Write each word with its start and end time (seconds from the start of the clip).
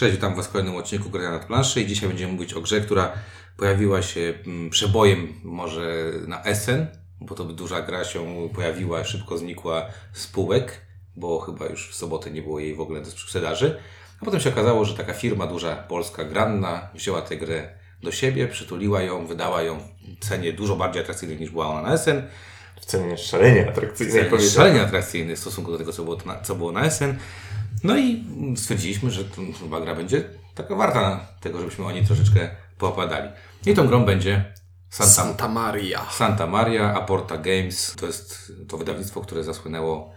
Cześć, 0.00 0.14
witam 0.14 0.34
Was 0.34 0.46
w 0.46 0.50
kolejnym 0.50 0.76
odcinku 0.76 1.10
Grania 1.10 1.30
nad 1.30 1.44
planszy 1.44 1.80
i 1.80 1.86
dzisiaj 1.86 2.08
będziemy 2.08 2.32
mówić 2.32 2.54
o 2.54 2.60
grze, 2.60 2.80
która 2.80 3.12
pojawiła 3.56 4.02
się 4.02 4.34
mm, 4.46 4.70
przebojem 4.70 5.34
może 5.44 6.12
na 6.26 6.42
SN, 6.54 6.86
bo 7.20 7.34
to 7.34 7.44
duża 7.44 7.82
gra 7.82 8.04
się 8.04 8.48
pojawiła, 8.54 9.04
szybko 9.04 9.38
znikła 9.38 9.86
z 10.12 10.26
półek, 10.26 10.80
bo 11.16 11.40
chyba 11.40 11.66
już 11.66 11.90
w 11.90 11.94
sobotę 11.94 12.30
nie 12.30 12.42
było 12.42 12.60
jej 12.60 12.74
w 12.74 12.80
ogóle 12.80 13.00
do 13.00 13.10
sprzedaży. 13.10 13.78
A 14.20 14.24
potem 14.24 14.40
się 14.40 14.50
okazało, 14.50 14.84
że 14.84 14.94
taka 14.94 15.14
firma 15.14 15.46
duża 15.46 15.76
polska, 15.76 16.24
Granna, 16.24 16.88
wzięła 16.94 17.22
tę 17.22 17.36
grę 17.36 17.68
do 18.02 18.12
siebie, 18.12 18.48
przytuliła 18.48 19.02
ją, 19.02 19.26
wydała 19.26 19.62
ją 19.62 19.78
w 20.20 20.24
cenie 20.24 20.52
dużo 20.52 20.76
bardziej 20.76 21.02
atrakcyjnej 21.02 21.40
niż 21.40 21.50
była 21.50 21.66
ona 21.66 21.82
na 21.82 21.98
SN. 21.98 22.22
W 22.80 22.84
cenie 22.84 23.18
szalenie 23.18 23.68
atrakcyjnej. 23.68 24.16
Cenie 24.16 24.30
powiedziałem. 24.30 24.54
szalenie 24.54 24.82
atrakcyjnej 24.82 25.36
w 25.36 25.38
stosunku 25.38 25.72
do 25.72 25.78
tego, 25.78 25.92
co 25.92 26.04
było, 26.04 26.18
na, 26.26 26.40
co 26.40 26.54
było 26.54 26.72
na 26.72 26.90
SN. 26.90 27.14
No 27.84 27.96
i 27.96 28.24
stwierdziliśmy, 28.56 29.10
że 29.10 29.24
to 29.24 29.42
chyba 29.60 29.80
gra 29.80 29.94
będzie 29.94 30.24
taka 30.54 30.74
warta 30.74 31.26
tego, 31.40 31.58
żebyśmy 31.60 31.84
o 31.84 31.92
niej 31.92 32.06
troszeczkę 32.06 32.50
poopadali. 32.78 33.28
I 33.66 33.74
tą 33.74 33.86
grą 33.86 34.04
będzie 34.04 34.44
Santa, 34.90 35.12
Santa 35.12 35.48
Maria. 35.48 36.06
Santa 36.10 36.46
Maria 36.46 36.94
Aporta 36.94 37.38
Games. 37.38 37.94
To 38.00 38.06
jest 38.06 38.52
to 38.68 38.78
wydawnictwo, 38.78 39.20
które 39.20 39.44
zasłynęło 39.44 40.12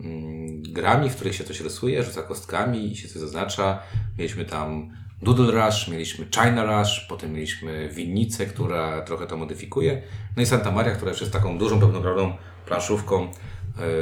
mm, 0.00 0.62
grami, 0.62 1.10
w 1.10 1.14
których 1.14 1.34
się 1.34 1.44
coś 1.44 1.60
rysuje, 1.60 2.02
rzuca 2.02 2.22
kostkami 2.22 2.92
i 2.92 2.96
się 2.96 3.08
coś 3.08 3.16
zaznacza. 3.16 3.82
Mieliśmy 4.18 4.44
tam 4.44 4.90
Doodle 5.22 5.66
Rush, 5.66 5.88
mieliśmy 5.88 6.26
China 6.34 6.64
Rush, 6.64 7.06
potem 7.08 7.32
mieliśmy 7.32 7.88
Winnicę, 7.88 8.46
która 8.46 9.02
trochę 9.02 9.26
to 9.26 9.36
modyfikuje. 9.36 10.02
No 10.36 10.42
i 10.42 10.46
Santa 10.46 10.70
Maria, 10.70 10.94
która 10.94 11.10
już 11.10 11.20
jest 11.20 11.32
taką 11.32 11.58
dużą, 11.58 11.80
pełnoprawną 11.80 12.36
planszówką. 12.66 13.30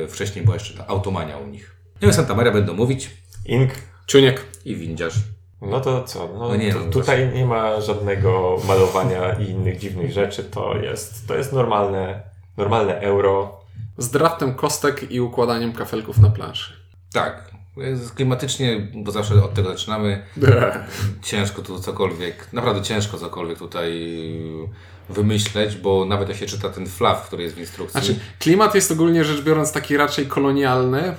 E, 0.04 0.08
Wcześniej 0.08 0.44
była 0.44 0.56
jeszcze 0.56 0.74
ta 0.74 0.86
Automania 0.86 1.38
u 1.38 1.46
nich. 1.46 1.79
No 2.02 2.08
i 2.08 2.10
o 2.10 2.14
Santa 2.14 2.34
Maria 2.34 2.52
będą 2.52 2.74
mówić 2.74 3.10
Ink. 3.46 3.70
Czuniek. 4.06 4.44
i 4.64 4.76
Windziarz. 4.76 5.14
No 5.62 5.80
to 5.80 6.04
co? 6.04 6.28
No, 6.34 6.48
No 6.48 6.56
nie, 6.56 6.72
tu- 6.72 6.80
no 6.84 6.90
tutaj 6.92 7.28
nie 7.34 7.46
ma 7.46 7.80
żadnego 7.80 8.56
malowania 8.68 9.32
i 9.32 9.50
innych 9.50 9.78
dziwnych 9.78 10.12
rzeczy. 10.12 10.44
To 10.44 10.76
jest, 10.76 11.28
to 11.28 11.34
jest 11.34 11.52
normalne, 11.52 12.20
normalne 12.56 13.00
euro. 13.00 13.60
Z 13.98 14.10
draftem 14.10 14.54
kostek 14.54 15.10
i 15.12 15.20
układaniem 15.20 15.72
kafelków 15.72 16.18
na 16.18 16.30
planszy. 16.30 16.72
Tak, 17.12 17.50
klimatycznie, 18.14 18.88
bo 18.94 19.12
zawsze 19.12 19.34
od 19.44 19.54
tego 19.54 19.68
zaczynamy. 19.70 20.22
Ciężko 21.22 21.62
tu 21.62 21.78
cokolwiek, 21.80 22.52
naprawdę 22.52 22.82
ciężko 22.82 23.18
cokolwiek 23.18 23.58
tutaj 23.58 23.92
wymyśleć, 25.10 25.76
bo 25.76 26.04
nawet 26.04 26.28
jak 26.28 26.38
się 26.38 26.46
czyta 26.46 26.68
ten 26.68 26.86
flaw, 26.86 27.26
który 27.26 27.42
jest 27.42 27.54
w 27.54 27.58
instrukcji. 27.58 28.00
Znaczy, 28.00 28.18
klimat 28.38 28.74
jest 28.74 28.90
ogólnie 28.90 29.24
rzecz 29.24 29.40
biorąc 29.40 29.72
taki 29.72 29.96
raczej 29.96 30.26
kolonialny. 30.26 31.14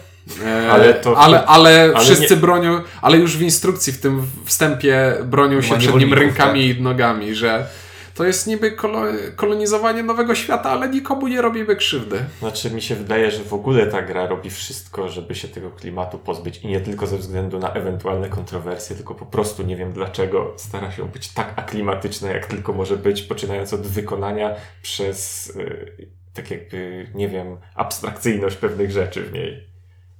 E, 0.45 0.71
Ale 0.71 0.93
to- 0.93 1.17
ale, 1.17 1.45
ale, 1.45 1.91
ale 1.95 2.05
wszyscy 2.05 2.29
nie- 2.35 2.41
bronią, 2.41 2.81
ale 3.01 3.17
już 3.17 3.37
w 3.37 3.41
instrukcji, 3.41 3.93
w 3.93 4.01
tym 4.01 4.23
wstępie 4.45 5.13
bronią 5.25 5.61
się 5.61 5.77
przed 5.77 5.95
nim 5.95 6.13
rękami 6.13 6.65
i 6.65 6.81
nogami, 6.81 7.35
że 7.35 7.67
to 8.15 8.25
jest 8.25 8.47
niby 8.47 8.71
kolo, 8.71 9.01
kolonizowanie 9.35 10.03
nowego 10.03 10.35
świata, 10.35 10.69
ale 10.69 10.89
nikomu 10.89 11.27
nie 11.27 11.41
robimy 11.41 11.75
krzywdy. 11.75 12.25
Znaczy 12.39 12.71
mi 12.71 12.81
się 12.81 12.95
wydaje, 12.95 13.31
że 13.31 13.43
w 13.43 13.53
ogóle 13.53 13.87
ta 13.87 14.01
gra 14.01 14.27
robi 14.27 14.49
wszystko, 14.49 15.09
żeby 15.09 15.35
się 15.35 15.47
tego 15.47 15.71
klimatu 15.71 16.17
pozbyć 16.17 16.57
i 16.57 16.67
nie 16.67 16.81
tylko 16.81 17.07
ze 17.07 17.17
względu 17.17 17.59
na 17.59 17.73
ewentualne 17.73 18.29
kontrowersje, 18.29 18.95
tylko 18.95 19.15
po 19.15 19.25
prostu 19.25 19.63
nie 19.63 19.75
wiem 19.75 19.93
dlaczego 19.93 20.53
stara 20.57 20.91
się 20.91 21.07
być 21.07 21.33
tak 21.33 21.53
aklimatyczna, 21.55 22.31
jak 22.31 22.45
tylko 22.45 22.73
może 22.73 22.97
być, 22.97 23.21
poczynając 23.21 23.73
od 23.73 23.81
wykonania 23.81 24.55
przez 24.81 25.47
y, 25.49 26.07
tak 26.33 26.51
jakby, 26.51 27.07
nie 27.15 27.29
wiem, 27.29 27.57
abstrakcyjność 27.75 28.55
pewnych 28.55 28.91
rzeczy 28.91 29.23
w 29.23 29.33
niej. 29.33 29.67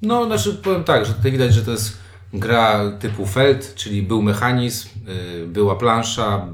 No, 0.02 0.26
znaczy 0.26 0.54
powiem 0.54 0.84
tak, 0.84 1.06
że 1.06 1.14
tutaj 1.14 1.32
widać, 1.32 1.54
że 1.54 1.62
to 1.62 1.72
jest 1.72 1.98
gra 2.34 2.92
typu 3.00 3.26
Feld, 3.26 3.76
czyli 3.76 4.04
był 4.04 4.22
mechanizm, 4.22 4.90
y, 5.44 5.48
była 5.48 5.76
plansza, 5.76 6.48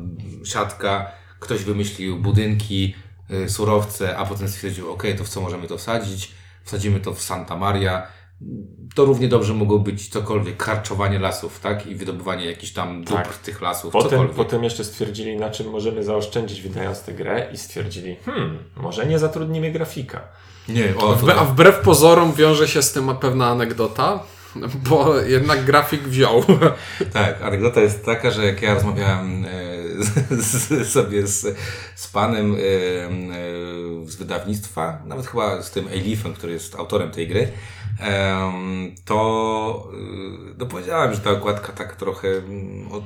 siatka, 0.44 1.12
ktoś 1.40 1.64
wymyślił 1.64 2.18
budynki, 2.20 2.96
y, 3.32 3.50
surowce, 3.50 4.18
a 4.18 4.26
potem 4.26 4.48
stwierdził, 4.50 4.92
ok, 4.92 5.04
to 5.18 5.24
w 5.24 5.30
co 5.30 5.42
możemy 5.42 5.68
to 5.68 5.78
wsadzić? 5.78 6.32
Wsadzimy 6.64 7.00
to 7.00 7.14
w 7.14 7.22
Santa 7.22 7.58
Maria. 7.58 8.08
To 8.96 9.06
równie 9.06 9.28
dobrze 9.28 9.54
mogło 9.54 9.80
być 9.80 10.08
cokolwiek, 10.08 10.58
karczowanie 10.58 11.20
lasów, 11.20 11.60
tak? 11.60 11.88
I 11.88 11.96
wydobywanie 11.96 12.46
jakichś 12.46 12.74
tam 12.74 13.04
dóbr 13.04 13.24
Tak. 13.24 13.38
tych 13.38 13.62
lasów, 13.62 13.94
Potem, 13.94 14.10
cokolwiek. 14.10 14.36
potem 14.36 14.64
jeszcze 14.64 14.84
stwierdzili, 14.84 15.38
na 15.38 15.50
czym 15.50 15.70
możemy 15.70 16.04
zaoszczędzić 16.04 16.62
wydając 16.62 17.02
tę 17.02 17.14
grę 17.14 17.50
i 17.54 17.58
stwierdzili, 17.58 18.16
hmm, 18.26 18.58
może 18.76 19.06
nie 19.06 19.20
zatrudnimy 19.20 19.72
grafika. 19.72 20.22
Nie, 20.70 20.96
o, 20.98 21.14
to, 21.16 21.36
a 21.36 21.46
wbrew 21.46 21.80
pozorom 21.80 22.34
wiąże 22.34 22.68
się 22.68 22.82
z 22.82 22.92
tym 22.92 23.16
pewna 23.22 23.48
anegdota, 23.48 24.20
bo 24.90 25.20
jednak 25.22 25.66
grafik 25.66 26.02
wziął. 26.02 26.44
Tak, 27.14 27.42
anegdota 27.42 27.82
jest 27.82 28.06
taka, 28.06 28.32
że 28.32 28.46
jak 28.46 28.62
ja 28.62 28.74
rozmawiałem 28.74 29.46
e, 29.46 29.50
z, 30.30 30.88
sobie 30.88 31.28
z, 31.28 31.58
z 31.96 32.08
panem 32.08 32.56
e, 32.56 32.58
e, 32.58 32.62
z 34.06 34.16
wydawnictwa, 34.16 35.02
nawet 35.06 35.28
chyba 35.28 35.62
z 35.62 35.72
tym 35.72 35.88
Elifem, 35.88 36.34
który 36.34 36.54
jest 36.54 36.76
autorem 36.76 37.12
tej 37.12 37.28
gry, 37.28 37.52
to 39.06 39.90
e, 39.94 40.56
no 40.58 40.66
powiedziałem, 40.66 41.14
że 41.14 41.20
ta 41.20 41.32
okładka 41.32 41.74
tak 41.74 41.96
trochę 41.96 42.28
mm, 42.28 42.92
od, 42.92 43.04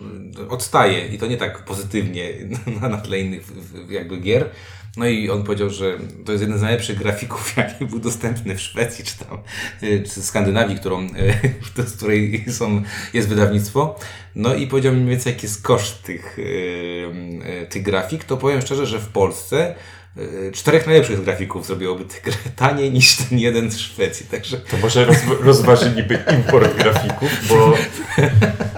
odstaje 0.49 1.07
i 1.07 1.17
to 1.17 1.27
nie 1.27 1.37
tak 1.37 1.65
pozytywnie 1.65 2.33
na, 2.81 2.89
na 2.89 2.97
tle 2.97 3.19
innych 3.19 3.43
jakby 3.89 4.17
gier. 4.17 4.49
No 4.97 5.05
i 5.07 5.29
on 5.29 5.43
powiedział, 5.43 5.69
że 5.69 5.97
to 6.25 6.31
jest 6.31 6.41
jeden 6.41 6.59
z 6.59 6.61
najlepszych 6.61 6.97
grafików, 6.97 7.53
jaki 7.57 7.85
był 7.85 7.99
dostępny 7.99 8.55
w 8.55 8.61
Szwecji, 8.61 9.05
czy 9.05 9.17
tam, 9.17 9.37
y, 9.83 10.03
czy 10.13 10.21
Skandynawii, 10.21 10.75
którą, 10.75 11.07
z 11.87 11.97
której 11.97 12.45
są, 12.51 12.81
jest 13.13 13.29
wydawnictwo. 13.29 13.99
No 14.35 14.55
i 14.55 14.67
powiedział 14.67 14.93
mi 14.93 14.99
mniej 14.99 15.11
więcej, 15.11 15.33
jaki 15.33 15.45
jest 15.45 15.61
koszt 15.63 16.03
tych, 16.03 16.39
y, 16.39 17.67
tych 17.69 17.83
grafik. 17.83 18.23
To 18.23 18.37
powiem 18.37 18.61
szczerze, 18.61 18.85
że 18.85 18.99
w 18.99 19.07
Polsce 19.07 19.75
czterech 20.53 20.87
najlepszych 20.87 21.23
grafików 21.23 21.67
zrobiłoby 21.67 22.05
tę 22.05 22.21
grę 22.23 22.33
taniej 22.55 22.91
niż 22.91 23.15
ten 23.15 23.39
jeden 23.39 23.71
z 23.71 23.77
Szwecji. 23.77 24.25
Także 24.25 24.57
To 24.57 24.77
może 24.77 25.05
roz, 25.05 25.17
rozważyliby 25.41 26.23
import 26.37 26.77
grafików, 26.77 27.29
bo 27.49 27.73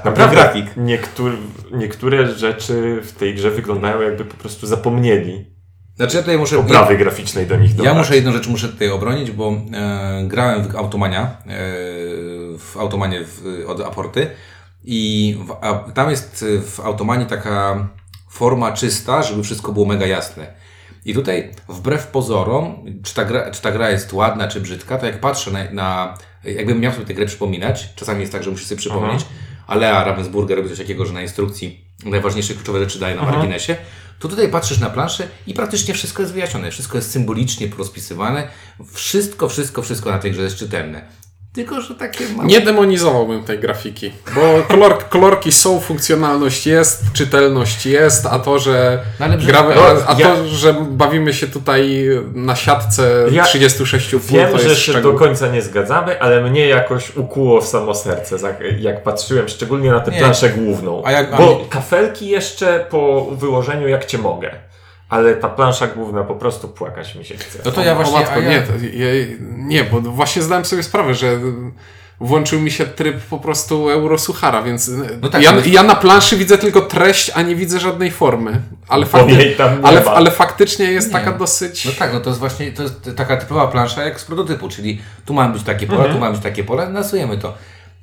naprawdę 0.06 0.36
grafik. 0.36 0.66
niektór, 0.78 1.38
niektóre 1.72 2.36
rzeczy 2.36 3.02
w 3.04 3.12
tej 3.12 3.36
grze 3.36 3.52
wyglądają 3.52 4.02
jakby 4.02 4.26
po 4.26 4.36
prostu 4.38 4.68
zapomnieli 4.68 5.54
Znaczy 5.96 6.16
ja 6.16 6.22
tutaj 6.24 6.38
muszę... 6.38 6.58
oprawy 6.60 6.98
graficznej 6.98 7.48
do 7.48 7.56
nich 7.56 7.72
Ja 7.72 7.78
dodać. 7.78 7.98
muszę 7.98 8.16
jedną 8.16 8.32
rzecz 8.32 8.48
muszę 8.48 8.70
tutaj 8.70 8.90
obronić, 8.90 9.32
bo 9.32 9.54
e, 9.74 10.24
grałem 10.28 10.64
w 10.64 10.76
Automania, 10.76 11.22
e, 11.22 11.38
w 12.58 12.76
Automanie 12.80 13.26
w, 13.26 13.66
od 13.68 13.82
Aporty 13.82 14.30
i 14.84 15.38
w, 15.48 15.52
a, 15.62 15.74
tam 15.74 16.10
jest 16.10 16.46
w 16.66 16.80
Automanii 16.80 17.26
taka 17.28 17.88
forma 18.30 18.72
czysta, 18.72 19.24
żeby 19.24 19.44
wszystko 19.44 19.72
było 19.72 19.86
mega 19.86 20.06
jasne. 20.06 20.54
I 21.06 21.14
tutaj 21.14 21.52
wbrew 21.70 22.08
pozorom, 22.08 22.86
czy 23.04 23.16
ta, 23.16 23.26
gra, 23.26 23.52
czy 23.52 23.62
ta 23.62 23.72
gra 23.72 23.90
jest 23.90 24.14
ładna, 24.14 24.48
czy 24.48 24.62
brzydka, 24.62 24.98
to 24.98 25.06
jak 25.06 25.20
patrzę 25.20 25.52
na, 25.52 25.72
na 25.72 26.18
jakbym 26.44 26.80
miał 26.80 26.94
sobie 26.94 27.06
tę 27.06 27.14
grę 27.14 27.26
przypominać, 27.26 27.94
czasami 27.96 28.20
jest 28.22 28.32
tak, 28.32 28.44
że 28.44 28.52
muszę 28.52 28.66
sobie 28.66 28.80
przypomnieć, 28.80 29.26
ale 29.68 29.92
a 29.98 30.04
Ravensburger 30.04 30.58
robi 30.58 30.70
coś 30.70 30.78
takiego, 30.78 31.06
że 31.06 31.14
na 31.14 31.22
instrukcji 31.22 31.83
najważniejsze 32.06 32.54
kluczowe 32.54 32.80
rzeczy 32.80 33.00
daje 33.00 33.16
na 33.16 33.24
marginesie, 33.24 33.76
to 34.20 34.28
tutaj 34.28 34.50
patrzysz 34.50 34.80
na 34.80 34.90
planszę 34.90 35.28
i 35.48 35.54
praktycznie 35.54 35.94
wszystko 35.94 36.22
jest 36.22 36.34
wyjaśnione, 36.34 36.72
wszystko 36.72 36.98
jest 36.98 37.12
symbolicznie 37.12 37.68
porozpisywane, 37.68 38.48
wszystko, 38.94 39.50
wszystko, 39.50 39.82
wszystko 39.82 40.12
na 40.12 40.20
tej 40.20 40.32
grze 40.32 40.42
jest 40.42 40.56
czytelne. 40.56 41.23
Tylko, 41.54 41.82
że 41.82 41.96
takie 41.96 42.24
małe... 42.36 42.48
Nie 42.50 42.62
demonizowałbym 42.62 43.44
tej 43.44 43.60
grafiki, 43.60 44.12
bo 44.36 44.42
kolor, 44.68 45.10
kolorki 45.10 45.52
są, 45.52 45.80
funkcjonalność 45.80 46.68
jest, 46.68 47.04
czytelność 47.14 47.86
jest, 47.86 48.26
a 48.26 48.40
to, 48.40 48.60
że 48.60 49.00
No 49.20 49.28
no, 49.28 49.82
a, 50.08 50.12
a 50.16 50.20
ja- 50.20 50.36
to, 50.36 50.48
że 50.48 50.76
bawimy 50.90 51.34
się 51.34 51.48
tutaj 51.48 52.08
na 52.34 52.56
siatce 52.56 53.26
Ja 53.32 53.44
36 53.44 54.12
pól, 54.12 54.20
Wiem, 54.22 54.52
to 54.52 54.58
że 54.58 54.70
jest 54.70 54.82
się 54.82 54.92
szczegół. 54.92 55.12
do 55.12 55.18
końca 55.20 55.48
nie 55.48 55.62
zgadzamy, 55.62 56.22
ale 56.22 56.42
mnie 56.50 56.68
jakoś 56.68 57.16
ukuło 57.18 57.62
w 57.62 57.68
samo 57.68 57.96
serce, 57.96 58.38
jak 58.80 59.04
patrzyłem 59.04 59.48
szczególnie 59.50 59.92
na 59.92 60.00
tę 60.00 60.12
Nie. 60.12 60.20
planszę 60.20 60.50
główną. 60.50 61.02
A 61.06 61.12
jak- 61.12 61.34
a 61.34 61.38
Bo 61.38 61.60
mi- 61.60 61.66
kafelki 61.70 62.28
jeszcze 62.30 62.86
po 62.90 63.26
wyłożeniu 63.32 63.88
jak 63.88 64.06
cię 64.06 64.18
mogę. 64.18 64.52
Ale 65.10 65.36
ta 65.36 65.50
plansza 65.50 65.88
główna 65.88 66.24
po 66.24 66.36
prostu 66.36 66.68
płakać 66.68 67.16
mi 67.16 67.26
się 67.26 67.38
chce. 67.38 67.60
No 67.66 67.72
to 67.72 67.84
ja 67.84 67.92
O 67.92 67.96
właśnie... 67.96 68.20
matko, 68.20 68.40
ja, 68.40 68.50
nie, 68.50 68.62
to, 68.62 68.74
ja, 68.94 69.08
nie, 69.58 69.84
bo 69.84 70.02
właśnie 70.02 70.42
zdałem 70.42 70.66
sobie 70.66 70.84
sprawę, 70.84 71.16
że 71.16 71.40
włączył 72.20 72.60
mi 72.60 72.72
się 72.72 72.86
tryb 72.86 73.18
po 73.18 73.40
prostu 73.40 73.90
eurosuchara, 73.90 74.62
więc 74.62 74.92
No 75.22 75.30
tak, 75.30 75.44
ja, 75.44 75.54
ja 75.66 75.84
na 75.84 75.96
planszy 75.96 76.38
widzę 76.38 76.58
tylko 76.58 76.82
treść, 76.82 77.32
a 77.36 77.42
nie 77.42 77.56
widzę 77.56 77.80
żadnej 77.80 78.12
formy. 78.12 78.62
Ale, 78.88 79.06
fakty, 79.06 79.56
ale, 79.84 80.04
ale 80.06 80.32
faktycznie 80.32 80.92
jest 80.92 81.08
Nie. 81.08 81.14
taka 81.14 81.32
dosyć... 81.32 81.86
No 81.86 81.92
tak, 82.00 82.14
no 82.14 82.20
to 82.20 82.30
jest 82.30 82.40
właśnie 82.40 82.72
to 82.72 82.84
jest 82.84 83.10
taka 83.16 83.38
typowa 83.38 83.68
plansza 83.68 84.04
jak 84.04 84.20
z 84.20 84.26
prototypu, 84.26 84.70
czyli 84.70 85.02
tu 85.26 85.34
mają 85.34 85.54
być 85.54 85.64
takie 85.64 85.88
pola, 85.88 86.14
tu 86.14 86.20
mają 86.20 86.34
być 86.34 86.42
takie 86.42 86.64
pola, 86.64 86.90
nasujemy 86.90 87.38
to. 87.38 87.54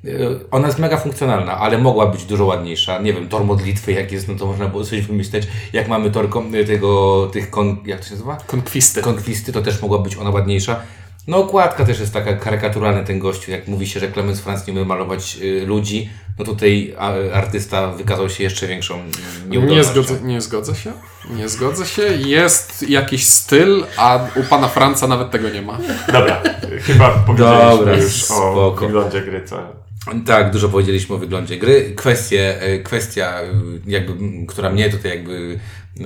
Yy, 0.03 0.39
Ona 0.51 0.67
jest 0.67 0.79
mega 0.79 0.97
funkcjonalna, 0.97 1.57
ale 1.57 1.77
mogła 1.77 2.07
być 2.07 2.23
dużo 2.25 2.45
ładniejsza. 2.45 2.99
Nie 2.99 3.13
wiem, 3.13 3.29
tor 3.29 3.43
modlitwy 3.45 3.91
jak 3.91 4.11
jest, 4.11 4.27
no 4.27 4.35
to 4.35 4.45
można 4.45 4.67
było 4.67 4.83
coś 4.83 5.01
wymyśleć. 5.01 5.47
Jak 5.73 5.87
mamy 5.87 6.11
tor 6.11 6.29
kon- 6.29 6.51
tego, 6.67 7.29
tych 7.33 7.49
kon, 7.49 7.77
jak 7.85 7.99
to 7.99 8.05
się 8.05 8.11
nazywa? 8.11 8.37
Konkwisty. 8.47 9.01
Konkwisty, 9.01 9.53
to 9.53 9.61
też 9.61 9.81
mogła 9.81 9.97
być 9.99 10.17
ona 10.17 10.29
ładniejsza. 10.29 10.79
No 11.27 11.37
okładka 11.37 11.85
też 11.85 11.99
jest 11.99 12.13
taka 12.13 12.33
karykaturalna 12.33 13.03
ten 13.03 13.19
gościu, 13.19 13.51
jak 13.51 13.67
mówi 13.67 13.87
się, 13.87 13.99
że 13.99 14.11
Clemens 14.11 14.39
Franz 14.39 14.67
nie 14.67 14.73
umie 14.73 14.85
malować 14.85 15.37
y, 15.41 15.65
ludzi, 15.65 16.09
no 16.39 16.45
tutaj 16.45 16.95
a, 16.99 17.11
artysta 17.33 17.87
wykazał 17.91 18.29
się 18.29 18.43
jeszcze 18.43 18.67
większą 18.67 18.97
Nie 18.97 19.03
nieudolnością. 19.49 19.91
zgodzę, 19.91 20.19
nie 20.23 20.41
zgodzę 20.41 20.75
się. 20.75 20.91
Nie 21.29 21.49
zgodzę 21.49 21.85
się. 21.85 22.01
Jest 22.17 22.89
jakiś 22.89 23.27
styl, 23.27 23.85
a 23.97 24.19
u 24.35 24.43
pana 24.43 24.67
Franca 24.67 25.07
nawet 25.07 25.31
tego 25.31 25.49
nie 25.49 25.61
ma. 25.61 25.77
Dobra, 26.13 26.41
chyba 26.81 27.09
powiedzieliśmy 27.09 27.77
Dobra, 27.77 27.95
już 27.97 28.23
spoko. 28.23 28.65
o 28.67 28.71
wyglądzie 28.71 29.21
gry, 29.21 29.45
co? 29.45 29.80
Tak, 30.25 30.51
dużo 30.51 30.69
powiedzieliśmy 30.69 31.15
o 31.15 31.17
wyglądzie 31.17 31.57
gry. 31.57 31.93
Kwestie, 31.95 32.61
e, 32.61 32.79
kwestia, 32.79 33.41
e, 33.41 33.47
jakby, 33.87 34.13
która 34.47 34.69
mnie 34.69 34.89
tutaj 34.89 35.11
jakby 35.11 35.59
e, 35.99 36.03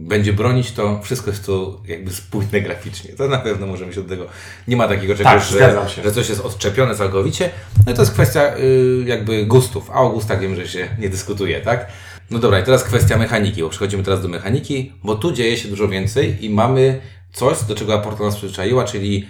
będzie 0.00 0.32
bronić, 0.32 0.72
to 0.72 1.00
wszystko 1.02 1.30
jest 1.30 1.46
tu 1.46 1.80
jakby 1.86 2.12
spójne 2.12 2.60
graficznie. 2.60 3.12
To 3.12 3.28
na 3.28 3.38
pewno 3.38 3.66
możemy 3.66 3.92
się 3.92 4.00
od 4.00 4.08
tego. 4.08 4.26
Nie 4.68 4.76
ma 4.76 4.88
takiego 4.88 5.14
czegoś, 5.14 5.32
Tak, 5.32 5.42
że, 5.42 6.02
że 6.04 6.12
coś 6.12 6.28
jest 6.28 6.40
odczepione 6.40 6.94
całkowicie. 6.94 7.50
No 7.86 7.92
i 7.92 7.94
to 7.94 8.02
jest 8.02 8.12
kwestia 8.12 8.52
jakby 9.06 9.46
gustów. 9.46 9.90
A 9.90 10.00
o 10.00 10.10
gustach 10.10 10.40
wiem, 10.40 10.56
że 10.56 10.68
się 10.68 10.88
nie 10.98 11.08
dyskutuje, 11.08 11.60
tak? 11.60 11.86
No 12.30 12.38
dobra, 12.38 12.60
i 12.60 12.62
teraz 12.62 12.84
kwestia 12.84 13.18
mechaniki, 13.18 13.62
bo 13.62 13.68
przechodzimy 13.68 14.02
teraz 14.02 14.22
do 14.22 14.28
mechaniki, 14.28 14.92
bo 15.04 15.14
tu 15.14 15.32
dzieje 15.32 15.56
się 15.56 15.68
dużo 15.68 15.88
więcej 15.88 16.44
i 16.44 16.50
mamy 16.50 17.00
coś, 17.32 17.62
do 17.62 17.74
czego 17.74 17.94
Aporta 17.94 18.24
nas 18.24 18.36
przyzwyczaiła, 18.36 18.84
czyli 18.84 19.26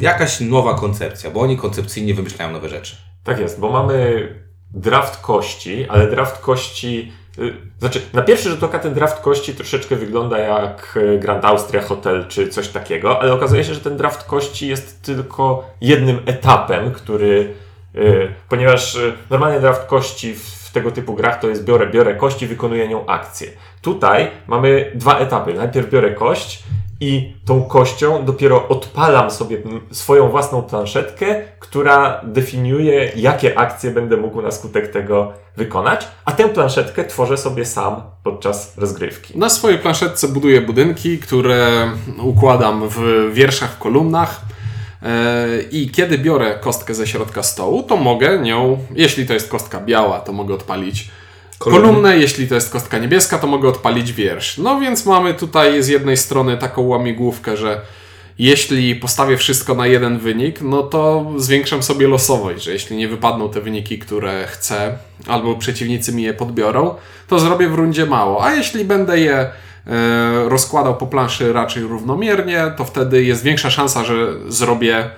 jakaś 0.00 0.40
nowa 0.40 0.74
koncepcja, 0.74 1.30
bo 1.30 1.40
oni 1.40 1.56
koncepcyjnie 1.56 2.14
wymyślają 2.14 2.50
nowe 2.52 2.68
rzeczy. 2.68 2.96
Tak 3.24 3.38
jest, 3.40 3.60
bo 3.60 3.70
mamy 3.70 4.28
draft 4.74 5.20
kości, 5.22 5.86
ale 5.88 6.10
draft 6.10 6.38
kości. 6.42 7.12
y, 7.38 7.54
Znaczy, 7.78 8.00
na 8.12 8.22
pierwszy 8.22 8.50
rzut 8.50 8.62
oka 8.62 8.78
ten 8.78 8.94
draft 8.94 9.20
kości 9.20 9.54
troszeczkę 9.54 9.96
wygląda 9.96 10.38
jak 10.38 10.98
y, 11.14 11.18
Grand 11.18 11.44
Austria 11.44 11.82
Hotel 11.82 12.26
czy 12.28 12.48
coś 12.48 12.68
takiego, 12.68 13.20
ale 13.20 13.32
okazuje 13.32 13.64
się, 13.64 13.74
że 13.74 13.80
ten 13.80 13.96
draft 13.96 14.24
kości 14.26 14.68
jest 14.68 15.02
tylko 15.02 15.70
jednym 15.80 16.20
etapem, 16.26 16.92
który. 16.92 17.54
y, 17.94 18.28
Ponieważ 18.48 18.98
normalnie 19.30 19.60
draft 19.60 19.86
kości 19.86 20.34
w, 20.34 20.64
tego 20.72 20.90
typu 20.90 21.14
grach 21.14 21.40
to 21.40 21.48
jest 21.48 21.64
biorę, 21.64 21.86
biorę 21.86 22.14
kość 22.14 22.42
i 22.42 22.46
wykonuję 22.46 22.88
nią 22.88 23.06
akcję. 23.06 23.48
Tutaj 23.82 24.30
mamy 24.46 24.92
dwa 24.94 25.18
etapy. 25.18 25.54
Najpierw 25.54 25.90
biorę 25.90 26.10
kość 26.10 26.62
i 27.00 27.34
tą 27.44 27.62
kością 27.62 28.24
dopiero 28.24 28.68
odpalam 28.68 29.30
sobie 29.30 29.58
swoją 29.90 30.28
własną 30.28 30.62
planszetkę, 30.62 31.42
która 31.58 32.20
definiuje, 32.24 33.12
jakie 33.16 33.58
akcje 33.58 33.90
będę 33.90 34.16
mógł 34.16 34.42
na 34.42 34.50
skutek 34.50 34.88
tego 34.92 35.32
wykonać, 35.56 36.08
a 36.24 36.32
tę 36.32 36.48
planszetkę 36.48 37.04
tworzę 37.04 37.36
sobie 37.36 37.64
sam 37.64 38.02
podczas 38.22 38.78
rozgrywki. 38.78 39.38
Na 39.38 39.48
swojej 39.48 39.78
planszetce 39.78 40.28
buduję 40.28 40.60
budynki, 40.60 41.18
które 41.18 41.90
układam 42.22 42.88
w 42.88 43.30
wierszach, 43.32 43.78
kolumnach. 43.78 44.40
E, 45.02 45.46
I 45.70 45.90
kiedy 45.90 46.18
biorę 46.18 46.58
kostkę 46.60 46.94
ze 46.94 47.06
środka 47.06 47.42
stołu, 47.42 47.82
to 47.82 47.96
mogę 47.96 48.38
nią, 48.38 48.78
jeśli 48.94 49.26
to 49.26 49.34
jest 49.34 49.48
kostka 49.48 49.80
biała, 49.80 50.20
to 50.20 50.32
mogę 50.32 50.54
odpalić 50.54 51.10
Kolumnę, 51.70 52.16
jeśli 52.16 52.48
to 52.48 52.54
jest 52.54 52.72
kostka 52.72 52.98
niebieska, 52.98 53.38
to 53.38 53.46
mogę 53.46 53.68
odpalić 53.68 54.12
wiersz. 54.12 54.58
No 54.58 54.80
więc 54.80 55.06
mamy 55.06 55.34
tutaj 55.34 55.82
z 55.82 55.88
jednej 55.88 56.16
strony 56.16 56.56
taką 56.56 56.82
łamigłówkę, 56.82 57.56
że 57.56 57.80
jeśli 58.38 58.96
postawię 58.96 59.36
wszystko 59.36 59.74
na 59.74 59.86
jeden 59.86 60.18
wynik, 60.18 60.60
no 60.60 60.82
to 60.82 61.32
zwiększam 61.36 61.82
sobie 61.82 62.08
losowość, 62.08 62.64
że 62.64 62.72
jeśli 62.72 62.96
nie 62.96 63.08
wypadną 63.08 63.50
te 63.50 63.60
wyniki, 63.60 63.98
które 63.98 64.46
chcę, 64.46 64.98
albo 65.26 65.54
przeciwnicy 65.54 66.12
mi 66.12 66.22
je 66.22 66.34
podbiorą, 66.34 66.94
to 67.28 67.38
zrobię 67.38 67.68
w 67.68 67.74
rundzie 67.74 68.06
mało. 68.06 68.44
A 68.44 68.52
jeśli 68.52 68.84
będę 68.84 69.20
je 69.20 69.34
e, 69.36 69.50
rozkładał 70.48 70.96
po 70.96 71.06
planszy 71.06 71.52
raczej 71.52 71.82
równomiernie, 71.82 72.72
to 72.76 72.84
wtedy 72.84 73.24
jest 73.24 73.42
większa 73.42 73.70
szansa, 73.70 74.04
że 74.04 74.14
zrobię 74.48 75.10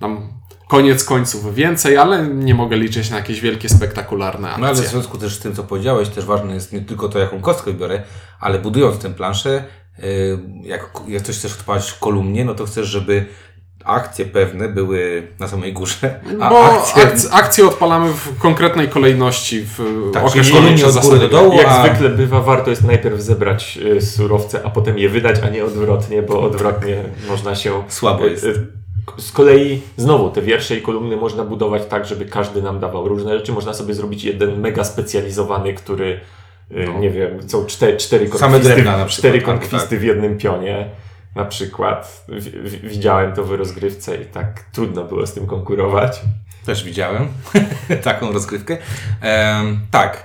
tam 0.00 0.28
koniec 0.68 1.04
końców 1.04 1.54
więcej, 1.54 1.96
ale 1.96 2.26
nie 2.26 2.54
mogę 2.54 2.76
liczyć 2.76 3.10
na 3.10 3.16
jakieś 3.16 3.40
wielkie, 3.40 3.68
spektakularne 3.68 4.48
akcje. 4.48 4.60
No 4.62 4.68
ale 4.68 4.76
w 4.76 4.86
związku 4.86 5.18
też 5.18 5.34
z 5.34 5.38
tym, 5.40 5.54
co 5.54 5.62
powiedziałeś, 5.64 6.08
też 6.08 6.24
ważne 6.24 6.54
jest 6.54 6.72
nie 6.72 6.80
tylko 6.80 7.08
to, 7.08 7.18
jaką 7.18 7.40
kostkę 7.40 7.72
biorę, 7.72 8.02
ale 8.40 8.58
budując 8.58 8.98
tę 8.98 9.14
planszę, 9.14 9.64
y, 10.04 10.38
jak, 10.62 10.90
jak 11.08 11.22
coś 11.22 11.36
chcesz 11.38 11.52
odpalać 11.52 11.90
w 11.90 11.98
kolumnie, 11.98 12.44
no 12.44 12.54
to 12.54 12.66
chcesz, 12.66 12.86
żeby 12.86 13.26
akcje 13.84 14.24
pewne 14.24 14.68
były 14.68 15.28
na 15.38 15.48
samej 15.48 15.72
górze, 15.72 16.20
a 16.40 16.50
Bo 16.50 16.64
akcje... 16.64 17.02
akcje... 17.02 17.30
akcje 17.30 17.66
odpalamy 17.66 18.12
w 18.12 18.38
konkretnej 18.38 18.88
kolejności, 18.88 19.64
w 19.78 20.10
Tak, 20.12 20.24
określonej 20.24 20.74
przez 20.74 20.96
od 20.96 21.02
góry 21.02 21.16
zasady 21.16 21.20
do 21.20 21.42
dołu. 21.42 21.56
Jak 21.56 21.66
a- 21.66 21.86
zwykle 21.86 22.08
bywa, 22.10 22.40
warto 22.40 22.70
jest 22.70 22.84
najpierw 22.84 23.20
zebrać 23.20 23.78
y, 23.96 24.00
surowce, 24.00 24.60
a 24.64 24.70
potem 24.70 24.98
je 24.98 25.08
wydać, 25.08 25.36
a 25.44 25.48
nie 25.48 25.64
odwrotnie, 25.64 26.22
bo 26.22 26.40
odwrotnie 26.40 27.02
można 27.28 27.54
się. 27.54 27.82
Słabo 27.88 28.26
y, 28.26 28.30
jest. 28.30 28.46
Z 29.18 29.32
kolei 29.32 29.82
znowu 29.96 30.30
te 30.30 30.42
wiersze 30.42 30.76
i 30.76 30.82
kolumny 30.82 31.16
można 31.16 31.44
budować 31.44 31.82
tak, 31.88 32.06
żeby 32.06 32.24
każdy 32.24 32.62
nam 32.62 32.80
dawał 32.80 33.08
różne 33.08 33.38
rzeczy. 33.38 33.52
Można 33.52 33.74
sobie 33.74 33.94
zrobić 33.94 34.24
jeden 34.24 34.60
mega 34.60 34.84
specjalizowany, 34.84 35.74
który 35.74 36.20
y, 36.70 36.88
nie 37.00 37.10
wiem, 37.10 37.48
są 37.50 37.66
cztery, 37.66 37.96
cztery 37.96 38.28
Same 38.28 38.40
konkwisty, 38.40 38.74
drewna 38.74 38.96
na 38.98 39.04
przykład, 39.04 39.18
cztery 39.18 39.38
tak, 39.38 39.46
konkwisty 39.46 39.88
tak. 39.90 39.98
w 39.98 40.02
jednym 40.02 40.38
pionie. 40.38 40.90
Na 41.34 41.44
przykład 41.44 42.24
W- 42.28 42.68
w- 42.68 42.80
widziałem 42.88 43.32
to 43.32 43.44
w 43.44 43.50
rozgrywce 43.52 44.16
i 44.22 44.24
tak 44.26 44.64
trudno 44.72 45.04
było 45.04 45.26
z 45.26 45.32
tym 45.34 45.46
konkurować. 45.46 46.20
Też 46.66 46.84
widziałem 46.84 47.28
taką 48.04 48.32
rozgrywkę. 48.32 48.78
Em, 49.20 49.80
tak, 49.90 50.24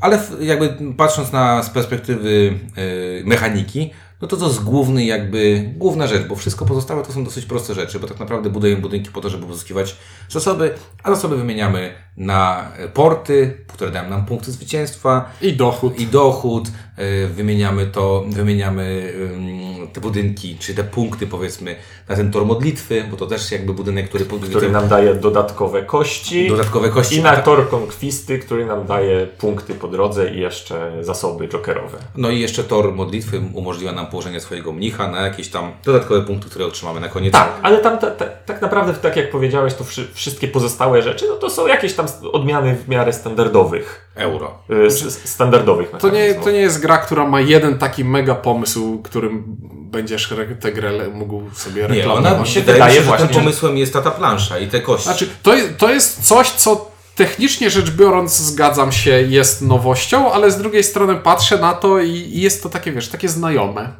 ale 0.00 0.18
jakby 0.40 0.94
patrząc 0.96 1.32
na 1.32 1.62
z 1.62 1.70
perspektywy 1.70 2.58
y, 2.78 3.22
mechaniki, 3.26 3.90
no 4.22 4.28
to 4.28 4.36
to 4.36 4.46
jest 4.46 4.64
główny 4.64 5.04
jakby, 5.04 5.72
główna 5.76 6.06
rzecz, 6.06 6.26
bo 6.26 6.36
wszystko 6.36 6.64
pozostałe 6.64 7.02
to 7.02 7.12
są 7.12 7.24
dosyć 7.24 7.46
proste 7.46 7.74
rzeczy, 7.74 8.00
bo 8.00 8.06
tak 8.06 8.20
naprawdę 8.20 8.50
budujemy 8.50 8.82
budynki 8.82 9.10
po 9.10 9.20
to, 9.20 9.30
żeby 9.30 9.46
pozyskiwać 9.46 9.96
zasoby, 10.28 10.74
a 11.02 11.14
zasoby 11.14 11.36
wymieniamy 11.36 11.92
na 12.16 12.72
e, 12.76 12.88
porty, 12.88 13.64
które 13.66 13.90
dają 13.90 14.10
nam 14.10 14.26
punkty 14.26 14.52
zwycięstwa, 14.52 15.32
i 15.40 15.52
dochód. 15.52 16.00
i 16.00 16.06
dochód, 16.06 16.68
y, 16.68 17.28
wymieniamy 17.28 17.86
to, 17.86 18.24
wymieniamy 18.28 19.12
ym, 19.34 19.77
te 19.92 20.00
budynki, 20.00 20.56
czy 20.58 20.74
te 20.74 20.84
punkty 20.84 21.26
powiedzmy 21.26 21.76
na 22.08 22.16
ten 22.16 22.30
tor 22.30 22.46
modlitwy, 22.46 23.04
bo 23.10 23.16
to 23.16 23.26
też 23.26 23.52
jakby 23.52 23.74
budynek, 23.74 24.08
który, 24.08 24.24
Który 24.24 24.70
nam 24.70 24.88
daje 24.88 25.14
dodatkowe 25.14 25.82
kości. 25.82 26.48
dodatkowe 26.48 26.88
kości. 26.88 27.16
I 27.16 27.22
na 27.22 27.36
tor 27.36 27.68
konkwisty, 27.68 28.38
który 28.38 28.66
nam 28.66 28.86
daje 28.86 29.26
punkty 29.26 29.74
po 29.74 29.88
drodze 29.88 30.30
i 30.30 30.40
jeszcze 30.40 30.92
zasoby 31.00 31.48
jokerowe. 31.48 31.98
No 32.16 32.30
i 32.30 32.40
jeszcze 32.40 32.64
tor 32.64 32.92
modlitwy 32.92 33.40
umożliwia 33.54 33.92
nam 33.92 34.06
położenie 34.06 34.40
swojego 34.40 34.72
mnicha 34.72 35.10
na 35.10 35.20
jakieś 35.22 35.48
tam 35.48 35.72
dodatkowe 35.84 36.22
punkty, 36.22 36.50
które 36.50 36.66
otrzymamy 36.66 37.00
na 37.00 37.08
koniec. 37.08 37.32
Tak, 37.32 37.52
ale 37.62 37.78
tam 37.78 37.98
ta, 37.98 38.10
ta, 38.10 38.24
tak 38.26 38.62
naprawdę, 38.62 38.94
tak 38.94 39.16
jak 39.16 39.30
powiedziałeś, 39.30 39.74
to 39.74 39.84
wszy, 39.84 40.08
wszystkie 40.14 40.48
pozostałe 40.48 41.02
rzeczy, 41.02 41.26
no 41.28 41.34
to 41.36 41.50
są 41.50 41.66
jakieś 41.66 41.94
tam 41.94 42.06
odmiany 42.32 42.76
w 42.76 42.88
miarę 42.88 43.12
standardowych. 43.12 44.08
Euro. 44.14 44.58
y, 44.70 44.90
standardowych 45.10 45.90
To 46.00 46.10
nie, 46.10 46.34
to 46.34 46.50
nie 46.50 46.60
jest 46.60 46.80
gra, 46.80 46.98
która 46.98 47.26
ma 47.26 47.40
jeden 47.40 47.78
taki 47.78 48.04
mega 48.04 48.34
pomysł, 48.34 48.98
którym 49.02 49.56
będziesz 49.90 50.34
tę 50.60 50.72
grę 50.72 50.92
mógł 51.14 51.50
sobie 51.54 51.82
Nie, 51.82 51.88
reklamować. 51.88 52.32
ona 52.32 52.40
mi 52.40 52.48
się 52.48 52.60
wydaje 52.60 52.78
wydaje, 52.78 53.00
że 53.00 53.06
właśnie, 53.06 53.28
pomysłem 53.28 53.78
jest 53.78 53.92
ta, 53.92 54.02
ta 54.02 54.10
plansza 54.10 54.58
i 54.58 54.68
te 54.68 54.80
kości. 54.80 55.04
Znaczy, 55.04 55.28
to, 55.42 55.52
to 55.78 55.90
jest 55.90 56.26
coś, 56.26 56.50
co 56.50 56.90
technicznie 57.14 57.70
rzecz 57.70 57.90
biorąc, 57.90 58.36
zgadzam 58.36 58.92
się, 58.92 59.10
jest 59.10 59.62
nowością, 59.62 60.32
ale 60.32 60.50
z 60.50 60.58
drugiej 60.58 60.84
strony 60.84 61.16
patrzę 61.16 61.58
na 61.58 61.74
to 61.74 62.00
i, 62.00 62.10
i 62.10 62.40
jest 62.40 62.62
to 62.62 62.68
takie, 62.68 62.92
wiesz, 62.92 63.08
takie 63.08 63.28
znajome. 63.28 63.92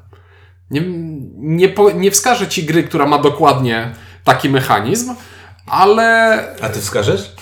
Nie, 0.71 0.83
nie, 1.37 1.69
po, 1.69 1.91
nie 1.91 2.11
wskażę 2.11 2.49
ci 2.49 2.65
gry, 2.65 2.83
która 2.85 3.07
ma 3.07 3.19
dokładnie 3.19 3.95
taki 4.25 4.51
mechanizm, 4.51 5.15
ale 5.67 6.39
A 6.61 6.69
ty 6.69 6.81
wskażesz? 6.81 7.33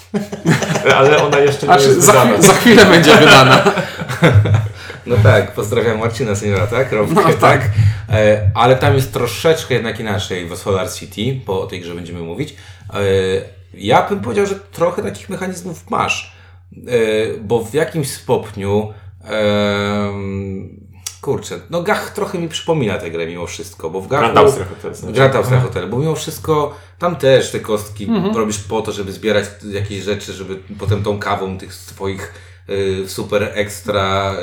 Ale 0.96 1.24
ona 1.24 1.38
jeszcze 1.38 1.66
nie 1.66 1.72
aż 1.72 1.82
jest 1.82 2.02
za, 2.02 2.26
za 2.38 2.52
chwilę 2.52 2.86
będzie 2.86 3.16
wydana. 3.16 3.62
No 5.06 5.16
tak, 5.22 5.54
pozdrawiam 5.54 5.98
Marcina 5.98 6.34
Seniora, 6.34 6.66
tak? 6.66 6.92
Rąbkę, 6.92 7.14
No 7.14 7.22
tak. 7.22 7.38
tak. 7.38 7.70
E, 8.08 8.50
ale 8.54 8.76
tam 8.76 8.94
jest 8.94 9.12
troszeczkę 9.12 9.74
jednak 9.74 10.00
inaczej 10.00 10.46
w 10.46 10.56
Solar 10.56 10.92
City, 10.92 11.40
bo 11.46 11.60
o 11.62 11.66
tej 11.66 11.80
grze 11.80 11.94
będziemy 11.94 12.20
mówić. 12.20 12.56
E, 12.94 12.98
ja 13.74 14.08
bym 14.08 14.20
powiedział, 14.20 14.46
że 14.46 14.54
trochę 14.54 15.02
takich 15.02 15.28
mechanizmów 15.28 15.90
masz, 15.90 16.36
e, 16.72 16.80
bo 17.40 17.64
w 17.64 17.74
jakimś 17.74 18.10
stopniu 18.10 18.92
kurczę, 21.20 21.58
no 21.70 21.82
Gach 21.82 22.10
trochę 22.10 22.38
mi 22.38 22.48
przypomina 22.48 22.98
tę 22.98 23.10
grę 23.10 23.26
mimo 23.26 23.46
wszystko, 23.46 23.90
bo 23.90 24.00
w 24.00 24.08
Gachu... 24.08 24.22
Grand 24.22 24.38
Austria 24.38 24.66
Hotel 24.66 24.94
znaczy. 24.94 25.14
Grand 25.14 25.34
Austria 25.34 25.60
Hotel, 25.60 25.88
bo 25.88 25.98
mimo 25.98 26.14
wszystko 26.14 26.74
tam 26.98 27.16
też 27.16 27.50
te 27.50 27.60
kostki 27.60 28.08
robisz 28.34 28.58
po 28.58 28.82
to, 28.82 28.92
żeby 28.92 29.12
zbierać 29.12 29.44
jakieś 29.72 30.02
rzeczy, 30.02 30.32
żeby 30.32 30.56
potem 30.78 31.02
tą 31.02 31.18
kawą 31.18 31.58
tych 31.58 31.74
swoich 31.74 32.32
super 33.06 33.50
ekstra 33.54 34.34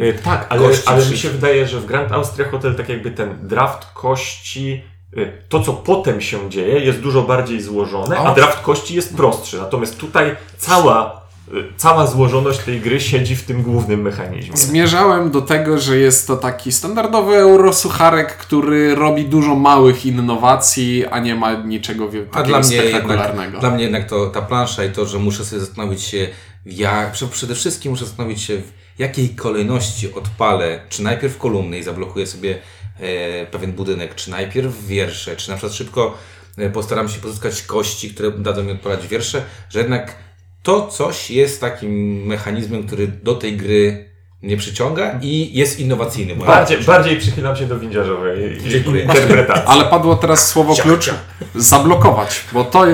y, 0.00 0.04
Y, 0.04 0.18
Tak, 0.24 0.46
ale, 0.48 0.62
ale 0.86 1.06
mi 1.06 1.16
się 1.18 1.30
wydaje, 1.30 1.66
że 1.66 1.80
w 1.80 1.86
Grand 1.86 2.12
Austria 2.12 2.48
Hotel 2.48 2.74
tak 2.74 2.88
jakby 2.88 3.10
ten 3.10 3.38
draft 3.42 3.86
kości, 3.94 4.82
y, 5.16 5.32
to 5.48 5.60
co 5.62 5.72
potem 5.72 6.20
się 6.20 6.50
dzieje 6.50 6.80
jest 6.80 7.00
dużo 7.00 7.22
bardziej 7.22 7.60
złożone, 7.62 8.18
a 8.18 8.34
draft 8.34 8.60
kości 8.60 8.94
jest 8.94 9.16
prostszy. 9.16 9.58
Natomiast 9.58 9.98
tutaj 9.98 10.36
cała 10.58 11.20
y, 11.54 11.64
cała 11.76 12.06
złożoność 12.06 12.58
tej 12.58 12.80
gry 12.80 13.00
siedzi 13.00 13.36
w 13.36 13.42
tym 13.42 13.62
głównym 13.62 14.02
mechanizmie. 14.02 14.56
Zmierzałem 14.56 15.30
do 15.30 15.40
tego, 15.42 15.78
że 15.78 15.96
jest 15.98 16.26
to 16.26 16.36
taki 16.36 16.72
standardowy 16.72 17.36
eurosucharek, 17.36 18.36
który 18.36 18.94
robi 18.94 19.24
dużo 19.24 19.54
małych 19.54 20.06
innowacji, 20.06 21.06
a 21.06 21.18
nie 21.18 21.34
ma 21.34 21.52
niczego 21.54 22.08
wie- 22.10 22.24
A 22.30 22.34
takiego 22.34 22.58
dla 22.58 22.66
mnie, 22.68 22.76
jednak, 22.76 23.02
spektakularnego. 23.02 23.58
dla 23.60 23.70
mnie 23.70 23.82
jednak 23.84 24.08
to 24.08 24.26
ta 24.26 24.42
plansza 24.42 24.84
i 24.84 24.90
to, 24.90 25.06
że 25.06 25.18
muszę 25.18 25.44
sobie 25.44 25.60
zastanowić 25.60 26.02
się, 26.02 26.28
jak, 26.66 27.12
prze- 27.12 27.28
przede 27.28 27.54
wszystkim 27.54 27.92
muszę 27.92 28.04
zastanowić 28.06 28.42
się, 28.42 28.56
w 28.96 29.00
jakiej 29.00 29.28
kolejności 29.28 30.14
odpalę, 30.14 30.80
czy 30.88 31.02
najpierw 31.02 31.38
kolumny 31.38 31.78
i 31.78 31.82
zablokuję 31.82 32.26
sobie 32.26 32.58
e, 33.00 33.46
pewien 33.46 33.72
budynek, 33.72 34.14
czy 34.14 34.30
najpierw 34.30 34.86
wiersze, 34.86 35.36
czy 35.36 35.50
na 35.50 35.56
przykład 35.56 35.72
szybko 35.76 36.18
e, 36.58 36.70
postaram 36.70 37.08
się 37.08 37.20
pozyskać 37.20 37.62
kości, 37.62 38.10
które 38.14 38.30
dadzą 38.30 38.62
mi 38.62 38.72
odpalać 38.72 39.06
wiersze, 39.06 39.42
że 39.70 39.78
jednak 39.78 40.14
to 40.62 40.86
coś 40.86 41.30
jest 41.30 41.60
takim 41.60 42.22
mechanizmem, 42.26 42.86
który 42.86 43.06
do 43.08 43.34
tej 43.34 43.56
gry 43.56 44.08
mnie 44.42 44.56
przyciąga 44.56 45.18
i 45.22 45.50
jest 45.58 45.80
innowacyjny. 45.80 46.36
Bardziej, 46.36 46.78
bardziej 46.78 47.16
przychylam 47.16 47.56
się 47.56 47.66
do 47.66 47.78
windziarzowej 47.78 48.60
Dziękuję. 48.68 49.02
interpretacji. 49.02 49.64
Ale 49.66 49.84
padło 49.84 50.16
teraz 50.16 50.48
słowo 50.48 50.76
klucz 50.76 51.10
zablokować, 51.54 52.40
bo 52.52 52.64
to, 52.64 52.84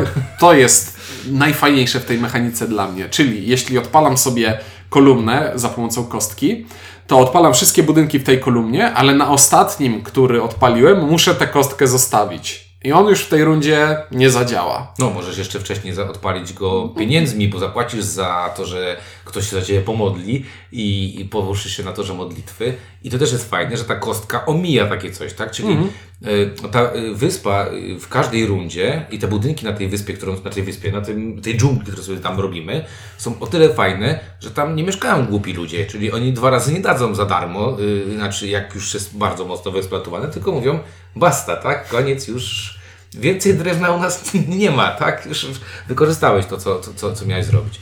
to 0.41 0.55
jest 0.55 0.94
najfajniejsze 1.31 2.01
w 2.01 2.05
tej 2.05 2.19
mechanice 2.19 2.69
dla 2.69 2.89
mnie. 2.89 3.09
Czyli 3.09 3.49
jeśli 3.49 3.79
odpalam 3.79 4.19
sobie 4.19 4.59
kolumnę 4.91 5.53
za 5.55 5.69
pomocą 5.69 6.05
kostki, 6.05 6.67
to 7.07 7.19
odpalam 7.19 7.55
wszystkie 7.55 7.83
budynki 7.83 8.19
w 8.19 8.25
tej 8.25 8.41
kolumnie, 8.41 8.93
ale 8.93 9.15
na 9.15 9.31
ostatnim, 9.31 10.03
który 10.03 10.43
odpaliłem, 10.43 11.05
muszę 11.05 11.35
tę 11.35 11.47
kostkę 11.47 11.87
zostawić. 11.87 12.65
I 12.85 12.93
on 12.93 13.07
już 13.07 13.21
w 13.21 13.29
tej 13.29 13.45
rundzie 13.45 13.97
nie 14.11 14.31
zadziała. 14.31 14.93
No, 14.99 15.11
możesz 15.11 15.39
jeszcze 15.39 15.61
wcześniej 15.61 15.99
odpalić 15.99 16.53
go 16.53 16.89
pieniędzmi, 16.89 17.49
bo 17.49 17.59
zapłacisz 17.59 18.05
za 18.05 18.51
to, 18.57 18.67
że 18.67 18.97
ktoś 19.25 19.51
się 19.51 19.61
za 19.61 19.63
ciebie 19.63 19.81
pomodli 19.81 20.45
i, 20.73 21.21
i 21.21 21.25
położysz 21.25 21.77
się 21.77 21.83
na 21.83 21.93
torze 21.93 22.15
modlitwy. 22.15 22.75
I 23.05 23.11
to 23.11 23.19
też 23.19 23.33
jest 23.33 23.51
fajne, 23.51 23.77
że 23.77 23.85
ta 23.85 23.95
kostka 23.95 24.47
omija 24.47 24.87
takie 24.87 25.11
coś, 25.11 25.33
tak? 25.33 25.51
Czyli 25.51 25.79
y, 26.27 26.51
ta 26.71 26.95
y, 26.95 27.15
wyspa 27.15 27.67
y, 27.67 27.99
w 28.01 28.09
każdej 28.09 28.47
rundzie 28.47 29.07
i 29.11 29.19
te 29.19 29.29
budynki 29.29 29.65
na 29.65 29.73
tej 29.73 29.89
wyspie, 29.89 30.15
którą, 30.15 30.37
na 30.45 30.51
tej 30.51 30.63
wyspie, 30.63 30.93
na 30.93 31.01
tym, 31.01 31.43
tej 31.43 31.57
dżungli, 31.57 31.87
którą 31.87 32.03
sobie 32.03 32.19
tam 32.19 32.41
robimy, 32.41 32.85
są 33.19 33.39
o 33.41 33.47
tyle 33.47 33.75
fajne, 33.75 34.21
że 34.41 34.51
tam 34.51 34.77
nie 34.77 34.85
mieszkają 34.85 35.27
głupi 35.27 35.53
ludzie, 35.53 35.87
czyli 35.87 36.13
oni 36.13 36.33
dwa 36.33 36.51
razy 36.51 36.73
nie 36.73 36.81
dadzą 36.81 37.15
za 37.15 37.25
darmo, 37.25 37.81
y, 37.81 38.15
znaczy 38.15 38.49
jak 38.49 38.75
już 38.75 38.95
jest 38.95 39.17
bardzo 39.17 39.45
mocno 39.45 39.71
wyeksploatowane, 39.71 40.29
tylko 40.29 40.53
mówią 40.53 40.79
basta, 41.17 41.57
tak? 41.57 41.89
Koniec 41.89 42.29
już 42.29 42.79
Więcej 43.15 43.55
drewna 43.55 43.91
u 43.91 44.01
nas 44.01 44.33
nie 44.49 44.71
ma, 44.71 44.91
tak? 44.91 45.27
Już 45.27 45.47
wykorzystałeś 45.89 46.47
to, 46.47 46.57
co, 46.57 46.81
co, 46.81 47.13
co, 47.13 47.27
miałeś 47.27 47.47
zrobić. 47.47 47.81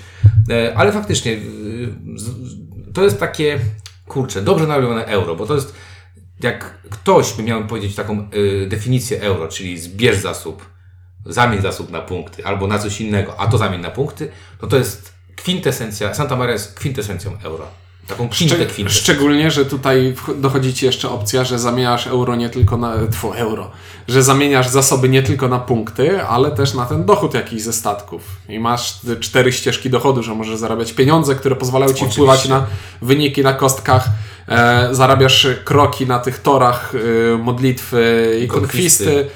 E, 0.51 0.73
Ale 0.77 0.93
faktycznie, 0.93 1.33
y, 1.33 1.95
to 2.95 3.05
jest 3.05 3.21
takie, 3.21 3.59
kurczę, 4.09 4.43
dobrze 4.43 4.67
narobione 4.67 5.05
euro, 5.05 5.37
bo 5.37 5.47
to 5.47 5.55
jest, 5.55 5.75
jak 6.41 6.83
ktoś 6.91 7.33
by 7.33 7.43
miał 7.43 7.67
powiedzieć 7.67 7.95
taką 7.95 8.29
y, 8.35 8.67
definicję 8.67 9.21
euro, 9.21 9.49
czyli 9.49 9.79
zbierz 9.79 10.17
zasób, 10.17 10.67
zamień 11.27 11.63
zasób 11.63 11.91
na 11.91 12.01
punkty, 12.01 12.45
albo 12.45 12.67
na 12.67 12.79
coś 12.79 13.01
innego, 13.01 13.41
a 13.41 13.47
to 13.47 13.59
zamień 13.59 13.81
na 13.81 13.91
punkty, 13.91 14.29
no 14.63 14.69
to 14.69 14.77
jest 14.77 15.13
kwintesencja, 15.37 16.15
Santa 16.15 16.37
Maria 16.37 16.53
jest 16.53 16.75
kwintesencją 16.75 17.39
euro. 17.45 17.82
Taką 18.07 18.29
kwintę 18.29 18.67
kwintę. 18.67 18.93
szczególnie, 18.93 19.51
że 19.51 19.65
tutaj 19.65 20.15
dochodzi 20.37 20.75
Ci 20.75 20.87
jeszcze 20.87 21.11
opcja, 21.11 21.45
że 21.45 21.59
zamieniasz 21.59 22.07
euro 22.07 22.37
nie 22.37 22.51
tylko 22.51 22.77
na. 22.77 22.95
Tfu, 23.13 23.33
euro. 23.33 23.71
Że 24.09 24.23
zamieniasz 24.23 24.69
zasoby 24.69 25.09
nie 25.09 25.23
tylko 25.23 25.49
na 25.49 25.59
punkty, 25.59 26.23
ale 26.23 26.51
też 26.51 26.75
na 26.75 26.87
ten 26.87 27.05
dochód 27.05 27.35
jakiś 27.35 27.63
ze 27.63 27.73
statków. 27.73 28.23
I 28.49 28.59
masz 28.59 28.93
te 28.93 29.17
cztery 29.17 29.53
ścieżki 29.53 29.91
dochodu, 29.91 30.23
że 30.23 30.35
możesz 30.35 30.59
zarabiać 30.59 30.93
pieniądze, 30.93 31.35
które 31.35 31.57
pozwalają 31.57 31.89
Ci 31.93 31.95
Oczywiście. 31.95 32.15
wpływać 32.17 32.49
na 32.49 32.67
wyniki 33.03 33.43
na 33.43 33.53
kostkach. 33.53 34.05
E, 34.49 34.89
zarabiasz 34.93 35.47
kroki 35.65 36.07
na 36.07 36.19
tych 36.19 36.39
torach 36.39 36.93
e, 37.35 37.39
modlitwy 37.39 38.33
i 38.45 38.49
Konkwisty. 38.49 39.05
konkwisty. 39.05 39.31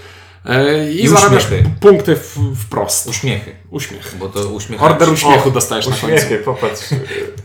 E, 0.46 0.90
I, 0.92 1.04
I 1.04 1.08
zarabiasz 1.08 1.44
uśmiechy. 1.44 1.70
punkty 1.80 2.16
w, 2.16 2.36
wprost. 2.64 3.06
Uśmiechy, 3.06 3.52
Uśmiech. 3.70 4.14
bo 4.18 4.28
to 4.28 4.48
uśmiech. 4.48 4.82
Order 4.82 5.08
uśmiechu 5.10 5.50
dostajesz 5.50 5.86
na 5.86 5.90
końcu. 5.96 6.06
Uśmiechy, 6.06 6.38
popatrz. 6.38 6.82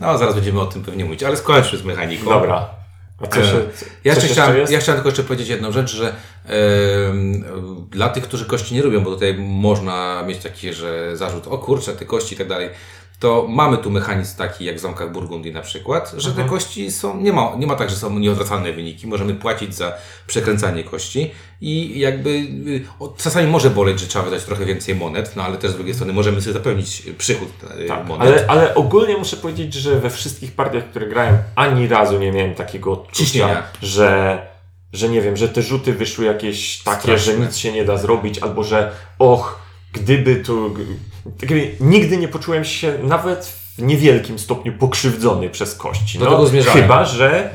No, 0.00 0.18
zaraz 0.18 0.34
będziemy 0.34 0.60
o 0.60 0.66
tym 0.66 0.82
pewnie 0.84 1.04
mówić, 1.04 1.22
ale 1.22 1.36
skończmy 1.36 1.78
z 1.78 1.84
mechaniką. 1.84 2.24
Dobra. 2.30 2.70
A 3.22 3.26
co 3.26 3.44
się, 3.44 3.56
E, 3.56 3.60
Ja 4.04 4.14
jeszcze, 4.14 4.28
chciałem, 4.28 4.56
ja 4.70 4.78
chciałem 4.80 4.96
tylko 4.98 5.08
jeszcze 5.08 5.22
powiedzieć 5.22 5.48
jedną 5.48 5.72
rzecz, 5.72 5.90
że 5.96 6.14
em, 6.46 7.44
dla 7.90 8.08
tych, 8.08 8.24
którzy 8.24 8.44
kości 8.46 8.74
nie 8.74 8.82
lubią, 8.82 9.00
bo 9.04 9.10
tutaj 9.10 9.34
można 9.38 10.22
mieć 10.26 10.38
taki, 10.38 10.72
że 10.72 11.16
zarzut, 11.16 11.46
o 11.46 11.58
kurczę, 11.58 11.92
te 11.92 12.04
kości 12.04 12.34
i 12.34 12.38
tak 12.38 12.48
dalej, 12.48 12.68
to 13.22 13.46
mamy 13.48 13.78
tu 13.78 13.90
mechanizm 13.90 14.36
taki 14.38 14.64
jak 14.64 14.76
w 14.76 14.80
zamkach 14.80 15.12
Burgundii 15.12 15.52
na 15.52 15.60
przykład, 15.60 16.12
że 16.16 16.32
te 16.32 16.44
kości 16.44 16.90
są, 16.92 17.20
nie 17.20 17.32
ma, 17.32 17.52
nie 17.58 17.66
ma 17.66 17.74
tak, 17.76 17.90
że 17.90 17.96
są 17.96 18.18
nieodwracalne 18.18 18.72
wyniki, 18.72 19.06
możemy 19.06 19.34
płacić 19.34 19.74
za 19.74 19.92
przekręcanie 20.26 20.84
kości 20.84 21.30
i 21.60 21.98
jakby 22.00 22.30
y, 22.30 22.84
o, 23.00 23.14
czasami 23.16 23.46
może 23.50 23.70
boleć, 23.70 24.00
że 24.00 24.06
trzeba 24.06 24.24
wydać 24.24 24.44
trochę 24.44 24.64
więcej 24.64 24.94
monet, 24.94 25.36
no 25.36 25.42
ale 25.42 25.56
też 25.56 25.70
z 25.70 25.74
drugiej 25.74 25.94
strony 25.94 26.12
możemy 26.12 26.40
sobie 26.42 26.52
zapewnić 26.52 27.02
przychód 27.18 27.48
y, 27.84 27.84
Tak, 27.88 28.06
monet. 28.06 28.28
ale, 28.28 28.46
ale 28.46 28.74
ogólnie 28.74 29.16
muszę 29.16 29.36
powiedzieć, 29.36 29.74
że 29.74 30.00
we 30.00 30.10
wszystkich 30.10 30.52
partiach, 30.52 30.84
które 30.90 31.06
grałem, 31.06 31.36
ani 31.54 31.88
razu 31.88 32.18
nie 32.18 32.32
miałem 32.32 32.54
takiego 32.54 32.92
odczucia, 32.92 33.24
Ciśnienia. 33.24 33.62
że, 33.82 34.38
że 34.92 35.08
nie 35.08 35.22
wiem, 35.22 35.36
że 35.36 35.48
te 35.48 35.62
rzuty 35.62 35.92
wyszły 35.92 36.24
jakieś 36.24 36.82
takie, 36.82 37.00
Straszne. 37.02 37.32
że 37.32 37.38
nic 37.38 37.56
się 37.56 37.72
nie 37.72 37.84
da 37.84 37.96
zrobić, 37.96 38.38
albo 38.38 38.64
że 38.64 38.92
och, 39.18 39.58
gdyby 39.92 40.36
tu... 40.36 40.74
Gdyby, 41.38 41.74
nigdy 41.80 42.16
nie 42.16 42.28
poczułem 42.28 42.64
się 42.64 42.98
nawet 43.02 43.46
w 43.46 43.82
niewielkim 43.82 44.38
stopniu 44.38 44.72
pokrzywdzony 44.72 45.50
przez 45.50 45.74
kości. 45.74 46.18
Do 46.18 46.24
tego 46.24 46.46
zmierzałem. 46.46 46.82
Chyba, 46.82 47.04
że 47.04 47.50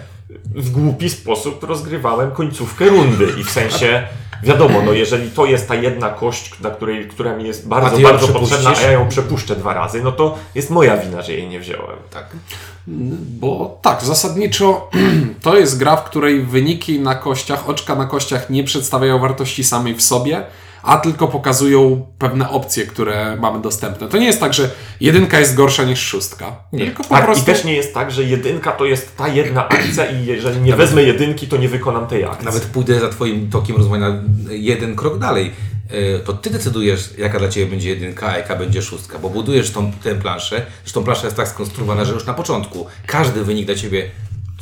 w 0.46 0.70
głupi 0.72 1.10
sposób 1.10 1.64
rozgrywałem 1.64 2.32
końcówkę 2.32 2.86
rundy 2.86 3.28
i 3.40 3.44
w 3.44 3.50
sensie... 3.50 4.08
Wiadomo, 4.44 4.82
no 4.82 4.94
jeżeli 4.94 5.32
to 5.32 5.46
jest 5.46 5.68
ta 5.68 5.76
jedna 5.76 6.10
kość, 6.10 6.60
na 6.60 6.70
której, 6.70 7.08
która 7.08 7.36
mi 7.36 7.48
jest 7.48 7.68
bardzo, 7.68 8.00
bardzo 8.00 8.28
potrzebna, 8.28 8.74
a 8.78 8.82
ja 8.82 8.92
ją 8.92 9.08
przepuszczę 9.08 9.56
dwa 9.56 9.74
razy, 9.74 10.04
no 10.04 10.12
to 10.12 10.38
jest 10.56 10.70
moja 10.70 10.98
wina, 10.98 11.22
że 11.22 11.34
jej 11.34 11.48
nie 11.48 11.60
wziąłem. 11.60 11.98
tak. 12.14 12.26
Bo 13.40 13.80
tak, 13.82 14.04
zasadniczo 14.04 14.90
to 15.44 15.58
jest 15.58 15.78
gra, 15.80 15.96
w 15.96 16.04
której 16.04 16.42
wyniki 16.42 17.00
na 17.00 17.16
kościach, 17.16 17.70
oczka 17.70 17.96
na 17.96 18.06
kościach 18.06 18.50
nie 18.50 18.64
przedstawiają 18.64 19.20
wartości 19.20 19.64
samej 19.64 19.96
w 19.96 20.02
sobie, 20.02 20.44
a 20.88 20.98
tylko 20.98 21.28
pokazują 21.28 22.06
pewne 22.20 22.50
opcje, 22.50 22.86
które 22.86 23.36
mamy 23.42 23.62
dostępne. 23.62 24.08
To 24.08 24.18
nie 24.18 24.26
jest 24.26 24.40
tak, 24.40 24.54
że 24.54 24.70
jedynka 25.02 25.40
jest 25.40 25.56
gorsza 25.56 25.84
niż 25.84 26.00
szóstka. 26.00 26.56
Nie. 26.74 26.86
Tylko 26.86 27.04
po 27.04 27.10
Tak, 27.10 27.26
prostu... 27.26 27.44
i 27.44 27.46
też 27.46 27.64
nie 27.64 27.74
jest 27.74 27.94
tak, 27.94 28.12
że 28.12 28.24
jedynka 28.24 28.72
to 28.72 28.86
jest 28.86 29.18
ta 29.18 29.28
jedna 29.28 29.70
akcja 29.70 30.06
i 30.06 30.26
jeżeli 30.26 30.62
nie 30.62 30.76
wezmę 30.76 31.04
jedynki, 31.04 31.48
to 31.48 31.58
nie 31.58 31.70
wykonam 31.70 32.08
tej 32.08 32.26
akcji. 32.26 32.46
Nawet 32.46 32.66
pójdę 32.66 33.00
za 33.00 33.10
Twoim 33.10 33.50
tokiem 33.50 33.76
rozmawiania 33.78 34.24
jeden 34.50 34.96
krok 34.96 35.20
dalej. 35.20 35.52
E, 35.90 36.20
To 36.20 36.34
Ty 36.34 36.50
decydujesz, 36.50 37.10
jaka 37.18 37.40
dla 37.40 37.50
Ciebie 37.50 37.66
będzie 37.68 37.90
jedynka, 37.90 38.28
a 38.28 38.38
jaka 38.38 38.56
będzie 38.56 38.82
szóstka, 38.82 39.20
bo 39.20 39.30
budujesz 39.30 39.72
tą, 39.72 39.92
tę 39.92 40.16
planszę. 40.16 40.66
Zresztą 40.84 41.04
plansza 41.04 41.24
jest 41.26 41.38
tak 41.38 41.48
skonstruowana, 41.48 42.06
że 42.06 42.14
już 42.14 42.26
na 42.26 42.34
początku 42.34 42.86
każdy 43.06 43.44
wynik 43.44 43.66
dla 43.66 43.76
Ciebie 43.76 44.12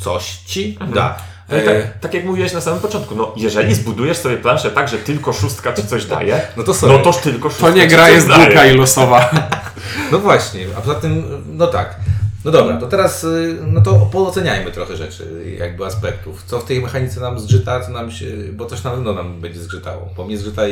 coś 0.00 0.36
Ci 0.46 0.78
da. 0.94 1.18
No 1.48 1.56
i 1.56 1.60
E, 1.60 1.62
tak, 1.64 1.98
tak 2.00 2.14
jak 2.14 2.24
mówiłeś 2.24 2.52
na 2.52 2.60
samym 2.60 2.80
początku, 2.80 3.14
no 3.14 3.34
jeżeli 3.36 3.74
zbudujesz 3.74 4.16
sobie 4.16 4.36
planszę 4.36 4.70
tak, 4.70 4.88
że 4.88 4.98
tylko 4.98 5.32
szóstka 5.32 5.72
ci 5.72 5.86
coś 5.86 6.04
daje, 6.04 6.40
No 6.56 6.62
to 6.62 6.74
sorry. 6.74 6.92
no 6.92 6.98
toż 6.98 7.16
tylko 7.16 7.48
szóstka 7.50 7.66
To 7.66 7.72
nie 7.72 7.86
gra 7.86 8.08
jest 8.08 8.26
długa 8.26 8.66
i 8.66 8.76
losowa. 8.76 9.30
No 10.12 10.18
właśnie, 10.18 10.66
a 10.78 10.80
poza 10.80 10.94
tym, 10.94 11.24
no 11.52 11.66
tak. 11.66 11.96
No 12.44 12.50
dobra, 12.52 12.76
to 12.76 12.86
teraz, 12.86 13.24
y, 13.24 13.58
no 13.66 13.80
to 13.80 13.94
pooceniajmy 14.12 14.72
trochę 14.72 14.96
rzeczy, 14.96 15.56
jakby 15.58 15.86
aspektów. 15.86 16.42
Co 16.46 16.58
w 16.60 16.64
tej 16.64 16.80
mechanice 16.82 17.20
nam 17.20 17.40
zgrzyta, 17.40 17.80
co 17.80 17.90
nam 17.92 18.10
się, 18.10 18.26
bo 18.52 18.66
coś 18.66 18.84
na 18.84 18.90
pewno 18.90 19.12
nam 19.12 19.40
będzie 19.40 19.60
zgrzytało. 19.60 20.08
Bo 20.16 20.24
mnie 20.24 20.38
zgrzyta 20.38 20.62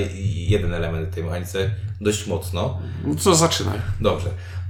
jeden 0.48 0.74
element 0.74 1.08
w 1.08 1.14
tej 1.14 1.24
mechanice 1.24 1.70
dość 2.00 2.26
mocno. 2.26 2.78
No 3.04 3.14
co 3.14 3.34
zaczynaj. 3.34 3.78
Dobrze. 4.00 4.28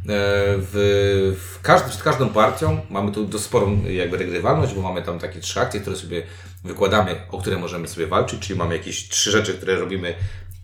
E, 0.08 0.56
W, 0.58 1.36
w 1.40 1.60
każdy, 1.62 1.88
przed 1.88 2.02
każdą 2.02 2.28
partią 2.28 2.80
mamy 2.90 3.12
tu 3.12 3.24
dość 3.24 3.44
sporą 3.44 3.82
jakby 3.84 4.16
regrywalność, 4.16 4.74
bo 4.74 4.82
mamy 4.82 5.02
tam 5.02 5.18
takie 5.18 5.40
trzy 5.40 5.60
akcje, 5.60 5.80
które 5.80 5.96
sobie 5.96 6.22
wykładamy, 6.64 7.16
o 7.30 7.38
które 7.38 7.58
możemy 7.58 7.88
sobie 7.88 8.06
walczyć, 8.06 8.40
czyli 8.40 8.58
mamy 8.58 8.76
jakieś 8.76 9.08
trzy 9.08 9.30
rzeczy, 9.30 9.54
które 9.54 9.76
robimy. 9.76 10.14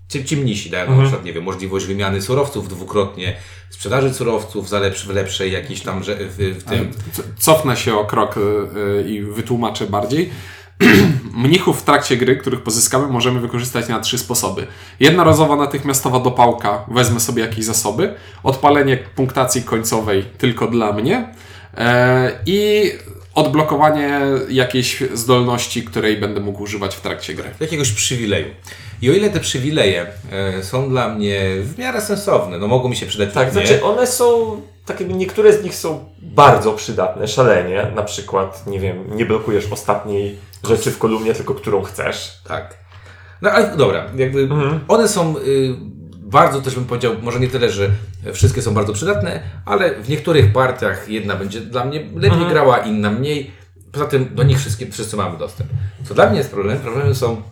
Ci, 0.09 0.25
ci 0.25 0.37
mnisi 0.37 0.71
dają 0.71 0.87
nam 0.87 0.97
na 0.97 1.03
przykład, 1.03 1.25
nie 1.25 1.33
wiem, 1.33 1.45
możliwość 1.45 1.87
wymiany 1.87 2.23
surowców 2.23 2.69
dwukrotnie, 2.69 3.37
sprzedaży 3.71 4.15
surowców 4.15 4.69
za 4.69 4.79
lepsz, 4.79 5.07
w 5.07 5.11
lepszej 5.11 5.53
jakiejś 5.53 5.81
tam, 5.81 6.05
że 6.05 6.17
w, 6.17 6.37
w 6.37 6.65
tym. 6.65 6.91
Cofnę 7.39 7.77
się 7.77 7.99
o 7.99 8.05
krok 8.05 8.37
y, 8.37 8.41
y, 8.41 9.09
i 9.09 9.23
wytłumaczę 9.23 9.87
bardziej. 9.87 10.31
Mnichów 11.35 11.81
w 11.81 11.85
trakcie 11.85 12.17
gry, 12.17 12.37
których 12.37 12.63
pozyskamy, 12.63 13.07
możemy 13.07 13.41
wykorzystać 13.41 13.89
na 13.89 14.01
trzy 14.01 14.19
sposoby. 14.19 14.67
Jednorazowa 15.01 15.57
natychmiastowa 15.57 16.21
dopałka, 16.21 16.85
wezmę 16.89 17.21
sobie 17.21 17.43
jakieś 17.43 17.65
zasoby. 17.65 18.15
Odpalenie 18.43 18.97
punktacji 18.97 19.63
końcowej 19.63 20.25
tylko 20.39 20.67
dla 20.67 20.93
mnie. 20.93 21.35
E, 21.77 22.33
I 22.47 22.93
odblokowanie 23.35 24.21
jakiejś 24.49 25.03
zdolności, 25.15 25.83
której 25.85 26.17
będę 26.17 26.41
mógł 26.41 26.63
używać 26.63 26.95
w 26.97 27.01
trakcie 27.01 27.35
gry. 27.35 27.51
Jakiegoś 27.61 27.93
przywileju. 27.93 28.47
I 29.03 29.11
o 29.11 29.13
ile 29.13 29.31
te 29.31 29.41
przywileje 29.41 30.07
e, 30.33 30.63
są 30.63 30.89
dla 30.89 31.09
mnie 31.15 31.41
w 31.63 31.79
miarę 31.79 32.01
sensowne, 32.01 32.59
no 32.59 32.69
mogą 32.69 32.89
mi 32.89 32.97
się 32.97 33.07
przydać 33.07 33.35
Tak, 33.35 33.47
nie. 33.47 33.53
znaczy 33.53 33.83
one 33.85 34.07
są, 34.07 34.61
tak 34.87 35.01
jakby 35.01 35.15
niektóre 35.15 35.53
z 35.53 35.65
nich 35.65 35.75
są 35.75 36.05
bardzo 36.23 36.73
przydatne, 36.73 37.29
szalenie. 37.29 37.87
Na 37.95 38.03
przykład, 38.03 38.67
nie 38.67 38.81
wiem, 38.81 39.17
nie 39.17 39.27
blokujesz 39.27 39.73
ostatniej 39.73 40.37
rzeczy 40.69 40.91
w 40.91 40.99
kolumnie, 40.99 41.35
tylko 41.35 41.55
którą 41.55 41.83
chcesz. 41.83 42.33
Tak. 42.49 42.75
No 43.43 43.51
ale 43.51 43.77
dobra, 43.77 44.05
jakby 44.17 44.41
Mhm. 44.41 44.81
one 44.89 45.09
są 45.09 45.37
y, 45.39 45.75
bardzo 46.31 46.61
też 46.61 46.75
bym 46.75 46.85
powiedział, 46.85 47.15
może 47.23 47.41
nie 47.41 47.49
tyle, 47.49 47.71
że 47.71 47.91
wszystkie 48.33 48.63
są 48.63 48.75
bardzo 48.75 48.93
przydatne, 48.93 49.43
ale 49.65 50.03
w 50.03 50.09
niektórych 50.09 50.53
partiach 50.53 51.09
jedna 51.09 51.35
będzie 51.37 51.61
dla 51.61 51.85
mnie 51.85 51.99
lepiej 52.01 52.31
Mhm. 52.31 52.51
grała, 52.51 52.79
inna 52.79 53.11
mniej. 53.11 53.51
Poza 53.93 54.05
tym 54.07 54.35
do 54.35 54.43
nich 54.43 54.59
wszystkie, 54.59 54.91
wszyscy 54.93 55.17
mamy 55.17 55.39
dostęp. 55.39 55.71
Co 56.05 56.15
dla 56.15 56.29
mnie 56.29 56.39
jest 56.39 56.51
problem? 56.51 56.79
Problemem 56.79 57.15
są 57.15 57.43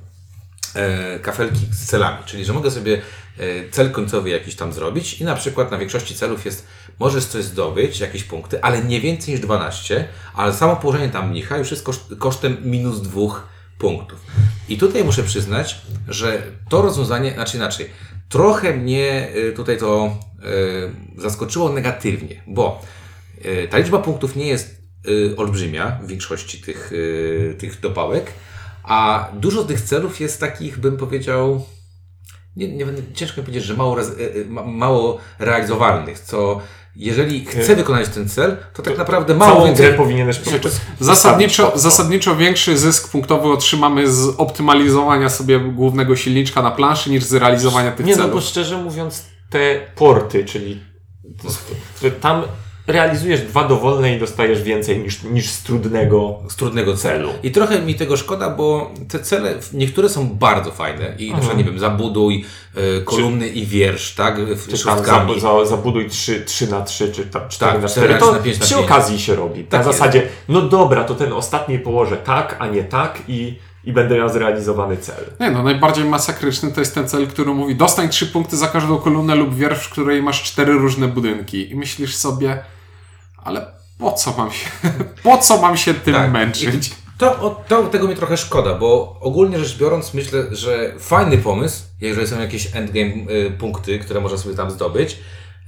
e, 0.74 1.18
kafelki 1.18 1.60
z 1.72 1.86
celami, 1.86 2.18
czyli 2.26 2.44
że 2.44 2.52
mogę 2.52 2.70
sobie 2.70 2.94
e, 3.38 3.70
cel 3.70 3.90
końcowy 3.90 4.30
jakiś 4.30 4.56
tam 4.56 4.72
zrobić 4.72 5.20
i 5.20 5.24
na 5.24 5.34
przykład 5.34 5.70
na 5.70 5.78
większości 5.78 6.14
celów 6.14 6.44
jest, 6.44 6.66
możesz 6.98 7.24
coś 7.24 7.44
zdobyć, 7.44 8.00
jakieś 8.00 8.24
punkty, 8.24 8.62
ale 8.62 8.82
nie 8.84 9.00
więcej 9.00 9.34
niż 9.34 9.42
12, 9.42 10.08
ale 10.34 10.52
samo 10.54 10.76
położenie 10.76 11.08
tam 11.08 11.30
mnicha 11.30 11.56
już 11.58 11.70
jest 11.70 11.82
koszt, 11.82 12.14
kosztem 12.18 12.56
minus 12.64 13.00
dwóch 13.02 13.46
punktów. 13.78 14.18
I 14.68 14.78
tutaj 14.78 15.04
muszę 15.04 15.22
przyznać, 15.22 15.80
że 16.08 16.42
to 16.68 16.82
rozwiązanie, 16.82 17.32
znaczy 17.34 17.56
inaczej, 17.56 17.90
trochę 18.28 18.76
mnie 18.76 19.28
y, 19.36 19.52
tutaj 19.52 19.78
to 19.78 20.18
y, 21.16 21.20
zaskoczyło 21.20 21.72
negatywnie, 21.72 22.42
bo 22.46 22.82
y, 23.44 23.68
ta 23.70 23.78
liczba 23.78 23.98
punktów 23.98 24.36
nie 24.36 24.46
jest 24.46 24.78
olbrzymia 25.36 25.98
w 26.02 26.06
większości 26.06 26.60
tych, 26.60 26.92
tych 27.58 27.80
dopałek, 27.80 28.32
a 28.82 29.28
dużo 29.34 29.64
tych 29.64 29.80
celów 29.80 30.20
jest 30.20 30.40
takich, 30.40 30.78
bym 30.78 30.96
powiedział, 30.96 31.64
nie, 32.56 32.68
nie 32.68 32.86
ciężko 33.14 33.40
mi 33.40 33.46
powiedzieć, 33.46 33.64
że 33.64 33.74
mało, 33.74 33.96
mało 34.64 35.18
realizowalnych, 35.38 36.18
co 36.18 36.60
jeżeli 36.98 37.44
chcę 37.44 37.76
wykonać 37.76 38.08
ten 38.08 38.28
cel, 38.28 38.56
to 38.74 38.82
tak 38.82 38.98
naprawdę 38.98 39.34
mało 39.34 39.52
Całą 39.52 39.66
więcej... 39.66 39.86
grę 39.86 39.96
powinieneś 39.96 40.38
po 40.38 40.50
prostu 40.50 40.70
Zasadniczo, 41.00 41.72
zasadniczo 41.74 42.36
większy 42.36 42.78
zysk 42.78 43.10
punktowy 43.10 43.48
otrzymamy 43.52 44.10
z 44.12 44.34
optymalizowania 44.38 45.28
sobie 45.28 45.60
głównego 45.60 46.16
silniczka 46.16 46.62
na 46.62 46.70
planszy 46.70 47.10
niż 47.10 47.24
z 47.24 47.34
realizowania 47.34 47.92
tych 47.92 48.06
Nie, 48.06 48.12
no 48.12 48.18
celów. 48.18 48.34
bo 48.34 48.40
szczerze 48.40 48.76
mówiąc, 48.76 49.24
te 49.50 49.80
porty, 49.94 50.44
czyli 50.44 50.80
tam 52.20 52.42
realizujesz 52.88 53.40
dwa 53.42 53.64
dowolne 53.64 54.14
i 54.16 54.18
dostajesz 54.20 54.62
więcej 54.62 54.98
niż, 54.98 55.22
niż 55.22 55.50
z 55.50 55.62
trudnego. 55.62 56.38
z 56.48 56.56
trudnego 56.56 56.96
celu. 56.96 57.30
I 57.42 57.50
trochę 57.50 57.82
mi 57.82 57.94
tego 57.94 58.16
szkoda, 58.16 58.50
bo 58.50 58.90
te 59.08 59.18
cele, 59.20 59.54
niektóre 59.72 60.08
są 60.08 60.28
bardzo 60.28 60.70
fajne 60.70 61.14
i 61.18 61.30
na 61.30 61.36
przykład, 61.38 61.58
nie 61.58 61.64
wiem, 61.64 61.78
zabuduj 61.78 62.44
y, 63.00 63.02
kolumny 63.04 63.48
i 63.48 63.66
wiersz, 63.66 64.14
tak, 64.14 64.40
w- 64.40 64.72
Czy 64.78 64.84
tam 64.84 65.04
za, 65.04 65.26
za, 65.40 65.64
zabuduj 65.66 66.08
3, 66.08 66.40
3 66.44 66.70
na 66.70 66.82
3 66.82 67.12
czy 67.12 67.26
tam 67.26 67.42
4 67.48 67.72
Tak, 67.72 67.82
na 67.82 67.88
4 67.88 68.06
4. 68.08 68.20
To 68.20 68.32
na 68.32 68.38
5 68.38 68.58
na 68.58 68.64
przy 68.64 68.74
5. 68.74 68.86
okazji 68.86 69.18
się 69.18 69.34
robi. 69.34 69.64
Tak 69.64 69.80
na 69.80 69.86
jest. 69.86 69.98
zasadzie, 69.98 70.22
no 70.48 70.62
dobra, 70.62 71.04
to 71.04 71.14
ten 71.14 71.32
ostatni 71.32 71.78
położę 71.78 72.16
tak, 72.16 72.56
a 72.58 72.66
nie 72.66 72.84
tak 72.84 73.22
i, 73.28 73.58
i 73.84 73.92
będę 73.92 74.16
miał 74.16 74.28
zrealizowany 74.28 74.96
cel. 74.96 75.24
Nie 75.40 75.50
no, 75.50 75.62
najbardziej 75.62 76.04
masakryczny 76.04 76.72
to 76.72 76.80
jest 76.80 76.94
ten 76.94 77.08
cel, 77.08 77.26
który 77.26 77.54
mówi 77.54 77.74
dostań 77.76 78.08
trzy 78.08 78.26
punkty 78.26 78.56
za 78.56 78.66
każdą 78.68 78.98
kolumnę 78.98 79.34
lub 79.34 79.54
wiersz, 79.54 79.86
w 79.86 79.90
której 79.90 80.22
masz 80.22 80.42
cztery 80.42 80.72
różne 80.72 81.08
budynki. 81.08 81.70
I 81.70 81.76
myślisz 81.76 82.14
sobie, 82.16 82.58
ale 83.48 83.66
po 83.98 84.12
co 84.12 84.34
mam 84.38 84.50
się, 84.50 84.68
po 85.22 85.38
co 85.38 85.58
mam 85.62 85.76
się 85.76 85.94
tym 85.94 86.14
Tak. 86.14 86.32
męczyć? 86.32 86.90
To, 87.18 87.64
to 87.68 87.82
tego 87.84 88.08
mi 88.08 88.16
trochę 88.16 88.36
szkoda, 88.36 88.74
bo 88.74 89.18
ogólnie 89.20 89.58
rzecz 89.58 89.78
biorąc 89.78 90.14
myślę, 90.14 90.44
że 90.50 90.94
fajny 90.98 91.38
pomysł, 91.38 91.82
jeżeli 92.00 92.26
są 92.26 92.40
jakieś 92.40 92.76
endgame 92.76 93.12
y, 93.30 93.50
punkty, 93.58 93.98
które 93.98 94.20
można 94.20 94.38
sobie 94.38 94.54
tam 94.54 94.70
zdobyć, 94.70 95.18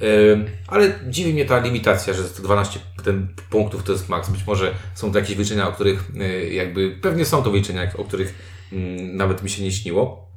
y, 0.03 0.51
ale 0.67 0.93
dziwi 1.09 1.33
mnie 1.33 1.45
ta 1.45 1.59
limitacja, 1.59 2.15
że 2.15 2.25
te 2.25 2.43
12 2.43 2.81
ten 3.05 3.35
punktów 3.51 3.83
to 3.83 3.93
jest 3.93 4.09
maks. 4.09 4.31
Być 4.31 4.47
może 4.47 4.75
są 4.95 5.13
to 5.13 5.19
jakieś 5.19 5.37
wyliczenia, 5.37 5.69
o 5.69 5.73
których 5.73 6.11
y, 6.21 6.51
jakby, 6.55 6.91
pewnie 7.03 7.25
są 7.25 7.43
to 7.43 7.51
wyliczenia, 7.51 7.93
o 7.99 8.05
których 8.05 8.35
mm, 8.73 9.17
nawet 9.17 9.43
mi 9.43 9.51
się 9.51 9.63
nie 9.63 9.73
śniło, 9.73 10.31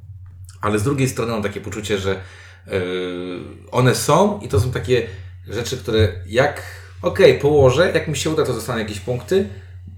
ale 0.60 0.78
z 0.78 0.82
drugiej 0.82 1.08
strony 1.08 1.32
mam 1.32 1.42
takie 1.42 1.60
poczucie, 1.60 1.98
że 1.98 2.20
one 3.70 3.94
są 3.94 4.40
i 4.40 4.48
to 4.48 4.60
są 4.60 4.70
takie 4.70 5.06
rzeczy, 5.48 5.76
które 5.76 6.08
jak 6.26 6.62
okej, 7.04 7.38
położę, 7.38 7.90
jak 7.94 8.08
mi 8.08 8.16
się 8.16 8.30
uda, 8.30 8.44
to 8.44 8.52
dostanę 8.52 8.80
jakieś 8.80 9.00
punkty, 9.00 9.48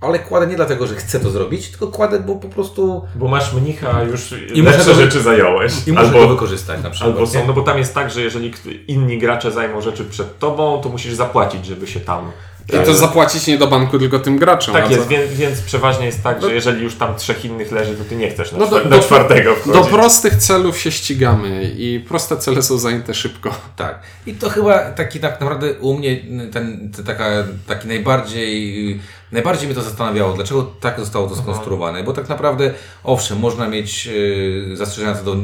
ale 0.01 0.19
kładę 0.19 0.47
nie 0.47 0.57
dlatego, 0.57 0.87
że 0.87 0.95
chcę 0.95 1.21
to 1.21 1.31
zrobić, 1.31 1.69
tylko 1.69 1.87
kładę, 1.87 2.21
bo 2.21 2.35
po 2.35 2.49
prostu 2.49 3.03
Bo 3.15 3.29
masz 3.29 3.55
mnicha, 3.55 4.03
już 4.03 4.33
I 4.33 4.63
lepsze 4.63 4.79
muszę 4.79 4.91
to 4.91 4.95
rzeczy 4.95 5.21
zająłeś. 5.21 5.73
i 5.87 5.93
muszę 5.93 6.05
albo, 6.05 6.19
to 6.19 6.29
wykorzystać 6.29 6.83
na 6.83 6.91
przykład. 6.91 7.15
albo 7.15 7.27
są, 7.27 7.39
nie? 7.39 7.47
no 7.47 7.53
bo 7.53 7.63
tam 7.63 7.79
jest 7.79 7.95
tak, 7.95 8.11
że 8.11 8.23
jeżeli 8.23 8.53
inni 8.89 9.19
gracze 9.19 9.53
zajmą 9.53 9.81
rzeczy 9.81 10.05
przed 10.05 10.39
tobą, 10.39 10.81
to 10.81 10.89
musisz 10.89 11.15
zapłacić, 11.15 11.67
żeby 11.67 11.87
się 11.87 12.01
tam... 12.01 12.31
I 12.69 12.87
to 12.87 12.95
zapłacić 12.95 13.47
nie 13.47 13.59
do 13.59 13.67
banku, 13.67 13.99
tylko 13.99 14.19
tym 14.19 14.39
graczom. 14.39 14.75
Tak 14.75 14.91
jest, 14.91 15.09
więc, 15.09 15.33
więc 15.33 15.61
przeważnie 15.61 16.07
jest 16.07 16.23
tak, 16.23 16.41
No- 16.41 16.49
że 16.49 16.55
jeżeli 16.55 16.83
już 16.83 16.95
tam 16.95 17.17
trzech 17.17 17.45
innych 17.45 17.73
leży, 17.73 17.95
to 17.95 18.05
ty 18.05 18.17
nie 18.17 18.31
chcesz 18.31 18.53
na, 18.53 18.59
No 18.59 18.67
do, 18.67 18.85
do, 18.85 18.99
czwartego 19.01 19.51
do 19.51 19.57
wchodzić. 19.57 19.91
prostych 19.93 20.35
celów 20.37 20.79
się 20.79 20.91
ścigamy 20.91 21.75
i 21.79 22.01
proste 22.09 22.37
cele 22.37 22.63
są 22.63 22.79
zajęte 22.79 23.15
szybko. 23.15 23.55
Tak. 23.77 24.01
I 24.27 24.35
to 24.35 24.51
chyba 24.51 24.79
taki 24.91 25.21
tak 25.21 25.41
naprawdę 25.41 25.73
u 25.73 25.95
mnie 25.99 26.17
ten, 26.53 26.91
ten 26.97 27.05
taka, 27.07 27.25
taki 27.67 27.89
najbardziej, 27.89 29.01
najbardziej 29.33 29.67
mnie 29.67 29.75
to 29.75 29.83
zastanawiało, 29.83 30.33
dlaczego 30.33 30.63
tak 30.81 31.01
zostało 31.01 31.29
to 31.29 31.37
skonstruowane, 31.37 32.05
bo 32.05 32.13
tak 32.13 32.29
naprawdę 32.29 32.75
owszem, 33.05 33.39
można 33.39 33.69
mieć 33.69 34.07
yy, 34.07 34.77
zastrzeżenia 34.77 35.15
co 35.15 35.25
do, 35.25 35.37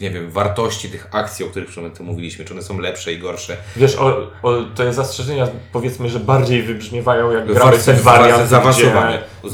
nie 0.00 0.10
wiem, 0.10 0.30
wartości 0.30 0.90
tych 0.90 1.08
akcji, 1.10 1.44
o 1.44 1.48
których 1.48 1.68
przed 1.68 1.82
momentem 1.82 2.06
mówiliśmy, 2.06 2.44
czy 2.44 2.52
one 2.52 2.62
są 2.62 2.78
lepsze 2.78 3.12
i 3.12 3.18
gorsze. 3.18 3.56
Wiesz, 3.76 3.96
o, 3.96 4.30
o, 4.42 4.62
te 4.74 4.92
zastrzeżenia 4.92 5.48
powiedzmy, 5.72 6.08
że 6.08 6.20
bardziej 6.20 6.62
wybrzmiewają 6.62 7.30
jak 7.30 7.46
gramy 7.46 7.78
ten 7.78 7.96
wariant, 7.96 8.50
gdzie, 8.70 8.92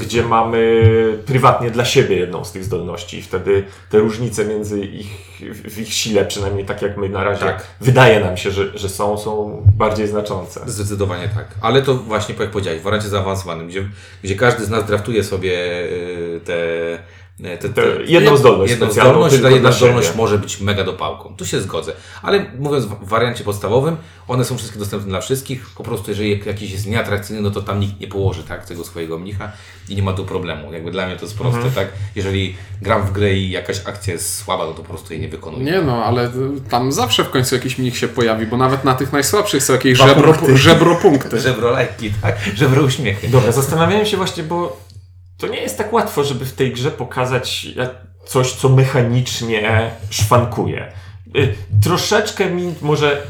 gdzie 0.01 0.23
mamy 0.23 0.83
prywatnie 1.27 1.71
dla 1.71 1.85
siebie 1.85 2.17
jedną 2.17 2.45
z 2.45 2.53
tych 2.53 2.65
zdolności 2.65 3.19
i 3.19 3.23
wtedy 3.23 3.65
te 3.91 3.99
różnice 3.99 4.45
między 4.45 4.81
ich, 4.81 5.31
w 5.65 5.79
ich 5.79 5.93
sile, 5.93 6.25
przynajmniej 6.25 6.65
tak 6.65 6.83
jak 6.83 6.97
my 6.97 7.09
na 7.09 7.25
razie, 7.25 7.45
Tak. 7.45 7.67
wydaje 7.81 8.21
nam 8.21 8.37
się, 8.37 8.51
że, 8.51 8.79
że 8.79 8.89
są, 8.89 9.19
są 9.19 9.63
bardziej 9.77 10.09
znaczące. 10.09 10.61
Zdecydowanie 10.67 11.29
tak. 11.29 11.47
Ale 11.61 11.83
to 11.83 11.95
właśnie, 11.95 12.35
jak 12.41 12.51
powiedziałeś, 12.51 12.81
w 12.81 12.83
wariancie 12.83 13.09
zaawansowanym, 13.09 13.70
gdzie, 13.71 13.89
gdzie 14.25 14.35
każdy 14.35 14.65
z 14.65 14.71
nas 14.71 14.87
draftuje 14.87 15.25
sobie 15.25 15.53
yy, 15.53 16.41
te, 16.45 16.59
te, 17.43 17.57
te, 17.59 17.69
Te, 17.69 17.83
jedną 18.07 18.37
zdolność 18.37 18.71
jedną 18.71 18.87
specjalną 18.87 19.13
zdolność, 19.13 19.35
tylko 19.35 19.49
jedna 19.51 19.73
zdolność 19.73 20.15
może 20.15 20.39
być 20.39 20.61
mega 20.61 20.85
dopałką. 20.85 21.35
Tu 21.37 21.47
się 21.47 21.61
zgodzę. 21.61 21.93
Ale 22.23 22.47
mówiąc 22.59 22.85
w 22.85 23.09
wariancie 23.09 23.45
podstawowym, 23.45 23.97
one 24.29 24.45
są 24.45 24.57
wszystkie 24.59 24.79
dostępne 24.79 25.09
dla 25.09 25.21
wszystkich. 25.21 25.67
Po 25.77 25.83
prostu 25.83 26.11
jeżeli 26.11 26.31
jak- 26.31 26.47
jakiś 26.47 26.73
jest 26.73 26.87
nieatrakcyjny, 26.87 27.43
no 27.43 27.51
to 27.51 27.61
tam 27.63 27.81
nikt 27.81 28.01
nie 28.01 28.07
położy 28.09 28.43
tak, 28.45 28.67
tego 28.67 28.85
swojego 28.85 29.19
mnicha 29.19 29.53
i 29.89 29.97
nie 29.97 30.03
ma 30.03 30.13
tu 30.13 30.25
problemu. 30.25 30.73
Jakby 30.73 30.91
dla 30.91 31.07
mnie 31.07 31.17
to 31.17 31.23
jest 31.25 31.39
proste, 31.39 31.57
Mhm. 31.57 31.75
tak? 31.75 31.89
Jeżeli 32.15 32.57
gram 32.83 33.07
w 33.07 33.13
grę 33.13 33.35
i 33.35 33.51
jakaś 33.51 33.81
akcja 33.85 34.13
jest 34.13 34.39
słaba, 34.39 34.65
no 34.67 34.71
to 34.73 34.83
po 34.83 34.89
prostu 34.89 35.13
jej 35.13 35.23
nie 35.23 35.29
wykonuję. 35.29 35.65
Nie 35.65 35.83
no, 35.83 36.05
ale 36.05 36.31
tam 36.71 36.93
zawsze 36.93 37.25
w 37.25 37.31
końcu 37.31 37.55
jakiś 37.55 37.79
mnich 37.79 37.99
się 37.99 38.09
pojawi, 38.09 38.47
bo 38.47 38.57
nawet 38.57 38.85
na 38.85 38.95
tych 38.95 39.13
najsłabszych 39.13 39.63
są 39.63 39.73
jakieś 39.73 39.99
żebro, 39.99 40.33
punkty. 40.35 40.57
żebro 40.59 40.97
punkty. 40.97 41.41
Żebro 41.51 41.71
lajki, 41.71 42.11
tak? 42.23 42.37
Żebro 42.55 42.83
uśmiechy. 42.83 43.29
Dobra, 43.29 43.53
zastanawiałem 43.53 44.07
się 44.07 44.17
właśnie, 44.17 44.43
bo 44.43 44.90
to 45.41 45.47
nie 45.47 45.61
jest 45.61 45.79
tak 45.79 45.93
łatwo, 45.93 46.25
żeby 46.25 46.45
w 46.45 46.53
tej 46.53 46.73
grze 46.73 46.91
pokazać 46.91 47.67
coś, 48.27 48.53
co 48.53 48.69
mechanicznie 48.69 49.91
szwankuje. 50.11 50.93
Y, 51.37 51.55
Troszeczkę 51.83 52.51
mi 52.51 52.75
może, 52.83 53.23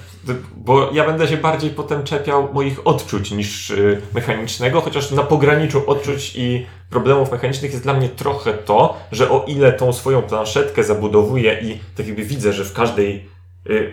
bo 0.56 0.90
ja 0.92 1.06
będę 1.06 1.28
się 1.28 1.36
bardziej 1.36 1.70
potem 1.70 2.04
czepiał 2.04 2.52
moich 2.52 2.86
odczuć 2.86 3.30
niż 3.30 3.70
y, 3.70 4.00
mechanicznego, 4.14 4.80
chociaż 4.80 5.10
na 5.10 5.22
pograniczu 5.22 5.90
odczuć 5.90 6.32
i 6.36 6.66
problemów 6.90 7.32
mechanicznych 7.32 7.70
jest 7.70 7.82
dla 7.82 7.94
mnie 7.94 8.08
trochę 8.08 8.52
to, 8.52 8.96
że 9.12 9.30
o 9.30 9.44
ile 9.48 9.72
tą 9.72 9.92
swoją 9.92 10.22
planszetkę 10.22 10.84
zabudowuję 10.84 11.60
i 11.62 11.78
tak 11.96 12.06
jakby 12.06 12.24
widzę, 12.24 12.52
że 12.52 12.64
w 12.64 12.72
każdej 12.72 13.28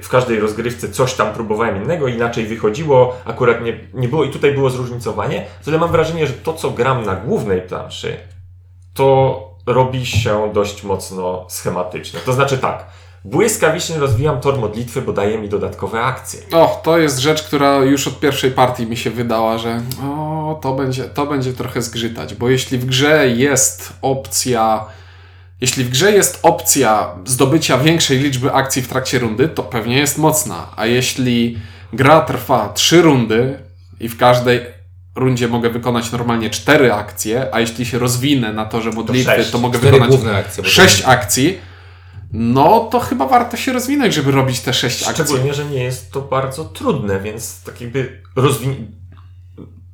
w 0.02 0.10
każdej 0.10 0.40
rozgrywce 0.40 0.90
coś 0.90 1.14
tam 1.14 1.34
próbowałem 1.34 1.84
innego, 1.84 2.08
inaczej 2.08 2.46
wychodziło, 2.46 3.18
akurat 3.26 3.64
nie, 3.64 3.80
nie 3.94 4.08
było 4.08 4.24
i 4.24 4.30
tutaj 4.30 4.54
było 4.54 4.70
zróżnicowanie, 4.70 5.46
tyle 5.66 5.78
mam 5.78 5.92
wrażenie, 5.92 6.28
że 6.28 6.34
to, 6.34 6.54
co 6.54 6.72
gram 6.72 7.06
na 7.06 7.16
głównej 7.16 7.62
planszy, 7.62 8.18
to 8.94 9.48
robi 9.66 10.06
się 10.06 10.52
dość 10.54 10.84
mocno 10.84 11.46
schematyczne. 11.50 12.20
To 12.26 12.34
znaczy 12.34 12.58
tak, 12.58 12.86
błyskawicznie 13.26 13.98
rozwijam 13.98 14.42
tor 14.42 14.58
modlitwy, 14.58 15.02
bo 15.02 15.14
daje 15.14 15.38
mi 15.38 15.50
dodatkowe 15.50 16.02
akcje. 16.02 16.40
O, 16.52 16.82
to 16.84 16.98
jest 16.98 17.20
rzecz, 17.20 17.44
która 17.44 17.78
już 17.78 18.08
od 18.08 18.20
pierwszej 18.20 18.52
partii 18.52 18.88
mi 18.88 18.98
się 18.98 19.12
wydała, 19.12 19.58
że 19.58 19.82
o, 20.04 20.60
to 20.62 20.74
będzie, 20.74 21.04
to 21.04 21.26
będzie 21.26 21.54
trochę 21.54 21.82
zgrzytać, 21.82 22.36
bo 22.36 22.50
jeśli 22.50 22.78
w 22.78 22.86
grze 22.86 23.28
jest 23.28 23.94
opcja 24.02 24.86
jeśli 25.62 25.84
w 25.84 25.89
grze 25.89 26.12
jest 26.12 26.39
opcja 26.43 27.10
zdobycia 27.26 27.78
większej 27.78 28.20
liczby 28.20 28.54
akcji 28.54 28.82
w 28.82 28.88
trakcie 28.88 29.20
rundy, 29.20 29.50
to 29.50 29.63
pewnie 29.63 29.98
jest 29.98 30.17
mocna. 30.17 30.67
A 30.76 30.86
jeśli 30.86 31.58
gra 31.93 32.22
trwa 32.22 32.70
trzy 32.70 33.02
rundy 33.02 33.60
i 34.00 34.10
w 34.10 34.17
każdej 34.17 34.62
rundzie 35.15 35.48
mogę 35.48 35.70
wykonać 35.70 36.12
normalnie 36.12 36.50
cztery 36.50 36.93
akcje, 36.93 37.48
a 37.52 37.60
jeśli 37.60 37.86
się 37.86 38.00
rozwinę 38.00 38.54
na 38.54 38.65
torze 38.65 38.91
modlitwy, 38.91 39.36
sześć. 39.36 39.52
to 39.52 39.58
mogę 39.58 39.80
wykonać 39.80 40.12
akcje. 40.13 40.63
bo 40.63 40.70
to- 40.70 40.76
sześć 40.76 41.04
akcji, 41.06 41.58
no 42.32 42.80
to 42.91 43.00
chyba 43.00 43.28
warto 43.28 43.58
się 43.58 43.74
rozwinąć, 43.74 44.13
żeby 44.13 44.32
robić 44.32 44.60
te 44.60 44.74
sześć 44.74 45.08
akcji. 45.08 45.26
Szczególnie, 45.26 45.54
że 45.54 45.65
nie 45.65 45.84
jest 45.84 46.12
to 46.12 46.22
bardzo 46.22 46.65
trudne, 46.65 47.20
więc 47.20 47.63
tak 47.63 47.82
jakby 47.82 48.22
rozwi- 48.36 48.86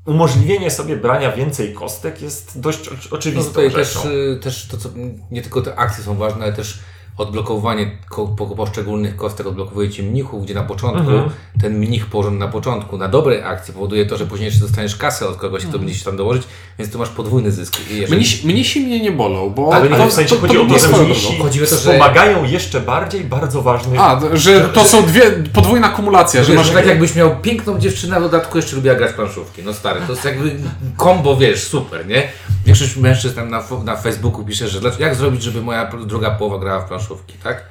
umożliwienie 0.05 0.71
sobie 0.71 0.97
brania 0.97 1.31
więcej 1.31 1.73
kostek 1.73 2.21
jest 2.21 2.59
dość 2.59 2.87
oczy- 2.87 3.07
No 3.11 3.17
oczywistą 3.17 3.49
tutaj 3.49 3.71
rzeczą. 3.71 4.01
też, 4.01 4.11
y, 4.11 4.39
też 4.43 4.67
to, 4.67 4.77
co, 4.77 4.89
nie 5.31 5.41
tylko 5.41 5.61
te 5.61 5.75
akcje 5.75 6.03
są 6.03 6.15
ważne, 6.17 6.43
ale 6.43 6.53
też 6.53 6.79
odblokowanie 7.17 7.91
ko- 8.09 8.27
po- 8.27 8.45
poszczególnych 8.45 9.15
kostek 9.15 9.47
odblokowuje 9.47 9.89
ci 9.89 10.03
mnichów, 10.03 10.43
gdzie 10.43 10.53
na 10.53 10.63
początku 10.63 10.99
Mhm. 11.11 11.29
ten 11.61 11.77
mnich 11.77 12.05
położony 12.05 12.37
na 12.39 12.47
początku 12.47 12.97
na 12.97 13.07
dobre 13.07 13.45
akcje 13.45 13.73
powoduje 13.73 14.05
to, 14.05 14.17
że 14.17 14.25
później 14.25 14.45
jeszcze 14.45 14.61
dostaniesz 14.61 14.95
kasę 14.95 15.27
od 15.27 15.37
kogoś, 15.37 15.65
kto 15.65 15.79
będzie 15.79 15.95
się 15.95 16.05
tam 16.05 16.17
dołożyć, 16.17 16.43
więc 16.79 16.91
tu 16.91 16.99
masz 16.99 17.09
podwójny 17.09 17.51
zysk. 17.51 17.77
Jeżeli- 17.91 18.15
Mnisi, 18.17 18.47
mnisi 18.47 18.79
mnie 18.79 18.99
nie 18.99 19.11
bolą, 19.11 19.49
bo 19.49 19.73
Ale 19.75 19.89
to, 19.89 20.07
w 20.07 20.13
sensie 20.13 20.35
to, 20.35 20.41
chodzi 20.41 20.53
to 20.55 20.61
o 20.63 20.65
to, 20.65 20.79
że 20.79 21.03
mnisi. 21.03 21.37
Chodzi 21.37 21.59
o 21.63 21.65
to, 21.65 21.69
że- 21.69 21.77
wspomagają 21.77 22.43
jeszcze 22.43 22.81
bardziej 22.81 23.23
bardzo 23.23 23.61
ważnych... 23.61 23.99
A, 24.01 24.19
że 24.33 24.61
to 24.61 24.85
są 24.85 25.03
dwie, 25.05 25.21
podwójna 25.53 25.89
kumulacja, 25.89 26.43
że 26.43 26.53
masz... 26.53 26.69
tak 26.69 26.85
jakbyś 26.85 27.15
miał 27.15 27.35
piękną 27.41 27.79
dziewczynę, 27.79 28.15
a 28.15 28.19
w 28.19 28.23
dodatku 28.23 28.57
jeszcze 28.57 28.75
lubiła 28.75 28.95
grać 28.95 29.11
w 29.11 29.15
planszówki. 29.15 29.61
No 29.65 29.73
stary, 29.73 29.99
to 30.07 30.13
jest 30.13 30.25
jakby 30.25 30.55
kombo, 30.97 31.35
wiesz, 31.37 31.63
super, 31.63 32.07
nie? 32.07 32.27
Większość 32.65 32.95
mężczyzn 32.97 33.35
tam 33.35 33.49
na, 33.49 33.63
na 33.83 33.95
Facebooku 33.95 34.45
pisze, 34.45 34.67
że 34.67 34.79
jak 34.99 35.15
zrobić, 35.15 35.43
żeby 35.43 35.61
moja 35.61 35.91
druga 36.05 36.31
połowa 36.31 36.59
grała 36.59 36.79
w 36.79 36.87
planszówki, 36.87 37.33
tak? 37.43 37.63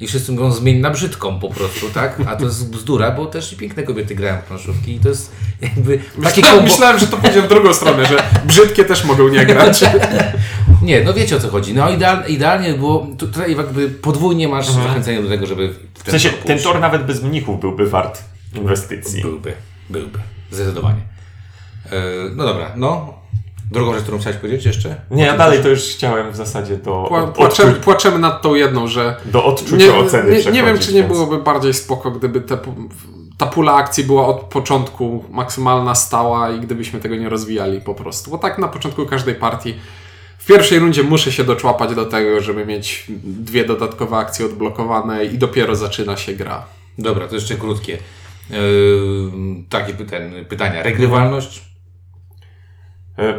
I 0.00 0.06
wszyscy 0.06 0.32
mówią, 0.32 0.52
zmień 0.52 0.78
na 0.80 0.90
brzydką 0.90 1.40
po 1.40 1.48
prostu, 1.48 1.90
tak? 1.90 2.20
A 2.26 2.36
to 2.36 2.44
jest 2.44 2.70
bzdura, 2.70 3.10
bo 3.10 3.26
też 3.26 3.52
i 3.52 3.56
piękne 3.56 3.82
kobiety 3.82 4.14
grają 4.14 4.38
w 4.40 4.44
planszówki 4.44 4.94
i 4.94 5.00
to 5.00 5.08
jest 5.08 5.32
jakby 5.60 5.98
Myślałem, 6.18 6.42
kombo... 6.42 6.62
myślałem, 6.62 6.98
że 6.98 7.06
to 7.06 7.16
pójdzie 7.16 7.42
w 7.42 7.48
drugą 7.48 7.74
stronę, 7.74 8.06
że 8.06 8.22
brzydkie 8.44 8.84
też 8.84 9.04
mogą 9.04 9.28
nie 9.28 9.46
grać. 9.46 9.80
Nie, 10.82 11.04
no 11.04 11.14
wiecie 11.14 11.36
o 11.36 11.40
co 11.40 11.48
chodzi. 11.48 11.74
No 11.74 11.90
idealnie, 11.90 12.28
idealnie 12.28 12.74
było, 12.74 13.06
tu- 13.18 13.26
tutaj 13.26 13.56
jakby 13.56 13.88
podwójnie 13.88 14.48
masz 14.48 14.70
zachęcenie 14.70 15.22
do 15.22 15.28
tego, 15.28 15.46
żeby 15.46 15.68
w 15.68 15.98
W 15.98 16.02
ten 16.02 16.12
sensie 16.12 16.30
tor 16.30 16.46
ten 16.46 16.58
tor 16.58 16.80
nawet 16.80 17.06
bez 17.06 17.22
mnichów 17.22 17.60
byłby 17.60 17.86
wart 17.90 18.22
inwestycji. 18.54 19.22
Byłby, 19.22 19.52
byłby. 19.90 20.18
Zdecydowanie. 20.50 21.00
E, 21.86 22.02
no 22.36 22.44
dobra, 22.44 22.72
no. 22.76 23.21
Drugą 23.72 23.92
rzecz, 23.94 24.02
którą 24.02 24.18
chciałeś 24.18 24.38
powiedzieć 24.38 24.64
jeszcze? 24.66 25.00
Nie, 25.10 25.24
ja 25.24 25.36
dalej 25.36 25.62
to 25.62 25.68
już 25.68 25.80
chciałem 25.82 26.32
w 26.32 26.36
zasadzie 26.36 26.76
do, 26.76 27.04
Pła, 27.08 27.26
płaczemy, 27.26 27.72
odczu- 27.72 27.80
płaczemy 27.80 28.18
nad 28.18 28.42
tą 28.42 28.54
jedną, 28.54 28.86
że 28.88 29.16
do 29.24 29.44
odczucia 29.44 29.76
nie, 29.76 29.94
oceny 29.94 30.30
nie, 30.44 30.50
nie 30.52 30.62
wiem, 30.62 30.78
czy 30.78 30.94
nie 30.94 31.00
więc- 31.02 31.12
byłoby 31.12 31.38
bardziej 31.38 31.74
spoko, 31.74 32.10
gdyby 32.10 32.40
te, 32.40 32.58
ta 33.38 33.46
pula 33.46 33.74
akcji 33.74 34.04
była 34.04 34.26
od 34.26 34.40
początku 34.40 35.24
maksymalna, 35.30 35.94
stała 35.94 36.50
i 36.50 36.60
gdybyśmy 36.60 37.00
tego 37.00 37.16
nie 37.16 37.28
rozwijali 37.28 37.80
po 37.80 37.94
prostu. 37.94 38.30
Bo 38.30 38.38
tak 38.38 38.58
na 38.58 38.68
początku 38.68 39.06
każdej 39.06 39.34
partii 39.34 39.74
w 40.38 40.46
pierwszej 40.46 40.78
rundzie 40.78 41.02
muszę 41.02 41.32
się 41.32 41.44
doczłapać 41.44 41.94
do 41.94 42.04
tego, 42.06 42.40
żeby 42.40 42.66
mieć 42.66 43.04
dwie 43.24 43.64
dodatkowe 43.64 44.16
akcje 44.16 44.46
odblokowane 44.46 45.24
i 45.24 45.38
dopiero 45.38 45.76
zaczyna 45.76 46.16
się 46.16 46.32
gra. 46.32 46.64
Dobra, 46.98 47.28
to 47.28 47.34
jeszcze 47.34 47.54
krótkie. 47.54 47.98
E, 48.50 48.56
takie 49.68 49.92
pytania, 49.94 50.44
pytania. 50.48 50.82
Regrywalność? 50.82 51.62
E, 53.18 53.38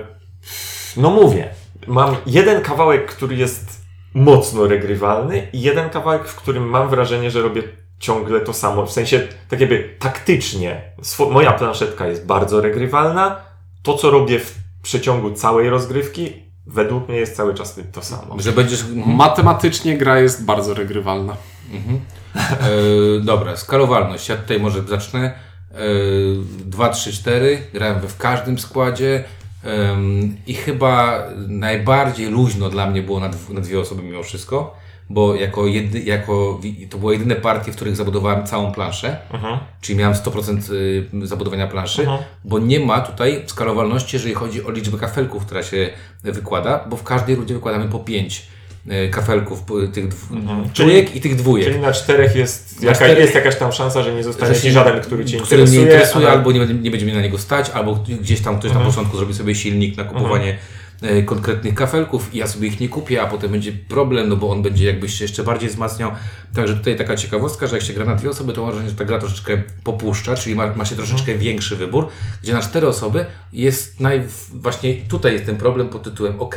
No 0.97 1.10
mówię, 1.10 1.49
mam 1.88 2.15
jeden 2.25 2.62
kawałek, 2.62 3.06
który 3.06 3.36
jest 3.36 3.84
mocno 4.13 4.67
regrywalny 4.67 5.47
i 5.53 5.62
jeden 5.62 5.89
kawałek, 5.89 6.27
w 6.27 6.36
którym 6.36 6.63
mam 6.69 6.89
wrażenie, 6.89 7.32
że 7.32 7.41
robię 7.41 7.63
ciągle 7.99 8.41
to 8.41 8.53
samo. 8.53 8.86
W 8.86 8.91
sensie, 8.91 9.27
tak 9.49 9.60
jakby 9.60 9.95
taktycznie. 9.99 10.82
Swo- 11.01 11.29
moja 11.32 11.51
planszetka 11.51 12.08
jest 12.08 12.25
bardzo 12.25 12.62
regrywalna. 12.62 13.36
To, 13.84 13.97
co 13.97 14.12
robię 14.12 14.39
w 14.39 14.56
przeciągu 14.82 15.32
całej 15.32 15.69
rozgrywki, 15.69 16.34
według 16.67 17.10
mnie 17.10 17.17
jest 17.17 17.36
cały 17.36 17.53
czas 17.53 17.79
to 17.91 18.01
samo. 18.01 18.36
Że 18.39 18.51
będziesz... 18.51 18.84
Matematycznie 19.06 19.97
gra 19.97 20.19
jest 20.19 20.45
bardzo 20.45 20.73
regrywalna. 20.73 21.38
E, 22.36 23.19
dobra, 23.21 23.56
skalowalność. 23.58 24.29
Ja 24.29 24.38
tutaj 24.38 24.60
może 24.60 24.84
zacznę. 24.84 25.34
E, 25.71 25.77
2, 26.65 26.89
3, 26.89 27.13
4. 27.13 27.60
Grałem 27.73 27.99
we 27.99 28.08
w 28.08 28.17
każdym 28.17 28.60
składzie. 28.60 29.23
I 30.47 30.54
chyba 30.54 31.23
najbardziej 31.47 32.28
luźno 32.28 32.69
dla 32.69 32.89
mnie 32.89 33.02
było 33.02 33.19
na, 33.19 33.30
na 33.49 33.62
dwie 33.62 33.80
osoby 33.80 34.04
mimo 34.04 34.23
wszystko, 34.23 34.76
bo 35.10 35.36
jako, 35.36 35.67
jedy, 35.67 35.99
jako 35.99 36.60
to 36.89 36.97
były 36.97 37.13
jedyne 37.13 37.36
partie, 37.36 37.71
w 37.71 37.76
których 37.76 37.95
zabudowałem 37.95 38.45
całą 38.45 38.71
planszę, 38.71 39.17
Mhm. 39.34 39.60
czyli 39.82 39.99
miałem 39.99 40.15
100% 40.15 40.71
y, 41.23 41.28
zabudowania 41.28 41.67
planszy, 41.67 42.02
Mhm. 42.02 42.19
bo 42.45 42.60
nie 42.60 42.80
ma 42.80 43.02
tutaj 43.02 43.43
skalowalności, 43.47 44.15
jeżeli 44.15 44.34
chodzi 44.34 44.65
o 44.65 44.71
liczbę 44.71 44.97
kafelków, 44.97 45.45
która 45.45 45.63
się 45.63 45.89
wykłada, 46.23 46.86
bo 46.89 46.97
w 46.97 47.04
każdej 47.04 47.36
rundzie 47.36 47.54
wykładamy 47.54 47.86
po 47.89 47.99
5 47.99 48.47
kafelków, 49.11 49.61
po- 49.61 49.87
tych 49.87 50.05
Mhm. 50.31 50.69
trójek 50.69 51.15
i 51.15 51.21
tych 51.21 51.35
dwójek. 51.35 51.67
Czyli 51.67 51.79
na 51.79 51.91
czterech 51.91 52.35
jest, 52.35 52.81
Na 52.81 52.87
jaka, 52.87 52.99
czterech- 53.05 53.17
jest 53.19 53.35
jakaś 53.35 53.55
tam 53.55 53.71
szansa, 53.71 54.03
że 54.03 54.13
nie 54.13 54.23
zostanie 54.23 54.55
ci 54.55 54.71
żaden, 54.71 55.01
który 55.01 55.25
Cię 55.25 55.37
który 55.37 55.61
interesuje. 55.61 55.81
interesuje, 55.81 56.27
ale- 56.27 56.37
albo 56.37 56.51
nie, 56.51 56.59
nie 56.59 56.91
będzie 56.91 57.05
mnie 57.05 57.15
na 57.15 57.21
niego 57.21 57.37
stać, 57.37 57.69
albo 57.69 57.95
gdzieś 58.21 58.41
tam 58.41 58.59
ktoś 58.59 58.69
Mhm. 58.71 58.85
na 58.85 58.91
początku 58.91 59.17
zrobi 59.17 59.33
sobie 59.33 59.55
silnik 59.55 59.97
na 59.97 60.03
kupowanie 60.03 60.51
e, 60.51 60.57
konkretnych 61.25 61.75
kafelków 61.75 62.33
i 62.35 62.37
ja 62.37 62.47
sobie 62.47 62.67
ich 62.67 62.79
nie 62.79 62.89
kupię, 62.89 63.21
a 63.21 63.27
potem 63.27 63.51
będzie 63.51 63.71
problem, 63.71 64.29
no 64.29 64.35
bo 64.35 64.49
on 64.49 64.61
będzie 64.61 64.85
jakbyś 64.85 65.13
się 65.13 65.23
jeszcze 65.23 65.43
bardziej 65.43 65.69
wzmacniał. 65.69 66.11
Także 66.55 66.75
tutaj 66.75 66.95
taka 66.95 67.15
ciekawostka, 67.15 67.67
że 67.67 67.75
jak 67.75 67.85
się 67.85 67.93
gra 67.93 68.05
na 68.05 68.15
dwie 68.15 68.29
osoby, 68.29 68.53
to 68.53 68.61
mam 68.61 68.69
wrażenie, 68.71 68.89
że 68.89 68.95
ta 68.95 69.05
gra 69.05 69.19
troszeczkę 69.19 69.63
popuszcza, 69.83 70.35
czyli 70.35 70.55
ma, 70.55 70.75
ma 70.75 70.85
się 70.85 70.95
troszeczkę 70.95 71.31
Mhm. 71.31 71.39
większy 71.39 71.75
wybór, 71.75 72.07
gdzie 72.43 72.53
na 72.53 72.61
cztery 72.61 72.87
osoby 72.87 73.25
jest 73.53 73.99
naj... 73.99 74.21
właśnie 74.53 74.95
tutaj 74.95 75.33
jest 75.33 75.45
ten 75.45 75.55
problem 75.57 75.89
pod 75.89 76.03
tytułem 76.03 76.41
ok, 76.41 76.55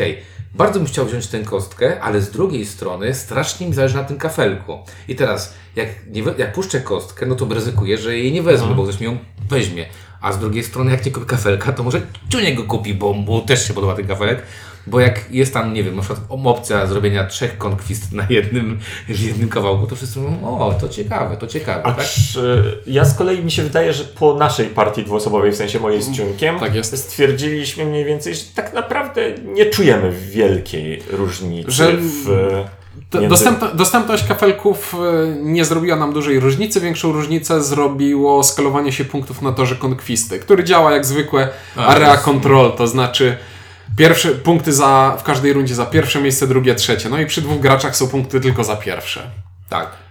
bardzo 0.55 0.79
bym 0.79 0.89
chciał 0.89 1.07
wziąć 1.07 1.27
tę 1.27 1.41
kostkę, 1.41 2.01
ale 2.01 2.21
z 2.21 2.31
drugiej 2.31 2.67
strony 2.67 3.15
strasznie 3.15 3.67
mi 3.67 3.75
zależy 3.75 3.97
na 3.97 4.05
tym 4.05 4.19
kafelku. 4.19 4.79
I 5.09 5.17
teraz, 5.17 5.55
jak, 5.77 5.89
nie, 6.11 6.23
jak 6.39 6.53
puszczę 6.53 6.81
kostkę, 6.81 7.27
no 7.27 7.35
to 7.35 7.47
ryzykuję, 7.55 7.99
że 7.99 8.17
jej 8.17 8.33
nie 8.33 8.43
wezmę, 8.43 8.75
bo 8.75 8.83
ktoś 8.83 9.01
mi 9.01 9.07
ją 9.07 9.19
weźmie. 9.49 9.87
A 10.27 10.33
z 10.33 10.39
drugiej 10.39 10.65
strony, 10.65 10.91
jak 10.91 11.07
nie 11.07 11.13
kupi 11.13 11.27
kafelka, 11.27 11.73
to 11.73 11.83
może 11.83 12.01
Ciuniek 12.29 12.55
go 12.55 12.65
kupi, 12.65 12.95
bo 12.95 13.13
mu 13.13 13.41
też 13.41 13.69
się 13.69 13.75
podoba 13.75 13.95
ten 13.95 14.07
kafelek. 14.07 14.43
Bo 14.87 15.01
jak 15.01 15.21
jest 15.31 15.55
tam, 15.55 15.73
nie 15.75 15.85
wiem, 15.85 15.97
na 15.97 16.03
przykład 16.03 16.21
opcja 16.45 16.87
zrobienia 16.87 17.25
trzech 17.27 17.59
konkwist 17.59 18.13
na 18.13 18.27
jednym, 18.31 18.79
w 19.09 19.21
jednym 19.21 19.49
kawałku, 19.49 19.87
to 19.87 19.97
wszyscy 19.97 20.19
mówią, 20.19 20.59
o, 20.59 20.75
to 20.81 20.89
ciekawe, 20.89 21.37
to 21.37 21.47
ciekawe, 21.47 21.83
tak? 21.83 21.99
Acz, 22.01 22.37
y, 22.37 22.63
ja 22.87 23.05
z 23.05 23.15
kolei 23.15 23.45
mi 23.45 23.51
się 23.51 23.63
wydaje, 23.63 23.93
że 23.93 24.05
po 24.05 24.35
naszej 24.35 24.67
partii 24.67 25.05
dwuosobowej, 25.05 25.53
w 25.53 25.57
sensie 25.57 25.81
mojej 25.81 26.03
z 26.03 26.13
Ciunkiem, 26.13 26.61
Tak 26.61 26.75
jest. 26.75 26.97
stwierdziliśmy 26.99 27.85
mniej 27.85 28.05
więcej, 28.05 28.35
że 28.35 28.43
tak 28.55 28.75
naprawdę 28.75 29.35
nie 29.45 29.67
czujemy 29.67 30.13
wielkiej 30.31 31.03
różnicy 31.11 31.71
Że- 31.71 31.93
w... 31.97 32.29
Dostępna, 33.29 33.69
dostępność 33.75 34.25
kafelków 34.29 34.95
e, 34.95 35.27
nie 35.43 35.65
zrobiła 35.65 35.97
nam 35.97 36.13
dużej 36.13 36.41
różnicy. 36.41 36.81
Większą 36.81 37.13
różnicę 37.13 37.63
zrobiło 37.63 38.43
skalowanie 38.43 38.93
się 38.93 39.05
punktów 39.05 39.43
na 39.43 39.53
torze 39.53 39.77
konkwisty, 39.77 40.39
który 40.39 40.65
działa 40.65 40.93
jak 40.93 41.05
zwykłe 41.05 41.49
A, 41.77 41.87
area 41.87 42.13
jest- 42.13 42.25
control, 42.25 42.73
to 42.73 42.87
znaczy 42.87 43.37
pierwsze 43.97 44.29
punkty 44.31 44.73
za, 44.73 45.17
w 45.21 45.23
każdej 45.23 45.53
rundzie 45.53 45.75
za 45.75 45.87
pierwsze 45.87 46.21
miejsce, 46.21 46.47
drugie, 46.47 46.75
trzecie. 46.75 47.09
No 47.09 47.21
i 47.21 47.27
przy 47.27 47.43
dwóch 47.43 47.61
graczach 47.61 47.97
są 47.97 48.09
punkty 48.09 48.41
tylko 48.41 48.65
za 48.65 48.77
pierwsze. 48.77 49.31
Tak. 49.69 50.06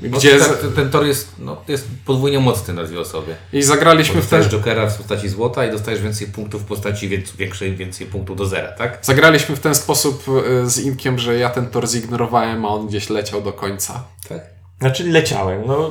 Gdzie 0.00 0.40
z, 0.40 0.60
ten, 0.60 0.72
ten 0.72 0.90
tor 0.90 1.06
jest, 1.06 1.32
no, 1.38 1.56
jest 1.68 1.88
podwójnie 2.04 2.38
mocny 2.40 2.74
na 2.74 2.84
dwie 2.84 3.00
osoby. 3.00 3.34
I 3.52 3.62
zagraliśmy 3.62 4.22
w 4.22 4.26
ten, 4.26 4.42
Jokera 4.48 4.86
w 4.90 4.96
postaci 4.98 5.28
złota 5.28 5.66
i 5.66 5.70
dostajesz 5.70 6.00
więcej 6.02 6.26
punktów 6.26 6.62
w 6.62 6.64
postaci 6.64 7.08
więcej, 7.08 7.34
większej, 7.38 7.76
więcej 7.76 8.06
punktów 8.06 8.36
do 8.36 8.46
zera, 8.46 8.68
tak? 8.72 8.98
zagraliśmy 9.02 9.56
w 9.56 9.60
ten 9.60 9.74
sposób 9.74 10.24
e, 10.62 10.70
z 10.70 10.78
Inkiem, 10.78 11.18
że 11.18 11.38
ja 11.38 11.50
ten 11.50 11.66
tor 11.66 11.88
zignorowałem, 11.88 12.64
a 12.64 12.68
on 12.68 12.86
gdzieś 12.86 13.10
leciał 13.10 13.42
do 13.42 13.52
końca. 13.52 14.04
Tak. 14.28 14.40
Znaczy 14.80 15.04
leciałem, 15.04 15.62
no... 15.66 15.90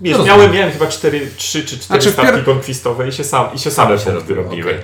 Wiesz, 0.00 0.18
No, 0.18 0.24
miałem, 0.24 0.52
miałem 0.52 0.70
chyba 0.72 0.86
4, 0.86 1.28
3 1.36 1.60
czy 1.64 1.66
4 1.66 1.80
Znaczy, 1.86 2.10
w 2.10 2.12
stawki 2.12 2.32
pier- 2.32 2.44
konkwistowe 2.44 3.08
i 3.08 3.12
się, 3.12 3.24
sam, 3.24 3.46
i 3.54 3.58
się 3.58 3.70
same 3.70 3.98
się 3.98 4.04
punkty 4.10 4.34
robiło, 4.34 4.48
robiły. 4.50 4.70
okej. 4.70 4.82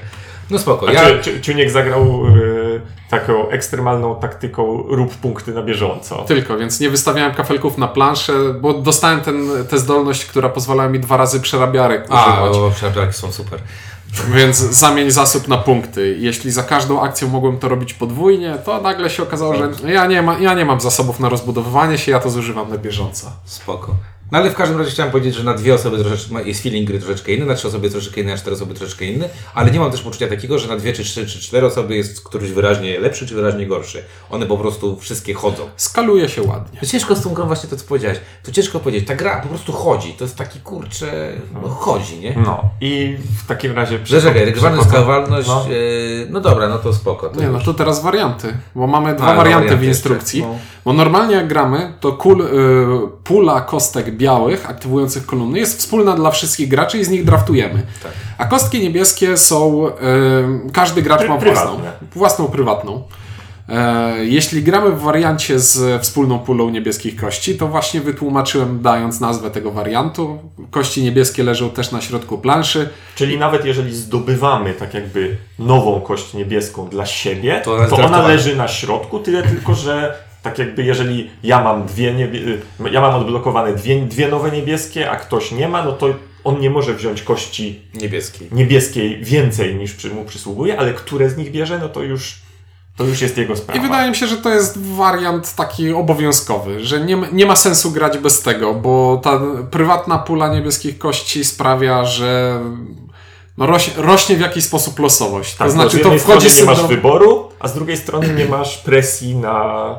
No 0.51 0.59
spoko. 0.59 0.89
A 0.89 0.93
Ja, 0.93 1.05
Ciu- 1.09 1.21
Ciu- 1.23 1.41
Ciuniek 1.41 1.71
zagrał 1.71 2.27
y, 2.27 2.48
taką 3.11 3.49
ekstremalną 3.49 4.17
taktyką 4.17 4.83
rób 4.89 5.15
punkty 5.15 5.53
na 5.53 5.63
bieżąco. 5.63 6.17
Tylko, 6.17 6.59
więc 6.59 6.81
nie 6.81 6.91
wystawiałem 6.91 7.35
kafelków 7.35 7.79
na 7.79 7.89
planszę, 7.89 8.33
bo 8.61 8.75
dostałem 8.75 9.21
ten, 9.21 9.49
tę 9.71 9.79
zdolność, 9.79 10.25
która 10.25 10.49
pozwalała 10.49 10.89
mi 10.89 11.01
dwa 11.01 11.17
razy 11.17 11.41
przerabiarek 11.41 12.07
a, 12.11 12.33
używać. 12.33 12.57
o, 12.57 12.71
przerabiarki 12.71 13.15
są 13.15 13.33
super. 13.33 13.61
Więc 14.35 14.57
zamień 14.57 15.11
zasób 15.11 15.49
na 15.49 15.59
punkty. 15.59 16.17
Jeśli 16.19 16.51
za 16.51 16.63
każdą 16.63 17.01
akcją 17.01 17.29
mogłem 17.29 17.59
to 17.59 17.69
robić 17.69 17.95
podwójnie, 17.95 18.59
to 18.65 18.81
nagle 18.81 19.11
się 19.11 19.23
okazało, 19.23 19.55
że 19.55 19.71
ja 19.93 20.07
nie, 20.07 20.23
ma, 20.23 20.39
ja 20.39 20.55
nie 20.55 20.65
mam 20.65 20.81
zasobów 20.81 21.21
na 21.21 21.29
rozbudowywanie 21.29 21.99
się, 21.99 22.13
ja 22.13 22.21
to 22.21 22.31
zużywam 22.31 22.71
na 22.71 22.79
bieżąco. 22.79 23.33
Spoko. 23.45 23.95
No 24.33 24.39
ale 24.39 24.51
w 24.51 24.55
każdym 24.55 24.79
razie 24.79 24.91
chciałem 24.91 25.13
powiedzieć, 25.13 25.35
że 25.35 25.45
na 25.45 25.55
dwie 25.55 25.75
osoby 25.75 25.99
troszeczkę, 25.99 26.35
ma- 26.35 26.41
jest 26.41 26.63
feeling 26.63 26.87
gry 26.89 26.99
troszeczkę 26.99 27.33
inny, 27.33 27.47
na 27.47 27.55
trzy 27.55 27.69
osoby 27.69 27.91
troszeczkę 27.91 28.21
inny, 28.21 28.31
na 28.33 28.39
cztery 28.39 28.57
osoby 28.57 28.75
troszeczkę 28.75 29.05
inny, 29.05 29.29
ale 29.55 29.71
nie 29.71 29.81
mam 29.81 29.91
też 29.91 30.03
poczucia 30.03 30.29
takiego, 30.29 30.59
że 30.59 30.69
na 30.69 30.77
dwie 30.77 30.93
czy 30.93 31.05
trzy 31.05 31.27
czy 31.27 31.41
cztery 31.41 31.67
osoby 31.67 31.97
jest 31.97 32.25
któryś 32.25 32.51
wyraźnie 32.53 33.01
lepszy 33.01 33.27
czy 33.27 33.35
wyraźnie 33.35 33.67
gorszy. 33.67 34.03
One 34.31 34.47
po 34.47 34.57
prostu 34.59 34.97
wszystkie 34.97 35.35
chodzą. 35.35 35.63
Skaluje 35.77 36.29
się 36.29 36.43
ładnie. 36.43 36.81
To 36.81 36.87
ciężko 36.87 37.17
z 37.17 37.23
tą 37.23 37.31
grą 37.35 37.47
właśnie 37.47 37.69
to, 37.71 37.77
co 37.77 37.85
powiedziałeś. 37.87 38.19
To 38.43 38.53
ciężko 38.53 38.81
powiedzieć. 38.81 39.09
Ta 39.09 39.15
gra 39.15 39.41
po 39.41 39.49
prostu 39.49 39.73
chodzi. 39.73 40.13
To 40.13 40.25
jest 40.25 40.37
taki 40.37 40.61
kurczę, 40.61 41.33
no 41.63 41.69
chodzi, 41.69 42.19
nie? 42.21 42.35
No 42.45 42.65
i 42.81 43.17
w 43.45 43.47
takim 43.47 43.73
razie... 43.73 43.99
Że 44.05 44.23
czekaj, 44.23 44.45
regrywalność, 44.45 44.83
przechodzę- 44.89 44.91
skalowalność, 44.91 45.49
No. 45.49 45.65
yy, 45.71 46.27
no 46.31 46.41
dobra, 46.41 46.69
no 46.69 46.79
to 46.79 46.93
spoko. 46.93 47.29
To 47.29 47.41
Nie, 47.41 47.47
no 47.49 47.53
już. 47.55 47.65
to 47.65 47.75
teraz 47.75 48.03
warianty, 48.03 48.57
bo 48.75 48.87
mamy 48.87 49.15
dwa 49.15 49.27
A, 49.27 49.31
no, 49.31 49.37
warianty 49.37 49.65
w 49.65 49.69
warianty 49.69 49.87
instrukcji. 49.87 50.41
jeszcze, 50.41 50.53
no. 50.55 50.59
Bo 50.85 50.93
normalnie 50.93 51.35
jak 51.35 51.49
gramy, 51.49 51.93
to 52.01 52.13
kul, 52.13 52.41
y, 52.43 52.47
pula 53.25 53.61
kostek 53.61 54.17
białych 54.19 54.71
aktywujących 54.71 55.27
kolumny 55.27 55.59
jest 55.59 55.79
wspólna 55.79 56.15
dla 56.17 56.31
wszystkich 56.31 56.69
graczy 56.69 56.99
i 56.99 57.05
z 57.05 57.09
nich 57.09 57.25
draftujemy. 57.25 57.83
Tak. 58.03 58.13
A 58.39 58.45
kostki 58.45 58.81
niebieskie 58.81 59.37
są, 59.37 59.87
każdy 60.73 61.03
gracz 61.03 61.21
Pry- 61.21 61.29
ma 61.29 61.37
własną, 61.39 61.81
własną 62.15 62.45
prywatną. 62.47 63.03
E, 63.69 64.25
Jeśli 64.25 64.63
gramy 64.63 64.91
w 64.91 65.01
wariancie 65.01 65.59
z 65.61 66.03
wspólną 66.03 66.39
pulą 66.39 66.71
niebieskich 66.71 67.17
kości, 67.17 67.57
to 67.57 67.69
właśnie 67.69 68.01
wytłumaczyłem 68.01 68.83
dając 68.83 69.21
nazwę 69.21 69.51
tego 69.51 69.71
wariantu. 69.71 70.39
Kości 70.71 71.03
niebieskie 71.03 71.43
leżą 71.45 71.71
też 71.71 71.93
na 71.93 72.01
środku 72.01 72.39
planszy. 72.39 72.89
Czyli 73.15 73.39
nawet 73.39 73.65
jeżeli 73.65 73.95
zdobywamy 73.97 74.75
tak 74.75 74.95
jakby 74.95 75.37
nową 75.59 76.01
kość 76.01 76.35
niebieską 76.35 76.89
dla 76.89 77.07
siebie, 77.07 77.61
To 77.65 77.87
to, 77.91 77.97
ona 77.97 78.29
leży 78.29 78.57
na 78.57 78.69
środku, 78.69 79.19
tyle 79.19 79.43
tylko, 79.43 79.75
że 79.75 80.15
tak 80.43 80.59
jakby 80.59 80.85
jeżeli 80.85 81.31
ja 81.43 81.63
mam 81.63 81.87
dwie 81.87 82.15
niebie... 82.15 82.41
ja 82.91 83.01
mam 83.01 83.15
odblokowane 83.15 83.75
dwie, 83.75 84.01
dwie 84.01 84.29
nowe 84.29 84.51
niebieskie, 84.51 85.11
a 85.11 85.17
ktoś 85.17 85.53
nie 85.53 85.69
ma, 85.69 85.85
no 85.85 85.93
to 85.93 86.15
on 86.45 86.61
nie 86.61 86.71
może 86.71 86.95
wziąć 86.95 87.23
kości 87.23 87.83
Niebieskiej. 87.95 88.49
niebieskiej 88.53 89.25
więcej 89.25 89.75
niż 89.75 89.95
przy, 89.95 90.11
mu 90.11 90.25
przysługuje, 90.25 90.79
ale 90.79 90.95
które 90.95 91.31
z 91.31 91.37
nich 91.37 91.53
bierze, 91.53 91.79
no 91.79 91.89
to 91.89 92.03
już 92.03 92.49
to 92.97 93.05
już 93.05 93.21
jest 93.21 93.37
jego 93.39 93.57
sprawa. 93.57 93.81
I 93.81 93.83
wydaje 93.83 94.11
mi 94.11 94.17
się, 94.17 94.27
że 94.27 94.37
to 94.37 94.51
jest 94.51 94.79
wariant 94.79 95.55
taki 95.55 95.93
obowiązkowy, 95.93 96.85
że 96.85 97.01
nie, 97.01 97.17
ma- 97.17 97.27
nie 97.33 97.47
ma 97.47 97.57
sensu 97.57 97.91
grać 97.91 98.19
bez 98.19 98.43
tego, 98.43 98.75
bo 98.75 99.21
ta 99.25 99.41
prywatna 99.71 100.19
pula 100.19 100.55
niebieskich 100.55 100.99
kości 100.99 101.45
sprawia, 101.45 102.05
że 102.05 102.61
no 103.59 103.67
roś, 103.67 103.91
rośnie 103.97 104.37
w 104.37 104.41
jakiś 104.41 104.65
sposób 104.65 104.99
losowość. 104.99 105.55
tak, 105.55 105.59
to 105.59 105.65
bo 105.65 105.71
znaczy 105.71 105.91
z 105.91 105.93
to 105.93 105.99
jednej 105.99 106.19
wchodzi 106.19 106.51
strony 106.51 106.61
nie 106.61 106.67
masz 106.67 106.79
syndrom... 106.79 106.97
wyboru, 106.97 107.49
a 107.59 107.69
z 107.69 107.75
drugiej 107.75 107.97
strony 107.97 108.35
nie 108.35 108.45
masz 108.45 108.79
presji 108.79 109.37
na 109.37 109.95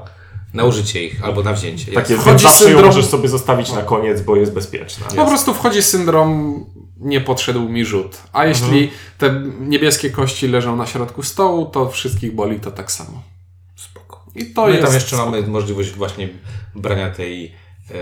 Na 0.54 0.64
użycie 0.64 1.04
ich 1.04 1.24
albo 1.24 1.44
na 1.44 1.54
wzięcie. 1.54 1.92
takie, 1.92 2.18
Wchodzi 2.18 2.44
zawsze 2.44 2.64
ją 2.64 2.70
syndrom- 2.78 2.86
możesz 2.86 3.06
sobie 3.06 3.30
zostawić 3.30 3.72
na 3.72 3.82
koniec, 3.82 4.22
bo 4.22 4.36
jest 4.36 4.54
bezpieczna. 4.54 5.08
Po 5.16 5.26
prostu 5.26 5.54
wchodzi 5.54 5.84
syndrom 5.84 6.66
nie 7.00 7.22
podszedł 7.22 7.70
mi 7.70 7.86
rzut. 7.86 8.18
A 8.34 8.46
jeśli 8.46 8.92
te 9.18 9.42
niebieskie 9.60 10.10
kości 10.10 10.48
leżą 10.48 10.76
na 10.76 10.86
środku 10.86 11.24
stołu, 11.24 11.66
to 11.66 11.90
wszystkich 11.90 12.36
boli 12.36 12.60
to 12.60 12.72
tak 12.72 12.92
samo. 12.92 13.22
Spoko. 13.76 14.24
I 14.36 14.46
to 14.46 14.62
No 14.62 14.70
i 14.70 14.72
jest... 14.72 14.86
tam 14.86 14.94
jeszcze 14.94 15.18
mamy 15.18 15.42
możliwość 15.42 15.92
właśnie 15.92 16.30
brania 16.76 17.10
tej 17.10 17.46
e, 17.92 17.94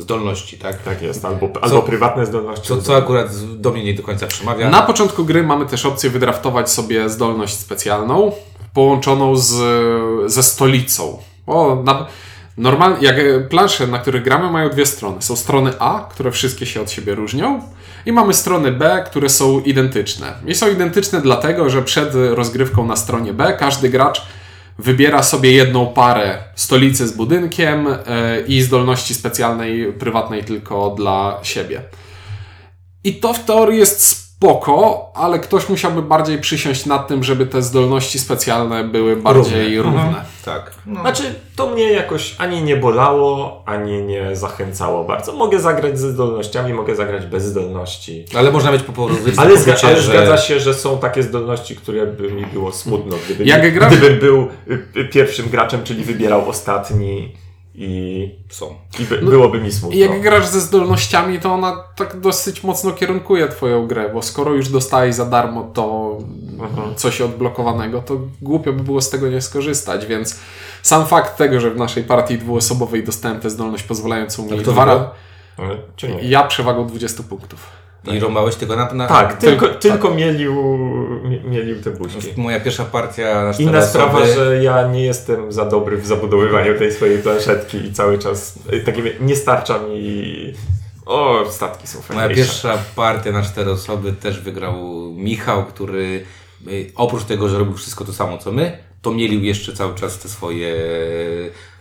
zdolności, 0.00 0.58
tak? 0.58 0.82
Tak 0.82 1.02
jest, 1.02 1.24
albo, 1.24 1.48
albo 1.60 1.82
prywatne 1.82 2.26
zdolności. 2.26 2.68
Co, 2.68 2.82
co 2.82 2.96
akurat 2.96 3.36
do 3.60 3.70
mnie 3.70 3.84
nie 3.84 3.94
do 3.94 4.02
końca 4.02 4.26
przemawia. 4.26 4.70
Na 4.70 4.82
początku 4.82 5.24
gry 5.24 5.42
mamy 5.42 5.66
też 5.66 5.86
opcję 5.86 6.10
wydraftować 6.10 6.70
sobie 6.70 7.08
zdolność 7.10 7.54
specjalną 7.54 8.32
połączoną 8.74 9.36
z, 9.36 9.52
ze 10.32 10.42
stolicą. 10.42 11.18
Bo 11.48 11.82
na, 11.84 12.06
normal, 12.56 12.96
jak 13.00 13.18
e, 13.18 13.40
plansze, 13.40 13.86
na 13.86 13.98
których 13.98 14.22
gramy, 14.22 14.50
mają 14.50 14.68
dwie 14.68 14.86
strony. 14.86 15.22
Są 15.22 15.36
strony 15.36 15.72
A, 15.78 16.08
które 16.10 16.30
wszystkie 16.30 16.66
się 16.66 16.80
od 16.80 16.90
siebie 16.90 17.14
różnią, 17.14 17.62
i 18.06 18.12
mamy 18.12 18.34
strony 18.34 18.72
B, 18.72 19.04
które 19.06 19.28
są 19.28 19.60
identyczne. 19.60 20.32
I 20.46 20.54
są 20.54 20.70
identyczne 20.70 21.20
dlatego, 21.20 21.70
że 21.70 21.82
przed 21.82 22.14
rozgrywką 22.14 22.86
na 22.86 22.96
stronie 22.96 23.32
B 23.32 23.56
każdy 23.58 23.88
gracz 23.88 24.22
wybiera 24.78 25.22
sobie 25.22 25.52
jedną 25.52 25.86
parę 25.86 26.38
stolicy 26.54 27.08
z 27.08 27.12
budynkiem 27.12 27.86
e, 27.88 27.96
i 28.46 28.62
zdolności 28.62 29.14
specjalnej, 29.14 29.92
prywatnej 29.92 30.44
tylko 30.44 30.90
dla 30.90 31.38
siebie. 31.42 31.82
I 33.04 33.14
to 33.14 33.34
w 33.34 33.44
teorii 33.44 33.78
jest 33.78 34.27
spoko, 34.42 35.10
ale 35.14 35.38
ktoś 35.38 35.68
musiałby 35.68 36.02
bardziej 36.02 36.38
przysiąść 36.40 36.86
nad 36.86 37.08
tym, 37.08 37.24
żeby 37.24 37.46
te 37.46 37.62
zdolności 37.62 38.18
specjalne 38.18 38.84
były 38.84 39.16
bardziej 39.16 39.82
równe. 39.82 40.02
Mhm. 40.02 40.24
Tak. 40.44 40.74
No. 40.86 41.00
Znaczy, 41.00 41.22
to 41.56 41.66
mnie 41.66 41.92
jakoś 41.92 42.34
ani 42.38 42.62
nie 42.62 42.76
bolało, 42.76 43.62
ani 43.66 44.02
nie 44.02 44.36
zachęcało 44.36 45.04
bardzo. 45.04 45.32
Mogę 45.32 45.60
zagrać 45.60 45.98
ze 45.98 46.10
zdolnościami, 46.12 46.72
mogę 46.74 46.96
zagrać 46.96 47.26
bez 47.26 47.44
zdolności. 47.44 48.24
Ale 48.36 48.50
można 48.52 48.72
mieć 48.72 48.82
po 48.82 48.92
prostu 48.92 49.16
Ale, 49.36 49.54
zga- 49.56 49.86
ale 49.86 49.96
że... 49.96 50.02
zgadza 50.10 50.38
się, 50.38 50.60
że 50.60 50.74
są 50.74 50.98
takie 50.98 51.22
zdolności, 51.22 51.76
które 51.76 52.06
by 52.06 52.32
mi 52.32 52.46
było 52.46 52.72
smutno, 52.72 53.16
gdyby, 53.24 53.44
Jak 53.44 53.74
grasz- 53.74 53.96
gdybym 53.96 54.18
był 54.18 54.48
y, 54.70 55.00
y, 55.00 55.04
pierwszym 55.04 55.48
graczem, 55.48 55.84
czyli 55.84 56.04
wybierał 56.04 56.48
ostatni 56.48 57.32
i, 57.80 58.30
Są. 58.48 58.74
i 59.00 59.04
by, 59.04 59.18
byłoby 59.18 59.60
mi 59.60 59.72
smutno. 59.72 59.96
I 59.96 60.00
jak 60.00 60.20
grasz 60.20 60.46
ze 60.46 60.60
zdolnościami, 60.60 61.40
to 61.40 61.52
ona 61.52 61.84
tak 61.96 62.20
dosyć 62.20 62.62
mocno 62.62 62.92
kierunkuje 62.92 63.48
twoją 63.48 63.86
grę, 63.86 64.10
bo 64.14 64.22
skoro 64.22 64.54
już 64.54 64.68
dostałeś 64.68 65.14
za 65.14 65.24
darmo 65.26 65.70
to 65.74 66.16
Mhm. 66.60 66.94
coś 66.94 67.20
odblokowanego, 67.20 68.02
to 68.02 68.16
głupio 68.42 68.72
by 68.72 68.82
było 68.82 69.00
z 69.00 69.10
tego 69.10 69.28
nie 69.28 69.40
skorzystać, 69.40 70.06
więc 70.06 70.40
sam 70.82 71.06
fakt 71.06 71.36
tego, 71.36 71.60
że 71.60 71.70
w 71.70 71.76
naszej 71.76 72.04
partii 72.04 72.38
dwuosobowej 72.38 73.04
dostałem 73.04 73.40
tę 73.40 73.50
zdolność 73.50 73.82
pozwalającą 73.84 74.42
mi 74.42 74.58
dwa 74.58 74.84
razy... 74.84 75.04
Ja 76.22 76.42
przewagą 76.44 76.86
20 76.86 77.22
punktów. 77.22 77.66
I 78.04 78.20
rąbałeś 78.20 78.54
tylko 78.54 78.76
na... 78.76 78.92
na 78.92 79.06
Tak, 79.06 79.36
tylko, 79.38 79.68
tak. 79.68 79.78
tylko 79.78 80.14
mielił, 80.14 80.54
mie- 81.24 81.40
mielił 81.44 81.82
te 81.82 81.90
buźki. 81.90 82.26
Moja 82.36 82.60
pierwsza 82.60 82.84
partia 82.84 83.52
Inna 83.58 83.82
sprawa, 83.86 84.26
że 84.26 84.62
ja 84.62 84.88
nie 84.88 85.04
jestem 85.04 85.52
za 85.52 85.64
dobry 85.64 85.96
w 85.96 86.06
zabudowywaniu 86.06 86.78
tej 86.78 86.92
swojej 86.92 87.18
planszetki 87.22 87.76
i 87.76 87.92
cały 87.92 88.18
czas 88.18 88.58
y, 88.72 88.80
takie 88.80 89.02
nie 89.20 89.36
starcza 89.36 89.78
mi. 89.78 90.54
O, 91.06 91.44
statki 91.50 91.86
są 91.86 91.98
Moja 91.98 92.20
fajniejsze. 92.20 92.34
pierwsza 92.42 92.78
partia 92.96 93.32
na 93.32 93.42
cztery 93.42 93.70
osoby 93.70 94.12
też 94.12 94.40
wygrał 94.40 94.74
Michał, 95.16 95.64
który 95.64 96.24
y, 96.68 96.92
oprócz 96.96 97.24
tego, 97.24 97.48
że 97.48 97.58
robił 97.58 97.74
wszystko 97.74 98.04
to 98.04 98.12
samo 98.12 98.38
co 98.38 98.52
my, 98.52 98.78
to 99.02 99.10
mielił 99.10 99.42
jeszcze 99.42 99.72
cały 99.72 99.94
czas 99.94 100.18
te 100.18 100.28
swoje, 100.28 100.74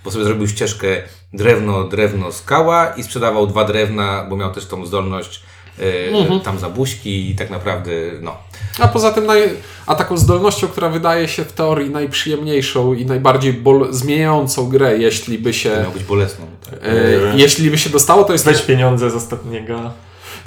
bo 0.04 0.12
sobie 0.12 0.26
zrobił 0.26 0.48
ścieżkę 0.48 0.88
drewno, 1.34 1.84
drewno, 1.84 2.32
skała 2.32 2.88
i 2.88 3.04
sprzedawał 3.04 3.48
dwa 3.48 3.64
drewna, 3.64 4.26
bo 4.30 4.36
miał 4.36 4.52
też 4.54 4.66
tą 4.66 4.86
zdolność 4.86 5.44
y, 5.80 6.40
tam 6.44 6.60
za 6.60 6.70
buźki 6.70 7.30
i 7.32 7.36
tak 7.36 7.50
naprawdę, 7.50 7.92
no. 8.22 8.36
A 8.80 8.88
poza 8.88 9.12
tym, 9.12 9.26
naj... 9.26 9.50
a 9.86 9.96
taką 9.96 10.18
zdolnością, 10.18 10.68
która 10.68 10.90
wydaje 10.90 11.28
się 11.28 11.46
w 11.46 11.54
teorii 11.54 11.90
najprzyjemniejszą 11.90 12.94
i 12.94 13.06
najbardziej 13.06 13.54
bol... 13.54 13.88
zmieniającą 13.94 14.70
grę, 14.70 14.98
jeśli 14.98 15.40
by 15.40 15.54
się, 15.54 15.70
Miał 15.84 15.92
być 15.92 16.04
bolesną. 16.04 16.46
Tak. 16.70 16.80
e, 16.84 16.88
jeśli 17.36 17.72
by 17.72 17.78
się 17.78 17.90
dostało, 17.90 18.24
to 18.24 18.34
jest 18.34 18.46
Weź 18.46 18.62
pieniądze 18.62 19.10
z 19.10 19.16
ostatniego 19.16 19.92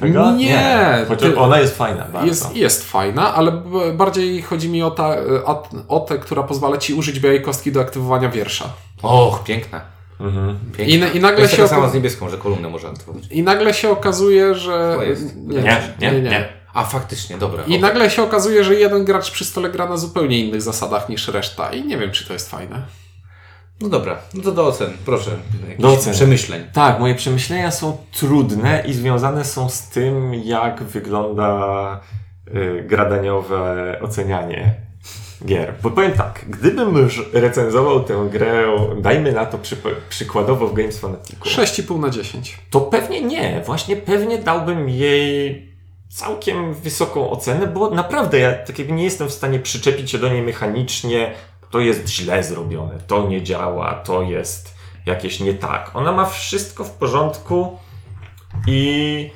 tego? 0.00 0.32
Nie, 0.32 1.04
Chociaż 1.08 1.30
ty- 1.30 1.38
ona 1.38 1.60
jest 1.60 1.76
fajna 1.76 2.04
bardzo. 2.12 2.28
Jest, 2.28 2.56
jest 2.56 2.90
fajna, 2.90 3.34
ale 3.34 3.52
bardziej 3.94 4.42
chodzi 4.42 4.68
mi 4.68 4.82
o, 4.82 4.90
ta, 4.90 5.16
o, 5.44 5.68
o 5.88 6.00
tę, 6.00 6.18
która 6.18 6.42
pozwala 6.42 6.76
ci 6.78 6.94
użyć 6.94 7.20
białej 7.20 7.42
kostki 7.42 7.72
do 7.72 7.80
aktywowania 7.80 8.28
wiersza. 8.28 8.64
Och, 9.02 9.44
piękna. 9.44 9.80
Mhm. 10.20 10.58
I, 10.78 11.16
i, 11.16 11.20
nagle 11.20 11.48
się 11.48 11.68
sama 11.68 11.88
z 11.88 11.94
niebieską, 11.94 12.28
że 12.28 12.38
kolumnę 12.38 12.68
można 12.68 12.88
aktywować. 12.88 13.24
I 13.30 13.42
nagle 13.42 13.74
się 13.74 13.90
okazuje, 13.90 14.54
że. 14.54 14.94
To 14.96 15.02
jest. 15.02 15.36
Nie, 15.36 15.62
Nie, 16.00 16.12
nie, 16.12 16.20
nie. 16.20 16.48
A 16.74 16.84
faktycznie, 16.84 17.38
dobra. 17.38 17.64
I 17.66 17.76
o. 17.76 17.80
nagle 17.80 18.10
się 18.10 18.22
okazuje, 18.22 18.64
że 18.64 18.74
jeden 18.74 19.04
gracz 19.04 19.30
przy 19.30 19.44
stole 19.44 19.70
gra 19.70 19.86
na 19.86 19.96
zupełnie 19.96 20.38
innych 20.38 20.62
zasadach 20.62 21.08
niż 21.08 21.28
reszta. 21.28 21.72
I 21.72 21.84
nie 21.84 21.98
wiem, 21.98 22.10
czy 22.10 22.26
to 22.26 22.32
jest 22.32 22.50
fajne. 22.50 22.82
No 23.80 23.88
dobra, 23.88 24.18
no 24.34 24.42
to 24.42 24.52
do 24.52 24.66
ocen, 24.66 24.90
proszę. 25.04 25.30
Do 25.78 25.88
ocen. 25.88 26.12
przemyśleń. 26.12 26.62
Tak, 26.72 27.00
moje 27.00 27.14
przemyślenia 27.14 27.70
są 27.70 27.96
trudne 28.12 28.82
i 28.86 28.92
związane 28.92 29.44
są 29.44 29.68
z 29.68 29.88
tym, 29.88 30.34
jak 30.34 30.82
wygląda 30.82 32.00
y, 32.48 32.84
gradaniowe 32.86 33.98
ocenianie 34.02 34.89
gier. 35.44 35.74
Bo 35.82 35.90
powiem 35.90 36.12
tak, 36.12 36.44
gdybym 36.48 36.96
już 36.96 37.30
recenzował 37.32 38.04
tę 38.04 38.28
grę, 38.30 38.64
dajmy 39.00 39.32
na 39.32 39.46
to 39.46 39.58
przyp- 39.58 39.94
przykładowo 40.08 40.66
w 40.66 40.74
Games 40.74 40.98
Fanaticu, 40.98 41.44
6,5 41.44 42.00
na 42.00 42.10
10. 42.10 42.58
to 42.70 42.80
pewnie 42.80 43.20
nie. 43.22 43.62
Właśnie 43.66 43.96
pewnie 43.96 44.38
dałbym 44.38 44.88
jej 44.88 45.70
całkiem 46.08 46.74
wysoką 46.74 47.30
ocenę, 47.30 47.66
bo 47.66 47.90
naprawdę 47.90 48.38
ja 48.38 48.52
tak 48.54 48.78
jakby 48.78 48.94
nie 48.94 49.04
jestem 49.04 49.28
w 49.28 49.32
stanie 49.32 49.58
przyczepić 49.58 50.10
się 50.10 50.18
do 50.18 50.28
niej 50.28 50.42
mechanicznie. 50.42 51.32
To 51.70 51.80
jest 51.80 52.08
źle 52.08 52.42
zrobione, 52.42 52.98
to 53.06 53.28
nie 53.28 53.42
działa, 53.42 53.94
to 53.94 54.22
jest 54.22 54.74
jakieś 55.06 55.40
nie 55.40 55.54
tak. 55.54 55.90
Ona 55.94 56.12
ma 56.12 56.24
wszystko 56.26 56.84
w 56.84 56.90
porządku 56.90 57.78
i, 58.66 59.30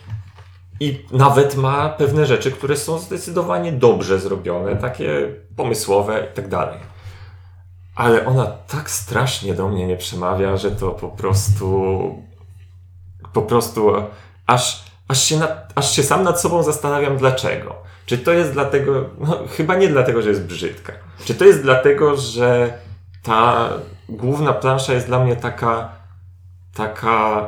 i 0.81 1.07
nawet 1.13 1.57
ma 1.57 1.89
pewne 1.89 2.27
rzeczy, 2.27 2.51
które 2.51 2.77
są 2.77 2.99
zdecydowanie 2.99 3.73
dobrze 3.73 4.19
zrobione, 4.19 4.77
takie 4.77 5.35
pomysłowe 5.57 6.27
i 6.33 6.37
tak 6.37 6.49
dalej. 6.49 6.79
Ale 7.95 8.27
ona 8.27 8.47
tak 8.47 8.91
strasznie 8.91 9.55
do 9.55 9.69
mnie 9.69 9.87
nie 9.87 9.97
przemawia, 9.97 10.57
że 10.57 10.71
to 10.71 10.91
po 10.91 11.09
prostu 11.09 12.09
po 13.35 13.43
prostu 13.43 13.93
aż, 14.47 14.85
aż, 15.09 15.23
się 15.23 15.37
nad, 15.37 15.73
aż 15.75 15.97
się 15.97 16.03
sam 16.03 16.23
nad 16.23 16.41
sobą 16.41 16.63
zastanawiam 16.63 17.17
dlaczego. 17.17 17.75
Czy 18.07 18.19
to 18.19 18.33
jest 18.33 18.53
dlatego, 18.53 19.05
no 19.19 19.39
chyba 19.57 19.77
nie 19.77 19.89
dlatego, 19.89 20.23
że 20.23 20.29
jest 20.29 20.47
brzydka. 20.47 20.93
Czy 21.25 21.35
to 21.35 21.45
jest 21.45 21.63
dlatego, 21.63 22.17
że 22.17 22.79
ta 23.23 23.69
główna 24.09 24.53
plansza 24.53 24.93
jest 24.93 25.07
dla 25.07 25.25
mnie 25.25 25.37
taka, 25.37 25.93
taka 26.75 27.47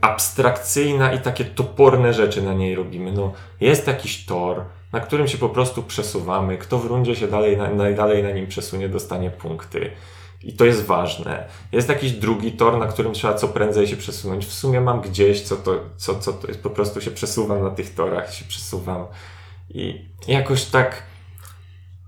abstrakcyjna 0.00 1.12
i 1.12 1.20
takie 1.20 1.44
toporne 1.44 2.14
rzeczy 2.14 2.42
na 2.42 2.54
niej 2.54 2.74
robimy. 2.74 3.12
No, 3.12 3.32
jest 3.60 3.86
jakiś 3.86 4.26
tor, 4.26 4.64
na 4.92 5.00
którym 5.00 5.28
się 5.28 5.38
po 5.38 5.48
prostu 5.48 5.82
przesuwamy. 5.82 6.58
Kto 6.58 6.78
w 6.78 6.86
rundzie 6.86 7.16
się 7.16 7.28
dalej, 7.28 7.56
na, 7.56 7.70
najdalej 7.70 8.22
na 8.22 8.30
nim 8.30 8.46
przesunie, 8.46 8.88
dostanie 8.88 9.30
punkty. 9.30 9.90
I 10.42 10.52
to 10.52 10.64
jest 10.64 10.86
ważne. 10.86 11.48
Jest 11.72 11.88
jakiś 11.88 12.12
drugi 12.12 12.52
tor, 12.52 12.78
na 12.78 12.86
którym 12.86 13.12
trzeba 13.12 13.34
co 13.34 13.48
prędzej 13.48 13.88
się 13.88 13.96
przesunąć. 13.96 14.46
W 14.46 14.52
sumie 14.52 14.80
mam 14.80 15.00
gdzieś, 15.00 15.42
co 15.42 15.56
to, 15.56 15.80
co, 15.96 16.20
co 16.20 16.32
to 16.32 16.48
jest. 16.48 16.62
Po 16.62 16.70
prostu 16.70 17.00
się 17.00 17.10
przesuwam 17.10 17.62
na 17.62 17.70
tych 17.70 17.94
torach, 17.94 18.34
się 18.34 18.44
przesuwam. 18.44 19.06
I 19.70 20.08
jakoś 20.28 20.64
tak 20.64 21.02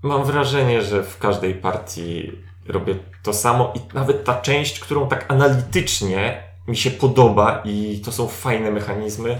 mam 0.03 0.23
wrażenie, 0.23 0.81
że 0.81 1.03
w 1.03 1.17
każdej 1.17 1.55
partii 1.55 2.31
robię 2.67 2.95
to 3.23 3.33
samo 3.33 3.73
i 3.75 3.95
nawet 3.95 4.23
ta 4.23 4.41
część, 4.41 4.79
którą 4.79 5.07
tak 5.07 5.25
analitycznie 5.27 6.50
mi 6.67 6.77
się 6.77 6.91
podoba 6.91 7.61
i 7.65 8.01
to 8.05 8.11
są 8.11 8.27
fajne 8.27 8.71
mechanizmy, 8.71 9.39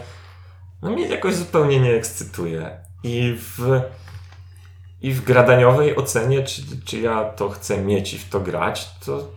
no 0.81 0.89
mnie 0.89 1.07
jakoś 1.07 1.35
zupełnie 1.35 1.79
nie 1.79 1.93
ekscytuje. 1.93 2.69
I 3.03 3.37
w, 3.37 3.81
i 5.01 5.13
w 5.13 5.23
gradaniowej 5.23 5.95
ocenie, 5.95 6.43
czy, 6.43 6.61
czy 6.85 6.99
ja 6.99 7.23
to 7.23 7.49
chcę 7.49 7.77
mieć 7.77 8.13
i 8.13 8.19
w 8.19 8.29
to 8.29 8.39
grać, 8.39 8.89
to 9.05 9.27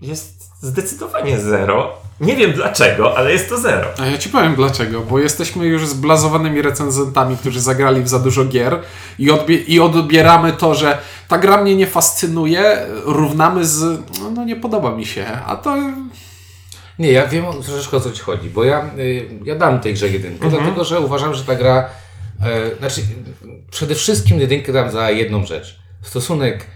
jest 0.00 0.50
zdecydowanie 0.60 1.40
zero. 1.40 1.92
Nie 2.20 2.36
wiem 2.36 2.52
dlaczego, 2.52 3.18
ale 3.18 3.32
jest 3.32 3.48
to 3.48 3.58
zero. 3.58 3.88
A 3.98 4.06
ja 4.06 4.18
ci 4.18 4.28
powiem 4.28 4.54
dlaczego, 4.54 5.00
bo 5.00 5.18
jesteśmy 5.18 5.66
już 5.66 5.86
zblazowanymi 5.86 6.62
recenzentami, 6.62 7.36
którzy 7.36 7.60
zagrali 7.60 8.02
w 8.02 8.08
za 8.08 8.18
dużo 8.18 8.44
gier 8.44 8.80
i, 9.18 9.30
odbie- 9.30 9.64
i 9.66 9.80
odbieramy 9.80 10.52
to, 10.52 10.74
że 10.74 10.98
ta 11.28 11.38
gra 11.38 11.62
mnie 11.62 11.76
nie 11.76 11.86
fascynuje, 11.86 12.86
równamy 13.04 13.66
z 13.66 14.00
no, 14.20 14.30
no 14.30 14.44
nie 14.44 14.56
podoba 14.56 14.90
mi 14.90 15.06
się, 15.06 15.26
a 15.46 15.56
to 15.56 15.76
Nie, 16.98 17.12
ja 17.12 17.26
wiem 17.26 17.44
troszeczkę 17.64 17.96
o 17.96 18.00
co 18.00 18.12
Ci 18.12 18.20
chodzi, 18.20 18.50
bo 18.50 18.64
ja, 18.64 18.90
y, 18.98 19.28
ja 19.44 19.54
dam 19.54 19.80
tej 19.80 19.94
grze 19.94 20.08
jedynkę, 20.08 20.46
Mhm. 20.46 20.62
dlatego 20.62 20.84
że 20.84 21.00
uważam, 21.00 21.34
że 21.34 21.44
ta 21.44 21.54
gra, 21.54 21.88
e, 22.42 22.76
znaczy 22.78 23.00
przede 23.70 23.94
wszystkim 23.94 24.40
jedynkę 24.40 24.72
dam 24.72 24.90
za 24.90 25.10
jedną 25.10 25.46
rzecz. 25.46 25.78
Stosunek 26.02 26.66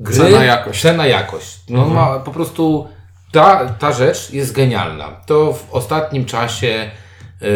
gry, 0.00 0.14
Cena, 0.16 0.44
jakość. 0.44 0.82
Cena, 0.82 1.06
jakość. 1.06 1.58
No 1.68 1.88
ma 1.88 2.18
po 2.18 2.30
prostu, 2.30 2.88
ta, 3.32 3.66
ta 3.78 3.92
rzecz 3.92 4.30
jest 4.32 4.52
genialna. 4.52 5.08
To 5.26 5.52
w 5.52 5.66
ostatnim 5.74 6.24
czasie 6.24 6.90
y, 7.42 7.46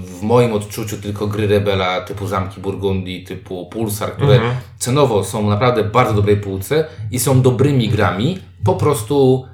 w 0.00 0.22
moim 0.22 0.52
odczuciu 0.52 0.96
tylko 0.96 1.26
gry 1.26 1.46
Rebela 1.46 2.00
typu 2.00 2.26
Zamki 2.26 2.60
Burgundii, 2.60 3.24
typu 3.24 3.66
Pulsar, 3.66 4.12
które 4.12 4.38
cenowo 4.78 5.24
są 5.24 5.50
naprawdę 5.50 5.84
bardzo 5.84 6.14
dobrej 6.14 6.36
półce 6.36 6.84
i 7.10 7.18
są 7.18 7.42
dobrymi 7.42 7.88
grami, 7.88 8.38
po 8.64 8.74
prostu 8.74 9.46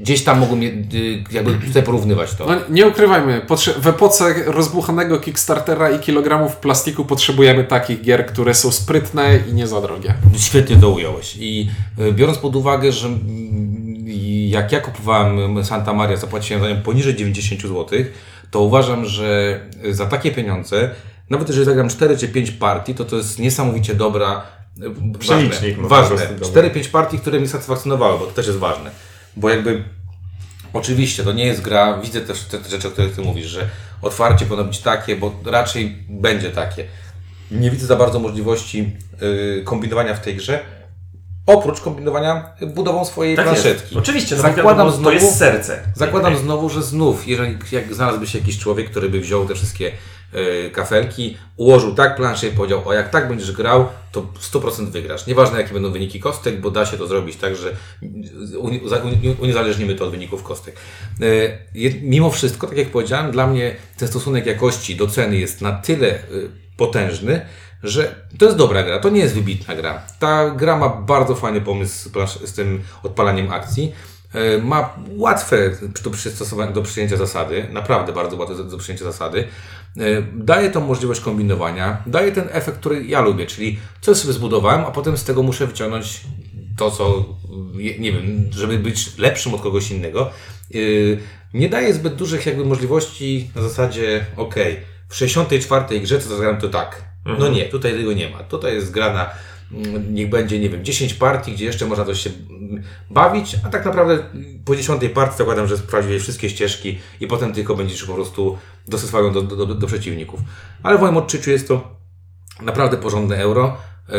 gdzieś 0.00 0.24
tam 0.24 0.38
mogą 0.38 0.60
je, 0.60 0.68
y, 0.70 1.24
jakby 1.30 1.66
tutaj 1.66 1.82
porównywać 1.82 2.34
to. 2.34 2.46
No, 2.46 2.54
nie 2.70 2.86
ukrywajmy, 2.86 3.40
w 3.78 3.86
epoce 3.86 4.34
rozbuchanego 4.46 5.18
Kickstartera 5.20 5.90
i 5.90 5.98
kilogramów 5.98 6.56
plastiku 6.56 7.04
potrzebujemy 7.04 7.64
takich 7.64 8.02
gier, 8.02 8.26
które 8.26 8.54
są 8.54 8.70
sprytne 8.70 9.38
i 9.50 9.52
nie 9.54 9.66
za 9.66 9.80
drogie. 9.80 10.14
Świetnie 10.38 10.76
to 10.76 10.90
ująłeś. 10.90 11.36
I 11.40 11.68
y, 11.98 12.12
biorąc 12.12 12.38
pod 12.38 12.56
uwagę, 12.56 12.92
że 12.92 13.08
jak 14.48 14.72
ja 14.72 14.80
kupowałem 14.80 15.64
Santa 15.64 15.92
Maria, 15.92 16.16
zapłaciłem 16.16 16.62
za 16.62 16.68
nią 16.68 16.82
poniżej 16.82 17.16
90 17.16 17.62
zł, 17.62 17.86
to 18.50 18.60
uważam, 18.60 19.04
że 19.04 19.60
za 19.90 20.06
takie 20.06 20.30
pieniądze, 20.32 20.90
nawet 21.30 21.48
jeżeli 21.48 21.64
zagram 21.66 21.88
4 21.88 22.16
czy 22.16 22.28
5 22.28 22.50
partii, 22.50 22.94
to 22.94 23.04
to 23.04 23.16
jest 23.16 23.38
niesamowicie 23.38 23.94
dobra. 23.94 24.42
y, 25.14 25.18
Przelicznik 25.18 25.78
ważne, 25.78 26.16
po 26.16 26.16
ważne. 26.16 26.38
dobry. 26.38 26.70
4-5 26.70 26.88
partii, 26.90 27.18
które 27.18 27.38
mnie 27.38 27.48
satysfakcjonowały, 27.48 28.18
bo 28.18 28.26
to 28.26 28.32
też 28.32 28.46
jest 28.46 28.58
ważne. 28.58 28.90
Bo 29.38 29.50
jakby 29.50 29.84
Oczywiście, 30.72 31.24
to 31.24 31.32
nie 31.32 31.46
jest 31.46 31.60
gra, 31.60 31.98
widzę 31.98 32.20
też 32.20 32.40
te, 32.40 32.58
te 32.58 32.70
rzeczy, 32.70 32.88
o 32.88 32.90
których 32.90 33.14
Ty 33.14 33.22
mówisz, 33.22 33.46
że 33.46 33.68
otwarcie 34.02 34.46
powinno 34.46 34.68
być 34.68 34.78
takie, 34.78 35.16
bo 35.16 35.32
raczej 35.44 36.04
będzie 36.08 36.50
takie. 36.50 36.84
Nie 37.50 37.70
widzę 37.70 37.86
za 37.86 37.96
bardzo 37.96 38.18
możliwości 38.18 38.96
y, 39.22 39.62
kombinowania 39.64 40.14
w 40.14 40.20
tej 40.20 40.36
grze, 40.36 40.60
oprócz 41.46 41.80
kombinowania 41.80 42.52
budową 42.74 43.04
swojej 43.04 43.36
Tak 43.36 43.46
planszetki. 43.46 43.98
Oczywiście, 43.98 44.36
no 44.36 44.42
zakładam 44.42 44.90
znowu, 44.90 45.04
to 45.04 45.12
jest 45.12 45.38
serce. 45.38 45.82
Zakładam 45.94 46.36
znowu, 46.36 46.70
że 46.70 46.82
znów, 46.82 47.28
jeżeli 47.28 47.58
jak 47.72 47.94
znalazłby 47.94 48.26
się 48.26 48.38
jakiś 48.38 48.58
człowiek, 48.58 48.90
który 48.90 49.08
by 49.08 49.20
wziął 49.20 49.46
te 49.46 49.54
wszystkie 49.54 49.92
kafelki, 50.72 51.36
ułożył 51.56 51.94
tak 51.94 52.16
planszę 52.16 52.48
i 52.48 52.50
powiedział, 52.50 52.82
o 52.88 52.92
jak 52.92 53.10
tak 53.10 53.28
będziesz 53.28 53.52
grał, 53.52 53.86
to 54.12 54.20
100% 54.52 54.86
wygrasz. 54.90 55.26
Nieważne 55.26 55.60
jakie 55.60 55.74
będą 55.74 55.90
wyniki 55.92 56.20
kostek, 56.20 56.60
bo 56.60 56.70
da 56.70 56.86
się 56.86 56.98
to 56.98 57.06
zrobić 57.06 57.36
tak, 57.36 57.56
że 57.56 57.72
uni- 58.58 58.88
za- 58.88 58.96
uni- 58.96 59.36
uniezależnimy 59.40 59.94
to 59.94 60.04
od 60.04 60.10
wyników 60.10 60.42
kostek. 60.42 60.76
Je- 61.74 62.00
mimo 62.02 62.30
wszystko, 62.30 62.66
tak 62.66 62.78
jak 62.78 62.88
powiedziałem, 62.90 63.30
dla 63.30 63.46
mnie 63.46 63.76
ten 63.96 64.08
stosunek 64.08 64.46
jakości 64.46 64.96
do 64.96 65.06
ceny 65.06 65.36
jest 65.36 65.60
na 65.60 65.72
tyle 65.72 66.06
y, 66.14 66.50
potężny, 66.76 67.40
że 67.82 68.14
to 68.38 68.44
jest 68.44 68.56
dobra 68.58 68.82
gra, 68.82 68.98
to 68.98 69.08
nie 69.08 69.20
jest 69.20 69.34
wybitna 69.34 69.74
gra. 69.74 70.02
Ta 70.18 70.50
gra 70.50 70.76
ma 70.76 70.88
bardzo 70.88 71.34
fajny 71.34 71.60
pomysł 71.60 72.10
z, 72.44 72.52
tym 72.52 72.82
odpalaniem 73.02 73.52
akcji. 73.52 73.92
E, 74.34 74.58
Ma 74.58 74.94
łatwe 75.16 75.70
do 76.04 76.10
do 76.72 76.82
przyjęcia 76.82 77.16
zasady, 77.16 77.66
naprawdę 77.72 78.12
bardzo 78.12 78.36
łatwe 78.36 78.64
do 78.64 78.78
przyjęcia 78.78 79.04
zasady. 79.04 79.44
E, 79.98 80.22
Daje 80.34 80.70
tą 80.70 80.80
możliwość 80.80 81.20
kombinowania, 81.20 82.02
daje 82.06 82.32
ten 82.32 82.48
efekt, 82.50 82.78
który 82.78 83.04
ja 83.06 83.20
lubię, 83.20 83.46
czyli 83.46 83.78
coś 84.00 84.16
sobie 84.16 84.32
zbudowałem, 84.34 84.80
a 84.80 84.90
potem 84.90 85.16
z 85.16 85.24
tego 85.24 85.42
muszę 85.42 85.66
wyciągnąć 85.66 86.20
to, 86.78 86.90
co, 86.90 87.24
nie 87.98 88.12
wiem, 88.12 88.48
żeby 88.50 88.78
być 88.78 89.18
lepszym 89.18 89.54
od 89.54 89.60
kogoś 89.62 89.90
innego. 89.90 90.30
Yy, 90.70 91.18
Nie 91.54 91.68
daje 91.68 91.94
zbyt 91.94 92.14
dużych 92.14 92.46
jakby 92.46 92.64
możliwości 92.64 93.50
na 93.56 93.62
zasadzie, 93.62 94.26
ok, 94.36 94.54
w 95.08 95.14
64 95.16 96.00
grze 96.00 96.20
co 96.20 96.36
zagram 96.36 96.60
to 96.60 96.68
tak. 96.68 97.04
No 97.38 97.48
nie, 97.48 97.64
tutaj 97.64 97.92
tego 97.92 98.12
nie 98.12 98.28
ma. 98.30 98.38
Tutaj 98.38 98.74
jest 98.74 98.90
gra 98.90 99.12
na, 99.12 99.20
mm, 99.20 99.32
niech 100.10 100.28
będzie, 100.28 100.58
nie 100.58 100.70
wiem, 100.70 100.84
10 100.84 101.14
partii, 101.14 101.52
gdzie 101.52 101.64
jeszcze 101.64 101.86
można 101.86 102.04
coś 102.04 102.20
się 102.20 102.30
bawić, 103.10 103.56
a 103.66 103.68
tak 103.68 103.84
naprawdę 103.84 104.18
po 104.64 104.76
10 104.76 105.02
partii 105.14 105.38
zakładam, 105.38 105.66
że 105.66 105.78
sprawdziłeś 105.78 106.22
wszystkie 106.22 106.50
ścieżki 106.50 106.98
i 107.20 107.26
potem 107.26 107.52
tylko 107.52 107.76
będziesz 107.76 108.04
po 108.04 108.14
prostu 108.14 108.58
dostosował 108.88 109.30
do, 109.30 109.42
do, 109.42 109.66
do, 109.66 109.74
do 109.74 109.86
przeciwników. 109.86 110.40
Ale 110.82 110.98
w 110.98 111.00
moim 111.00 111.16
odczuciu 111.16 111.50
jest 111.50 111.68
to 111.68 111.96
naprawdę 112.62 112.96
porządne 112.96 113.36
euro. 113.36 113.76
Yy, 114.08 114.14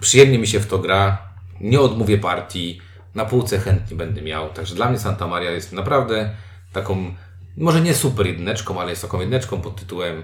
przyjemnie 0.00 0.38
mi 0.38 0.46
się 0.46 0.60
w 0.60 0.66
to 0.66 0.78
gra. 0.78 1.18
Nie 1.60 1.80
odmówię 1.80 2.18
partii. 2.18 2.80
Na 3.14 3.24
półce 3.24 3.58
chętnie 3.58 3.96
będę 3.96 4.22
miał. 4.22 4.50
Także 4.50 4.74
dla 4.74 4.88
mnie 4.88 4.98
Santa 4.98 5.26
Maria 5.26 5.50
jest 5.50 5.72
naprawdę 5.72 6.30
taką, 6.72 7.14
może 7.56 7.80
nie 7.80 7.94
super 7.94 8.26
jedyneczką, 8.26 8.80
ale 8.80 8.90
jest 8.90 9.02
taką 9.02 9.20
jedyneczką 9.20 9.60
pod 9.60 9.76
tytułem 9.76 10.22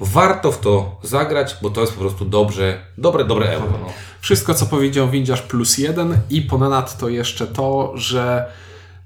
warto 0.00 0.52
w 0.52 0.58
to 0.58 0.96
zagrać, 1.02 1.56
bo 1.62 1.70
to 1.70 1.80
jest 1.80 1.92
po 1.92 2.00
prostu 2.00 2.24
dobrze, 2.24 2.80
dobre, 2.98 3.24
dobre 3.24 3.52
euro. 3.52 3.78
No. 3.80 3.92
Wszystko, 4.20 4.54
co 4.54 4.66
powiedział 4.66 5.10
Windziarz 5.10 5.42
plus 5.42 5.78
jeden 5.78 6.18
i 6.30 6.42
ponadto 6.42 7.08
jeszcze 7.08 7.46
to, 7.46 7.92
że 7.94 8.46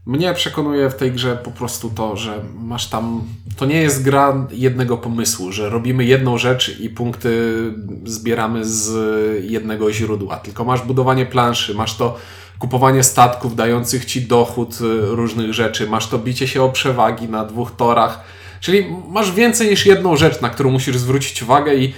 mnie 0.06 0.34
przekonuje 0.34 0.90
w 0.90 0.94
tej 0.94 1.12
grze 1.12 1.36
po 1.36 1.50
prostu 1.50 1.90
to, 1.90 2.16
że 2.16 2.40
masz 2.60 2.86
tam. 2.86 3.22
To 3.56 3.66
nie 3.66 3.82
jest 3.82 4.02
gra 4.02 4.46
jednego 4.50 4.98
pomysłu, 4.98 5.52
że 5.52 5.70
robimy 5.70 6.04
jedną 6.04 6.38
rzecz 6.38 6.80
i 6.80 6.90
punkty 6.90 7.54
zbieramy 8.04 8.64
z 8.64 8.94
jednego 9.50 9.92
źródła, 9.92 10.36
tylko 10.36 10.64
masz 10.64 10.82
budowanie 10.82 11.26
planszy, 11.26 11.74
masz 11.74 11.96
to 11.96 12.16
kupowanie 12.58 13.02
statków 13.02 13.56
dających 13.56 14.04
ci 14.04 14.22
dochód 14.22 14.80
y, 14.80 15.00
różnych 15.06 15.54
rzeczy, 15.54 15.86
masz 15.86 16.06
to 16.06 16.18
bicie 16.18 16.48
się 16.48 16.62
o 16.62 16.68
przewagi 16.68 17.28
na 17.28 17.44
dwóch 17.44 17.76
torach. 17.76 18.24
Czyli 18.60 18.86
masz 19.08 19.32
więcej 19.32 19.70
niż 19.70 19.86
jedną 19.86 20.16
rzecz, 20.16 20.40
na 20.40 20.50
którą 20.50 20.70
musisz 20.70 20.98
zwrócić 20.98 21.42
uwagę 21.42 21.74
i 21.74 21.94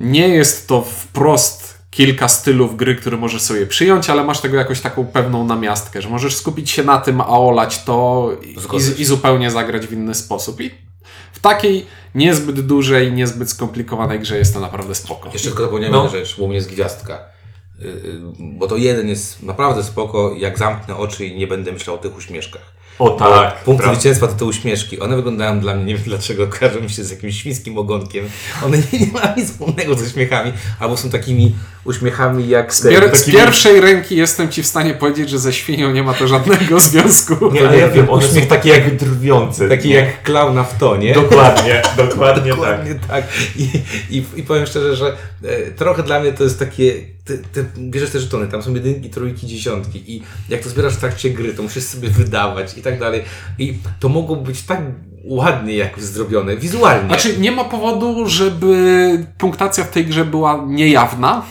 nie 0.00 0.28
jest 0.28 0.68
to 0.68 0.82
wprost 0.82 1.74
kilka 1.90 2.28
stylów 2.28 2.76
gry, 2.76 2.94
które 2.96 3.16
możesz 3.16 3.42
sobie 3.42 3.66
przyjąć, 3.66 4.10
ale 4.10 4.24
masz 4.24 4.40
tego 4.40 4.56
jakąś 4.56 4.80
taką 4.80 5.06
pewną 5.06 5.44
namiastkę, 5.46 6.02
że 6.02 6.08
możesz 6.08 6.36
skupić 6.36 6.70
się 6.70 6.84
na 6.84 6.98
tym, 6.98 7.20
a 7.20 7.28
olać 7.28 7.84
to 7.84 8.30
i, 8.96 9.00
i 9.00 9.04
zupełnie 9.04 9.50
zagrać 9.50 9.86
w 9.86 9.92
inny 9.92 10.14
sposób. 10.14 10.60
I 10.60 10.70
w 11.32 11.38
takiej 11.40 11.86
niezbyt 12.14 12.60
dużej, 12.60 13.12
niezbyt 13.12 13.50
skomplikowanej 13.50 14.20
grze 14.20 14.38
jest 14.38 14.54
to 14.54 14.60
naprawdę 14.60 14.94
spoko. 14.94 15.30
Jeszcze 15.32 15.48
tylko 15.48 15.62
zapomniałem 15.62 15.94
No. 15.96 16.08
rzecz, 16.08 16.36
bo 16.38 16.44
u 16.44 16.46
mnie 16.46 16.56
jest 16.56 16.70
gwiazdka. 16.70 17.18
Yy, 17.78 17.90
Bo 18.38 18.66
to 18.66 18.76
jeden 18.76 19.08
jest 19.08 19.42
naprawdę 19.42 19.82
spoko, 19.84 20.34
jak 20.38 20.58
zamknę 20.58 20.96
oczy 20.96 21.26
i 21.26 21.38
nie 21.38 21.46
będę 21.46 21.72
myślał 21.72 21.96
o 21.96 21.98
tych 21.98 22.16
uśmieszkach. 22.16 22.73
O 22.98 23.04
Bo 23.04 23.10
tak, 23.10 23.64
punkt 23.64 23.82
prawda. 23.82 24.00
zwycięstwa 24.00 24.26
to 24.26 24.34
te 24.34 24.44
uśmieszki. 24.44 25.00
One 25.00 25.16
wyglądają 25.16 25.60
dla 25.60 25.74
mnie, 25.74 25.84
nie 25.84 25.94
wiem 25.94 26.04
dlaczego, 26.04 26.46
kojarzą 26.46 26.80
mi 26.80 26.90
się 26.90 27.04
z 27.04 27.10
jakimś 27.10 27.36
świńskim 27.38 27.78
ogonkiem. 27.78 28.28
One 28.64 28.78
nie, 28.78 28.98
nie 28.98 29.12
mają 29.12 29.36
nic 29.36 29.50
wspólnego 29.50 29.94
z 29.94 30.02
uśmiechami, 30.02 30.52
albo 30.80 30.96
są 30.96 31.10
takimi 31.10 31.54
uśmiechami 31.84 32.48
jak... 32.48 32.74
Z, 32.74 32.86
pier- 32.86 33.16
z 33.16 33.24
pierwszej 33.24 33.80
ręki 33.80 34.16
jestem 34.16 34.48
ci 34.48 34.62
w 34.62 34.66
stanie 34.66 34.94
powiedzieć, 34.94 35.30
że 35.30 35.38
ze 35.38 35.52
świnią 35.52 35.92
nie 35.92 36.02
ma 36.02 36.14
to 36.14 36.28
żadnego 36.28 36.80
związku. 36.80 37.52
Nie, 37.52 37.68
ale 37.68 37.78
ja 37.78 37.88
wiem, 37.88 38.10
one 38.10 38.26
uśmiech 38.26 38.44
są 38.44 38.48
takie 38.48 38.68
jakby 38.68 39.06
drwiące. 39.06 39.68
Taki 39.68 39.88
nie? 39.88 39.94
jak 39.94 40.22
klauna 40.22 40.64
w 40.64 40.78
tonie. 40.78 41.14
Dokładnie, 41.14 41.82
dokładnie 41.96 42.50
tak. 42.50 42.58
Dokładnie 42.60 42.94
tak. 43.08 43.24
I, 43.56 43.68
i, 44.10 44.24
I 44.36 44.42
powiem 44.42 44.66
szczerze, 44.66 44.96
że 44.96 45.16
e, 45.44 45.70
trochę 45.70 46.02
dla 46.02 46.20
mnie 46.20 46.32
to 46.32 46.44
jest 46.44 46.58
takie. 46.58 47.14
Te, 47.24 47.38
te, 47.38 47.64
bierzesz 47.78 48.10
te 48.10 48.20
żetony, 48.20 48.48
tam 48.48 48.62
są 48.62 48.74
jedynki, 48.74 49.10
trójki, 49.10 49.46
dziesiątki 49.46 50.12
i 50.12 50.22
jak 50.48 50.60
to 50.60 50.68
zbierasz 50.68 50.94
w 50.94 51.00
trakcie 51.00 51.30
gry, 51.30 51.54
to 51.54 51.62
musisz 51.62 51.84
sobie 51.84 52.08
wydawać 52.08 52.78
i 52.78 52.82
tak 52.82 52.98
dalej. 52.98 53.22
I 53.58 53.78
to 54.00 54.08
mogło 54.08 54.36
być 54.36 54.62
tak 54.62 54.80
ładnie 55.24 55.74
jakoś 55.74 56.02
zrobione, 56.02 56.56
wizualnie. 56.56 57.08
Znaczy, 57.08 57.38
nie 57.38 57.52
ma 57.52 57.64
powodu, 57.64 58.28
żeby 58.28 59.26
punktacja 59.38 59.84
w 59.84 59.90
tej 59.90 60.06
grze 60.06 60.24
była 60.24 60.64
niejawna. 60.66 61.42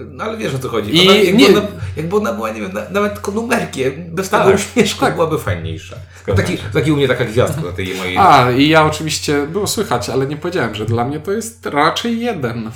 No 0.00 0.24
ale 0.24 0.36
wiesz 0.38 0.54
o 0.54 0.58
co 0.58 0.68
chodzi. 0.68 0.96
I 0.96 1.08
Ona, 1.08 1.16
jakby, 1.16 1.32
nie- 1.42 1.48
ona, 1.48 1.62
jakby 1.96 2.16
ona 2.16 2.32
była, 2.32 2.50
nie 2.50 2.60
wiem, 2.60 2.72
na, 2.72 2.80
nawet 2.90 3.14
tylko 3.14 3.32
numerkiem, 3.32 3.92
bez 4.10 4.28
tego 4.28 4.44
Tak, 4.44 4.54
uśmieszku 4.54 5.06
byłaby 5.14 5.38
fajniejsza. 5.38 5.96
No, 6.28 6.34
taki, 6.34 6.58
taki 6.72 6.92
u 6.92 6.96
mnie 6.96 7.08
taka 7.08 7.24
gwiazdka 7.24 7.60
na 7.62 7.72
tej 7.72 7.94
mojej... 7.94 8.16
A, 8.18 8.50
i 8.50 8.68
ja 8.68 8.84
oczywiście, 8.84 9.46
było 9.46 9.66
słychać, 9.66 10.10
ale 10.10 10.26
nie 10.26 10.36
powiedziałem, 10.36 10.74
że 10.74 10.86
dla 10.86 11.04
mnie 11.04 11.20
to 11.20 11.32
jest 11.32 11.66
raczej 11.66 12.20
jeden. 12.20 12.70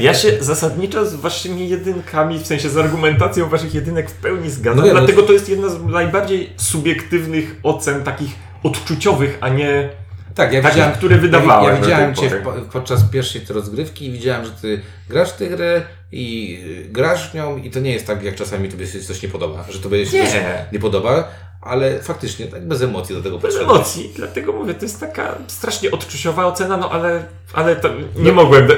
Ja 0.00 0.14
się 0.14 0.36
zasadniczo 0.40 1.06
z 1.06 1.14
waszymi 1.14 1.68
jedynkami, 1.68 2.38
w 2.38 2.46
sensie 2.46 2.70
z 2.70 2.76
argumentacją 2.76 3.48
waszych 3.48 3.74
jedynek 3.74 4.10
w 4.10 4.14
pełni 4.14 4.50
zgadzam, 4.50 4.78
No 4.80 4.86
wiem, 4.86 4.96
dlatego 4.96 5.22
to 5.22 5.32
jest 5.32 5.48
jedna 5.48 5.68
z 5.68 5.84
najbardziej 5.84 6.50
subiektywnych 6.56 7.56
ocen, 7.62 8.02
takich 8.02 8.30
odczuciowych, 8.62 9.38
a 9.40 9.48
nie... 9.48 9.90
Tak, 10.34 10.52
ja 10.52 10.62
Takich, 10.62 10.74
widziałem, 10.76 10.94
które 10.96 11.18
wydawałem 11.18 11.64
Ja, 11.74 11.78
ja 11.80 11.80
widziałem 11.84 12.14
Cię 12.14 12.28
w, 12.30 12.42
po- 12.42 12.52
podczas 12.52 13.04
pierwszej 13.04 13.40
tej 13.40 13.54
rozgrywki 13.56 14.06
i 14.06 14.12
widziałem, 14.12 14.44
że 14.44 14.50
Ty 14.50 14.80
grasz 15.08 15.30
w 15.30 15.36
tę 15.36 15.46
grę 15.48 15.82
i 16.12 16.58
y, 16.86 16.88
grasz 16.92 17.30
w 17.30 17.34
nią 17.34 17.56
i 17.56 17.70
to 17.70 17.80
nie 17.80 17.92
jest 17.92 18.06
tak, 18.06 18.22
jak 18.22 18.34
czasami 18.34 18.68
Tobie 18.68 18.86
się 18.86 19.00
coś 19.00 19.22
nie 19.22 19.28
podoba, 19.28 19.64
że 19.70 19.78
Tobie 19.78 20.06
się 20.06 20.16
Nie. 20.18 20.26
coś 20.26 20.34
nie 20.72 20.78
podoba, 20.78 21.28
ale 21.60 22.02
faktycznie 22.02 22.46
tak 22.46 22.68
bez 22.68 22.82
emocji 22.82 23.14
do 23.16 23.22
tego 23.22 23.38
Bez 23.38 23.56
emocji, 23.56 24.12
dlatego 24.16 24.52
mówię, 24.52 24.74
to 24.74 24.84
jest 24.84 25.00
taka 25.00 25.38
strasznie 25.48 25.90
odczuciowa 25.90 26.46
ocena, 26.46 26.76
no 26.76 26.90
ale, 26.90 27.24
ale 27.52 27.76
to 27.76 27.88
nie 28.16 28.32
mogłem, 28.32 28.68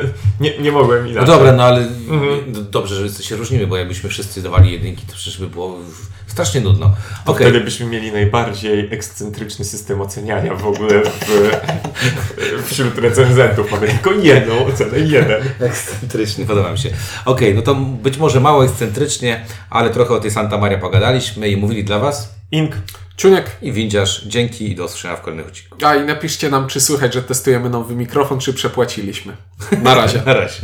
nie, 0.40 0.58
nie 0.58 0.72
mogłem 0.72 1.04
No 1.04 1.10
inaczej. 1.10 1.26
dobra, 1.26 1.52
no 1.52 1.62
ale 1.62 1.78
Mhm. 2.08 2.52
no 2.52 2.60
dobrze, 2.60 3.08
że 3.08 3.22
się 3.22 3.36
różnimy, 3.36 3.66
bo 3.66 3.76
jakbyśmy 3.76 4.10
wszyscy 4.10 4.42
dawali 4.42 4.72
jedynki, 4.72 5.06
to 5.06 5.12
przecież 5.14 5.40
by 5.40 5.46
było 5.48 5.78
strasznie 6.36 6.60
nudno. 6.60 6.94
Okej, 7.26 7.46
Wtedy 7.46 7.64
byśmy 7.64 7.86
mieli 7.86 8.12
najbardziej 8.12 8.88
ekscentryczny 8.94 9.64
system 9.64 10.00
oceniania 10.00 10.54
w 10.54 10.66
ogóle 10.66 11.02
w, 11.02 11.50
wśród 12.66 12.98
recenzentów. 12.98 13.72
Mamy 13.72 13.88
tylko 13.88 14.12
jedną 14.12 14.66
ocenę, 14.66 14.98
jeden. 14.98 15.42
ekscentrycznie, 15.60 16.46
podoba 16.46 16.72
mi 16.72 16.78
się. 16.78 16.90
Okej, 17.24 17.54
no 17.54 17.62
to 17.62 17.74
być 17.74 18.16
może 18.18 18.40
mało 18.40 18.64
ekscentrycznie, 18.64 19.44
ale 19.70 19.90
trochę 19.90 20.14
o 20.14 20.20
tej 20.20 20.30
Santa 20.30 20.58
Maria 20.58 20.78
pogadaliśmy 20.78 21.48
i 21.48 21.56
mówili 21.56 21.84
dla 21.84 21.98
Was 21.98 22.34
Ink. 22.52 22.72
Czuniek, 23.16 23.50
i 23.62 23.72
Windziarz. 23.72 24.24
Dzięki 24.26 24.70
i 24.72 24.74
do 24.74 24.84
usłyszenia 24.84 25.16
w 25.16 25.20
kolejnych 25.20 25.46
odcinkach. 25.46 25.90
a 25.90 25.96
i 25.96 26.06
napiszcie 26.06 26.50
nam, 26.50 26.66
czy 26.68 26.80
słychać, 26.80 27.14
że 27.14 27.22
testujemy 27.22 27.70
nowy 27.70 27.94
mikrofon, 27.94 28.38
czy 28.38 28.54
przepłaciliśmy. 28.54 29.36
Na 29.82 29.94
razie. 29.94 30.22
Na 30.26 30.34
razie. 30.34 30.60